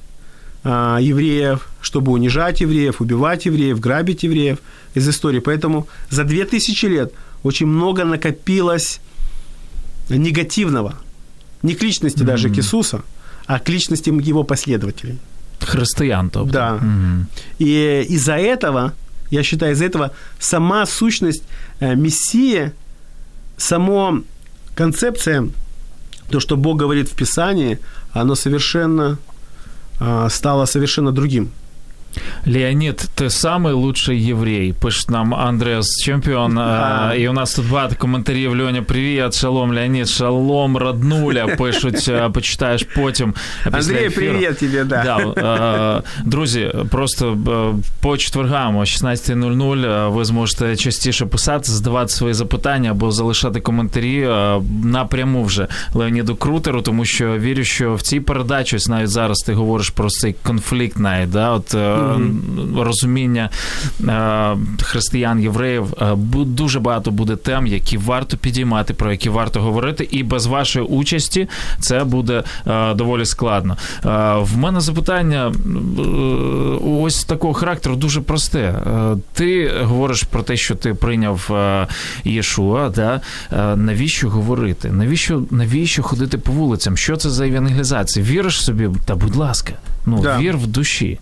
а, 0.64 0.98
евреев, 1.00 1.68
чтобы 1.80 2.12
унижать 2.12 2.60
евреев, 2.60 3.00
убивать 3.00 3.46
евреев, 3.46 3.78
грабить 3.80 4.22
евреев 4.22 4.58
из 4.94 5.08
истории. 5.08 5.40
Поэтому 5.40 5.88
за 6.10 6.24
две 6.24 6.44
тысячи 6.44 6.86
лет 6.86 7.12
очень 7.42 7.66
много 7.66 8.04
накопилось 8.04 9.00
негативного– 10.08 10.94
не 11.62 11.74
к 11.74 11.82
личности 11.82 12.20
mm-hmm. 12.20 12.24
даже 12.24 12.48
к 12.48 12.58
Иисуса, 12.58 13.02
а 13.46 13.58
к 13.58 13.68
личности 13.68 14.10
его 14.10 14.44
последователей. 14.44 15.18
Христиан, 15.60 16.30
тобто. 16.30 16.52
Да. 16.52 16.78
Mm-hmm. 16.80 17.24
И 17.58 18.06
из-за 18.10 18.36
этого, 18.36 18.92
я 19.30 19.42
считаю, 19.42 19.72
из-за 19.72 19.86
этого 19.86 20.12
сама 20.38 20.86
сущность 20.86 21.42
э, 21.80 21.94
Мессии, 21.94 22.72
сама 23.56 24.22
концепция, 24.74 25.48
то, 26.30 26.40
что 26.40 26.56
Бог 26.56 26.78
говорит 26.78 27.08
в 27.08 27.14
Писании, 27.14 27.78
оно 28.12 28.34
совершенно 28.34 29.18
э, 30.00 30.28
стало 30.30 30.66
совершенно 30.66 31.12
другим. 31.12 31.50
Леонид, 32.46 33.08
ты 33.16 33.28
самый 33.30 33.72
лучший 33.72 34.18
єврей. 34.18 34.72
Пишет 34.72 35.10
нам 35.10 35.34
Андреас 35.34 36.02
Чемпіон. 36.04 36.58
А, 36.58 37.14
і 37.18 37.28
у 37.28 37.32
нас 37.32 37.54
тут 37.54 37.70
багато 37.70 37.94
коментарів. 37.98 38.60
Льоня, 38.60 38.82
привіт, 38.82 39.34
шалом, 39.34 39.74
Леонід, 39.74 40.08
шалом, 40.08 40.76
роднуля. 40.76 41.46
Пишуть, 41.58 42.10
почитаєш 42.32 42.86
потім. 42.94 43.34
Андрій, 43.72 44.10
привіт 44.10 44.58
тобі, 44.58 44.84
да. 44.84 45.32
да. 45.36 46.02
Друзі, 46.24 46.72
просто 46.90 47.38
по 48.00 48.16
четвергам 48.16 48.76
о 48.76 48.80
16.00 48.80 50.12
ви 50.12 50.24
зможете 50.24 50.76
частіше 50.76 51.26
писати, 51.26 51.64
задавати 51.72 52.08
свої 52.08 52.34
запитання 52.34 52.90
або 52.90 53.12
залишати 53.12 53.60
коментарі 53.60 54.28
напряму 54.84 55.44
вже 55.44 55.66
Леоніду 55.94 56.36
Крутеру, 56.36 56.82
тому 56.82 57.04
що 57.04 57.38
вірю, 57.38 57.64
що 57.64 57.94
в 57.94 58.02
цій 58.02 58.20
передачі, 58.20 58.76
ось 58.76 58.88
навіть 58.88 59.10
зараз 59.10 59.38
ти 59.38 59.52
говориш 59.52 59.90
про 59.90 60.10
цей 60.10 60.34
конфлікт 60.42 60.98
навіть, 60.98 61.30
да, 61.30 61.50
от 61.50 61.74
розуміння 62.76 63.50
е, 64.08 64.56
християн, 64.82 65.40
євреїв. 65.42 65.94
Е, 66.00 66.16
дуже 66.44 66.80
багато 66.80 67.10
буде 67.10 67.36
тем, 67.36 67.66
які 67.66 67.98
варто 67.98 68.36
підіймати, 68.36 68.94
про 68.94 69.10
які 69.10 69.28
варто 69.28 69.60
говорити, 69.60 70.08
і 70.10 70.22
без 70.22 70.46
вашої 70.46 70.86
участі 70.86 71.48
це 71.80 72.04
буде 72.04 72.42
е, 72.66 72.94
доволі 72.94 73.26
складно. 73.26 73.76
В 74.40 74.56
мене 74.56 74.80
запитання 74.80 75.52
ось 77.00 77.24
такого 77.24 77.54
характеру 77.54 77.96
дуже 77.96 78.20
просте. 78.20 78.74
Ти 79.32 79.72
говориш 79.82 80.22
про 80.22 80.42
те, 80.42 80.56
що 80.56 80.74
ти 80.74 80.94
прийняв 80.94 81.50
Єшуа, 82.24 82.88
да? 82.88 83.20
навіщо 83.76 84.28
говорити? 84.28 84.92
Навіщо 84.92 85.42
навіщо 85.50 86.02
ходити 86.02 86.38
по 86.38 86.52
вулицям? 86.52 86.96
Що 86.96 87.16
це 87.16 87.30
за 87.30 87.48
евангелізація? 87.48 88.26
Віриш 88.26 88.64
собі? 88.64 88.90
Та 89.04 89.14
будь 89.14 89.36
ласка, 89.36 89.72
ну 90.06 90.20
да. 90.22 90.38
вір 90.38 90.56
в 90.56 90.66
душі. 90.66 91.18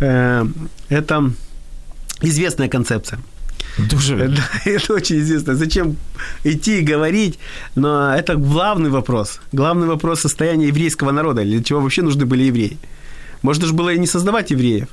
Э, 0.00 0.46
это 0.88 1.32
известная 2.22 2.68
концепция. 2.68 3.18
Дуже. 3.78 4.28
Да, 4.28 4.42
это 4.64 4.94
очень 4.94 5.20
известно. 5.20 5.54
Зачем 5.54 5.96
идти 6.44 6.80
и 6.80 6.82
говорить? 6.82 7.38
Но 7.74 8.14
это 8.14 8.34
главный 8.34 8.90
вопрос. 8.90 9.40
Главный 9.52 9.86
вопрос 9.86 10.20
состояния 10.20 10.68
еврейского 10.68 11.12
народа. 11.12 11.42
Для 11.42 11.62
чего 11.62 11.80
вообще 11.80 12.02
нужны 12.02 12.26
были 12.26 12.44
евреи? 12.44 12.78
Можно 13.42 13.66
же 13.66 13.72
было 13.72 13.90
и 13.90 13.98
не 13.98 14.06
создавать 14.06 14.50
евреев. 14.50 14.88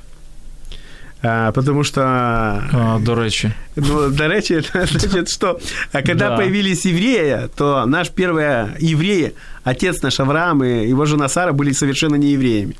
А, 1.20 1.50
потому 1.52 1.82
что... 1.82 2.02
А, 2.02 2.98
до 3.00 3.22
речи. 3.22 3.52
Ну, 3.76 4.08
до 4.10 4.28
речи, 4.28 4.52
это 4.72 4.98
значит, 4.98 5.28
что 5.28 5.58
а 5.92 6.02
когда 6.02 6.30
да. 6.30 6.36
появились 6.36 6.84
евреи, 6.84 7.48
то 7.56 7.84
наш 7.86 8.10
первый 8.10 8.44
еврей, 8.78 9.34
отец 9.64 10.00
наш 10.02 10.20
Авраам 10.20 10.62
и 10.62 10.88
его 10.88 11.06
жена 11.06 11.28
Сара 11.28 11.52
были 11.52 11.72
совершенно 11.72 12.14
не 12.14 12.32
евреями. 12.32 12.76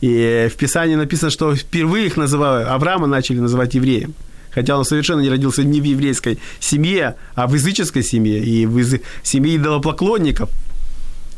И 0.00 0.48
в 0.50 0.56
Писании 0.56 0.96
написано, 0.96 1.30
что 1.30 1.54
впервые 1.54 2.06
их 2.06 2.16
называют, 2.16 2.68
Авраама 2.68 3.06
начали 3.06 3.38
называть 3.38 3.74
евреем. 3.74 4.14
Хотя 4.50 4.76
он 4.76 4.84
совершенно 4.84 5.20
не 5.20 5.28
родился 5.28 5.62
не 5.62 5.80
в 5.80 5.84
еврейской 5.84 6.38
семье, 6.58 7.14
а 7.34 7.46
в 7.46 7.54
языческой 7.54 8.02
семье 8.02 8.42
и 8.42 8.66
в 8.66 9.00
семье 9.22 9.56
идолопоклонников. 9.56 10.50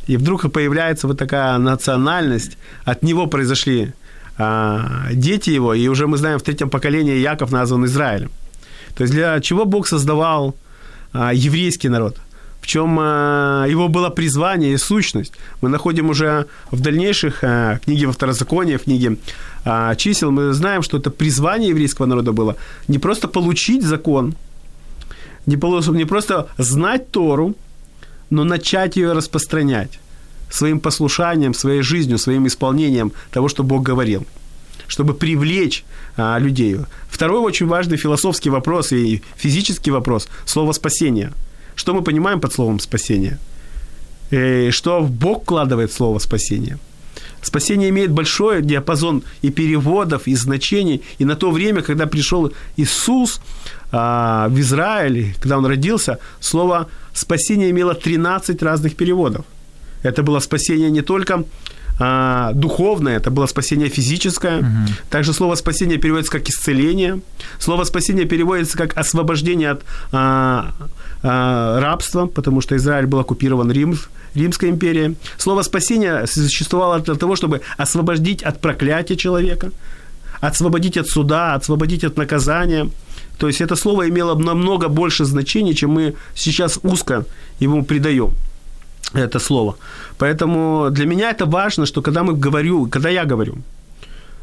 И 0.07 0.17
вдруг 0.17 0.51
появляется 0.51 1.07
вот 1.07 1.19
такая 1.19 1.59
национальность. 1.59 2.57
От 2.85 3.03
него 3.03 3.27
произошли 3.27 3.93
а, 4.39 5.09
дети 5.13 5.51
его, 5.51 5.75
и 5.75 5.89
уже 5.89 6.07
мы 6.07 6.17
знаем, 6.17 6.39
в 6.39 6.43
третьем 6.43 6.71
поколении 6.71 7.17
Яков 7.17 7.53
назван 7.53 7.85
Израилем. 7.85 8.31
То 8.97 9.03
есть 9.03 9.13
для 9.13 9.41
чего 9.41 9.65
Бог 9.65 9.87
создавал 9.87 10.55
а, 11.13 11.35
еврейский 11.35 11.89
народ– 11.89 12.17
в 12.63 12.67
чем 12.67 12.99
э, 13.01 13.67
его 13.69 13.89
было 13.89 14.09
призвание 14.09 14.73
и 14.73 14.79
сущность. 14.79 15.33
Мы 15.61 15.69
находим 15.69 16.11
уже 16.11 16.47
в 16.71 16.81
дальнейших 16.81 17.45
э, 17.45 17.81
книге 17.85 18.07
во 18.07 18.13
Второзаконии, 18.13 18.77
в 18.77 18.85
книге 18.85 19.17
э, 19.65 19.95
чисел, 19.97 20.31
мы 20.31 20.53
знаем, 20.53 20.83
что 20.83 20.99
это 20.99 21.11
призвание 21.11 21.71
еврейского 21.71 22.07
народа 22.07 22.33
было 22.33 22.57
не 22.89 22.99
просто 22.99 23.29
получить 23.29 23.83
закон, 23.83 24.35
не, 25.47 25.57
просто 26.07 26.47
знать 26.57 27.11
Тору, 27.11 27.55
но 28.31 28.45
начать 28.45 28.97
ее 28.97 29.13
распространять 29.13 29.99
своим 30.49 30.79
послушанием, 30.79 31.55
своей 31.55 31.83
жизнью, 31.83 32.19
своим 32.19 32.47
исполнением 32.47 33.13
того, 33.33 33.49
что 33.49 33.65
Бог 33.65 33.83
говорил 33.83 34.25
чтобы 34.89 35.15
привлечь 35.15 35.85
а, 36.19 36.39
людей. 36.39 36.77
Второй 37.09 37.41
очень 37.41 37.67
важный 37.67 37.97
философский 37.97 38.51
вопрос 38.51 38.93
и 38.93 39.23
физический 39.37 39.91
вопрос– 39.91 40.29
слово 40.45 40.73
«спасение». 40.73 41.33
Что 41.75 41.95
мы 41.95 42.03
понимаем 42.03 42.41
под 42.41 42.53
словом 42.53 42.81
спасение? 42.81 43.39
И 44.31 44.37
э, 44.37 44.71
что 44.71 45.03
Бог 45.03 45.43
вкладывает 45.43 45.91
в 45.91 45.95
слово 45.95 46.19
спасение? 46.19 46.79
Спасение 47.43 47.89
имеет 47.89 48.13
большой 48.13 48.63
диапазон 48.63 49.23
и 49.43 49.51
переводов, 49.51 50.29
и 50.29 50.37
значений. 50.37 51.03
И 51.19 51.25
на 51.25 51.35
то 51.35 51.51
время, 51.51 51.83
когда 51.83 52.07
пришел 52.07 52.53
Иисус 52.77 53.41
а, 53.91 54.49
в 54.49 54.61
Израиль, 54.61 55.35
когда 55.41 55.59
он 55.59 55.67
родился, 55.67 56.19
слово 56.41 56.89
спасение 57.13 57.71
имело 57.71 57.95
13 57.95 58.63
разных 58.63 58.95
переводов. 58.95 59.45
Это 60.05 60.23
было 60.23 60.41
спасение 60.41 60.91
не 60.91 61.03
только 61.03 61.45
а, 62.05 62.53
духовное, 62.53 63.17
это 63.17 63.31
было 63.31 63.47
спасение 63.47 63.89
физическое. 63.89 64.59
Угу. 64.59 64.69
Также 65.09 65.33
слово 65.33 65.55
спасение 65.55 65.99
переводится 65.99 66.33
как 66.33 66.49
исцеление. 66.49 67.21
Слово 67.61 67.85
спасение 67.85 68.25
переводится 68.25 68.77
как 68.77 68.97
освобождение 68.99 69.71
от 69.71 69.83
а, 70.11 70.75
а, 71.23 71.81
рабства, 71.81 72.27
потому 72.27 72.61
что 72.61 72.75
Израиль 72.75 73.07
был 73.07 73.21
оккупирован 73.21 73.71
Рим, 73.71 73.97
Римской 74.35 74.71
империей. 74.71 75.17
Слово 75.39 75.63
спасение 75.63 76.27
существовало 76.27 76.99
для 76.99 77.15
того, 77.15 77.37
чтобы 77.37 77.61
освободить 77.77 78.43
от 78.43 78.61
проклятия 78.61 79.17
человека, 79.17 79.71
освободить 80.41 80.97
от 80.97 81.07
суда, 81.07 81.55
освободить 81.55 82.03
от 82.03 82.17
наказания. 82.17 82.91
То 83.39 83.47
есть 83.47 83.61
это 83.61 83.77
слово 83.77 84.09
имело 84.09 84.35
намного 84.35 84.89
больше 84.89 85.25
значения, 85.25 85.75
чем 85.75 85.91
мы 85.91 86.15
сейчас 86.35 86.81
узко 86.83 87.27
ему 87.61 87.85
придаем 87.85 88.33
это 89.15 89.39
слово. 89.39 89.77
Поэтому 90.19 90.89
для 90.91 91.07
меня 91.07 91.31
это 91.31 91.47
важно, 91.47 91.87
что 91.87 92.03
когда 92.03 92.23
мы 92.23 92.35
говорю, 92.35 92.87
когда 92.87 93.11
я 93.11 93.25
говорю, 93.25 93.59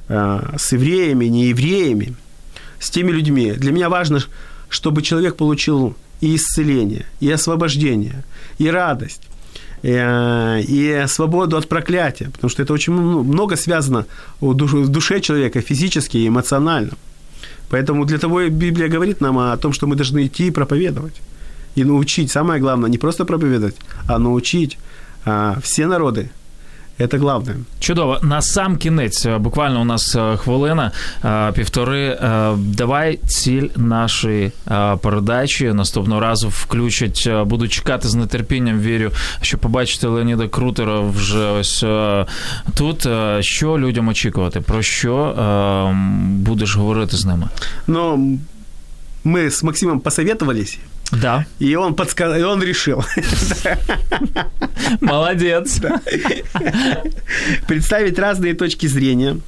э, 0.10 0.56
с 0.58 0.74
евреями, 0.74 1.26
неевреями, 1.26 2.16
с 2.80 2.90
теми 2.90 3.12
людьми. 3.12 3.52
Для 3.52 3.72
меня 3.72 3.90
важно, 3.90 4.20
чтобы 4.70 5.02
человек 5.02 5.36
получил 5.36 5.96
и 6.22 6.36
исцеление, 6.36 7.06
и 7.22 7.32
освобождение, 7.32 8.24
и 8.58 8.72
радость, 8.72 9.22
э, 9.84 10.62
и 10.62 11.06
свободу 11.08 11.58
от 11.58 11.68
проклятия, 11.68 12.30
потому 12.30 12.50
что 12.50 12.64
это 12.64 12.74
очень 12.74 12.94
много 12.94 13.56
связано 13.56 14.06
в 14.42 14.54
душе 14.54 15.20
человека 15.22 15.62
физически 15.62 16.18
и 16.18 16.28
эмоционально. 16.28 16.92
Поэтому 17.70 18.06
для 18.06 18.18
того 18.18 18.50
Библия 18.50 18.90
говорит 18.90 19.22
нам 19.22 19.38
о 19.38 19.58
том, 19.58 19.74
что 19.74 19.88
мы 19.88 19.96
должны 19.96 20.26
идти 20.26 20.48
и 20.48 20.52
проповедовать 20.52 21.22
И 21.77 21.85
научить, 21.85 22.31
самое 22.31 22.61
главное, 22.61 22.91
не 22.91 22.99
просто 22.99 23.25
проповедовать, 23.25 23.77
а 24.07 24.19
научить 24.19 24.79
а, 25.25 25.57
все 25.61 25.87
народы 25.87 26.29
це 27.11 27.19
головне. 27.19 27.55
Чудово. 27.81 28.19
На 28.23 28.43
сам 28.43 28.77
кінець, 28.77 29.27
е, 29.27 29.39
буквально 29.39 29.81
у 29.81 29.85
нас 29.85 30.17
е, 30.17 30.37
хвилина, 30.37 30.93
е, 31.25 31.53
півтори. 31.53 32.19
Давай 32.57 33.19
ціль 33.27 33.69
нашої 33.77 34.53
передачі 35.03 35.73
наступного 35.73 36.21
разу 36.21 36.49
включать. 36.49 37.29
Буду 37.45 37.69
чекати 37.69 38.09
з 38.09 38.27
нетерпінням. 38.27 38.81
Вірю, 38.81 39.11
що 39.41 39.59
побачити 39.59 40.07
Леоніда 40.07 40.49
Крутера 40.49 41.01
вже 41.01 41.51
ось 41.51 41.85
тут. 42.75 43.09
Що 43.41 43.79
людям 43.79 44.09
очікувати? 44.09 44.61
Про 44.61 44.83
що 44.83 45.35
будеш 46.25 46.77
говорити 46.77 47.17
з 47.17 47.25
ними? 47.25 47.49
Ну, 47.87 48.39
ми 49.25 49.51
з 49.51 49.63
Максимом 49.63 50.01
посоветовались. 50.01 50.79
да. 51.12 51.46
И 51.60 51.76
он, 51.76 51.96
подсказ... 51.96 52.38
и 52.38 52.44
он 52.44 52.62
решил. 52.62 53.04
Молодец. 55.02 55.80
Представить 57.68 58.20
разные 58.20 58.54
точки 58.54 58.86
зрения, 58.88 59.40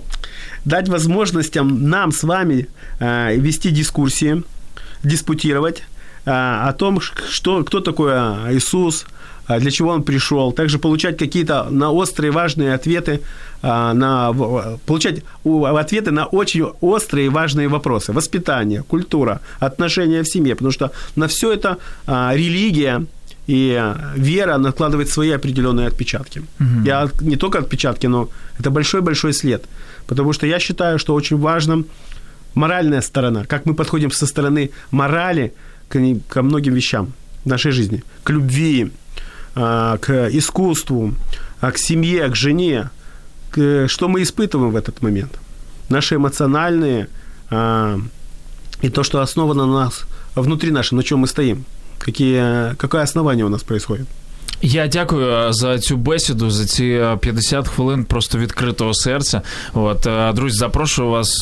дать 0.65 0.89
возможностям 0.89 1.89
нам 1.89 2.11
с 2.11 2.23
вами 2.23 2.67
э, 2.99 3.35
вести 3.37 3.69
дискуссии, 3.69 4.43
диспутировать 5.03 5.83
э, 6.25 6.31
о 6.31 6.73
том, 6.73 6.99
что, 7.01 7.63
кто 7.63 7.79
такой 7.79 8.11
Иисус, 8.55 9.05
а, 9.51 9.59
для 9.59 9.71
чего 9.71 9.89
он 9.89 10.03
пришел, 10.03 10.51
также 10.51 10.79
получать 10.79 11.17
какие-то 11.17 11.67
на 11.69 11.91
острые 11.91 12.31
важные 12.31 12.73
ответы, 12.73 13.19
а, 13.19 13.21
на, 13.61 14.33
получать 14.85 15.23
ответы 15.43 16.11
на 16.11 16.25
очень 16.25 16.63
острые 16.81 17.27
и 17.27 17.29
важные 17.29 17.67
вопросы. 17.67 18.13
Воспитание, 18.13 18.83
культура, 18.83 19.39
отношения 19.59 20.23
в 20.23 20.27
семье, 20.27 20.55
потому 20.55 20.71
что 20.71 20.91
на 21.15 21.27
все 21.27 21.51
это 21.53 21.77
а, 22.07 22.33
религия 22.35 23.05
и 23.47 23.93
вера 24.15 24.57
накладывает 24.57 25.09
свои 25.09 25.31
определенные 25.31 25.87
отпечатки. 25.87 26.39
Угу. 26.39 26.85
Я 26.85 27.09
не 27.21 27.35
только 27.35 27.59
отпечатки, 27.59 28.07
но 28.07 28.29
это 28.59 28.69
большой-большой 28.69 29.33
след. 29.33 29.65
Потому 30.07 30.33
что 30.33 30.47
я 30.47 30.59
считаю, 30.59 30.99
что 30.99 31.13
очень 31.13 31.37
важно 31.37 31.83
моральная 32.53 33.01
сторона, 33.01 33.45
как 33.45 33.65
мы 33.65 33.73
подходим 33.73 34.11
со 34.11 34.25
стороны 34.25 34.71
морали 34.91 35.53
к, 35.89 35.99
ко 36.27 36.43
многим 36.43 36.73
вещам 36.73 37.13
в 37.43 37.49
нашей 37.49 37.71
жизни, 37.71 38.03
к 38.23 38.29
любви, 38.29 38.91
а, 39.55 39.97
к 39.97 40.29
искусству, 40.31 41.13
а, 41.59 41.71
к 41.71 41.77
семье, 41.77 42.29
к 42.29 42.35
жене, 42.35 42.89
что 43.53 44.07
мы 44.07 44.21
испытываем 44.21 44.71
в 44.71 44.75
этот 44.75 45.01
момент. 45.01 45.39
Наши 45.89 46.15
эмоциональные 46.15 47.09
а, 47.49 47.99
и 48.81 48.89
то, 48.89 49.03
что 49.03 49.21
основано 49.21 49.65
на 49.65 49.73
нас, 49.73 50.05
внутри 50.35 50.71
нашем, 50.71 50.97
на 50.97 51.03
чем 51.03 51.19
мы 51.19 51.27
стоим. 51.27 51.65
Какие, 51.99 52.75
какое 52.75 53.03
основание 53.03 53.45
у 53.45 53.49
нас 53.49 53.63
происходит. 53.63 54.07
Я 54.63 54.87
дякую 54.87 55.31
е, 55.31 55.53
за 55.53 55.79
цю 55.79 55.97
бесіду, 55.97 56.51
за 56.51 56.65
ці 56.65 57.01
50 57.19 57.65
е, 57.65 57.69
хвилин 57.69 58.05
просто 58.05 58.37
відкритого 58.37 58.93
серця. 58.93 59.41
От 59.73 60.07
е, 60.07 60.33
друзі, 60.33 60.57
запрошую 60.57 61.09
вас 61.09 61.39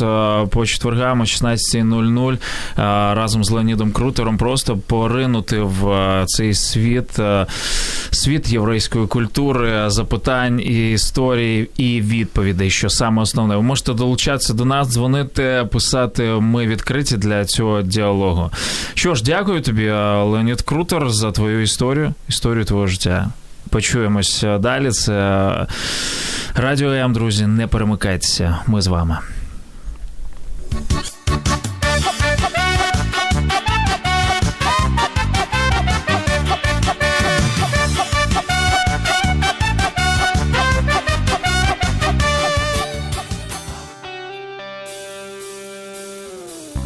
по 0.49 0.65
четвергам 0.65 1.21
о 1.21 1.23
16.00 1.23 2.37
разом 3.15 3.43
з 3.43 3.49
Леонідом 3.49 3.91
Крутером 3.91 4.37
просто 4.37 4.77
поринути 4.77 5.59
в 5.59 6.23
цей 6.27 6.53
світ, 6.53 7.19
світ 8.11 8.49
єврейської 8.49 9.07
культури, 9.07 9.83
запитань 9.87 10.59
і 10.59 10.91
історій 10.91 11.69
і 11.77 12.01
відповідей, 12.01 12.69
що 12.69 12.89
саме 12.89 13.21
основне. 13.21 13.55
Ви 13.55 13.61
можете 13.61 13.93
долучатися 13.93 14.53
до 14.53 14.65
нас, 14.65 14.87
дзвонити, 14.87 15.67
писати. 15.71 16.23
Ми 16.23 16.67
відкриті 16.67 17.17
для 17.17 17.45
цього 17.45 17.81
діалогу. 17.81 18.51
Що 18.93 19.15
ж, 19.15 19.23
дякую 19.23 19.61
тобі, 19.61 19.89
Леонід 19.89 20.61
Крутер, 20.61 21.09
за 21.09 21.31
твою 21.31 21.61
історію, 21.61 22.13
історію 22.29 22.65
твого 22.65 22.87
життя 22.87 23.08
життя. 23.08 23.28
Почуємось 23.70 24.44
далі. 24.60 24.90
Це 24.90 25.66
Радіо 26.54 26.92
М, 26.92 27.12
друзі. 27.12 27.46
Не 27.46 27.66
перемикайтеся. 27.66 28.58
Ми 28.66 28.82
з 28.82 28.86
вами. 28.86 29.18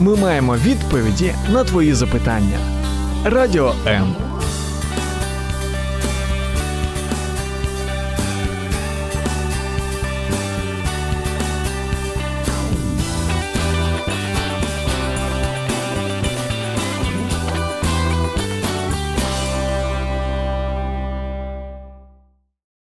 Ми 0.01 0.17
маємо 0.17 0.57
відповіді 0.57 1.35
на 1.53 1.65
твої 1.65 1.95
запитання. 1.95 2.59
Радіо 3.25 3.75
М. 3.87 4.15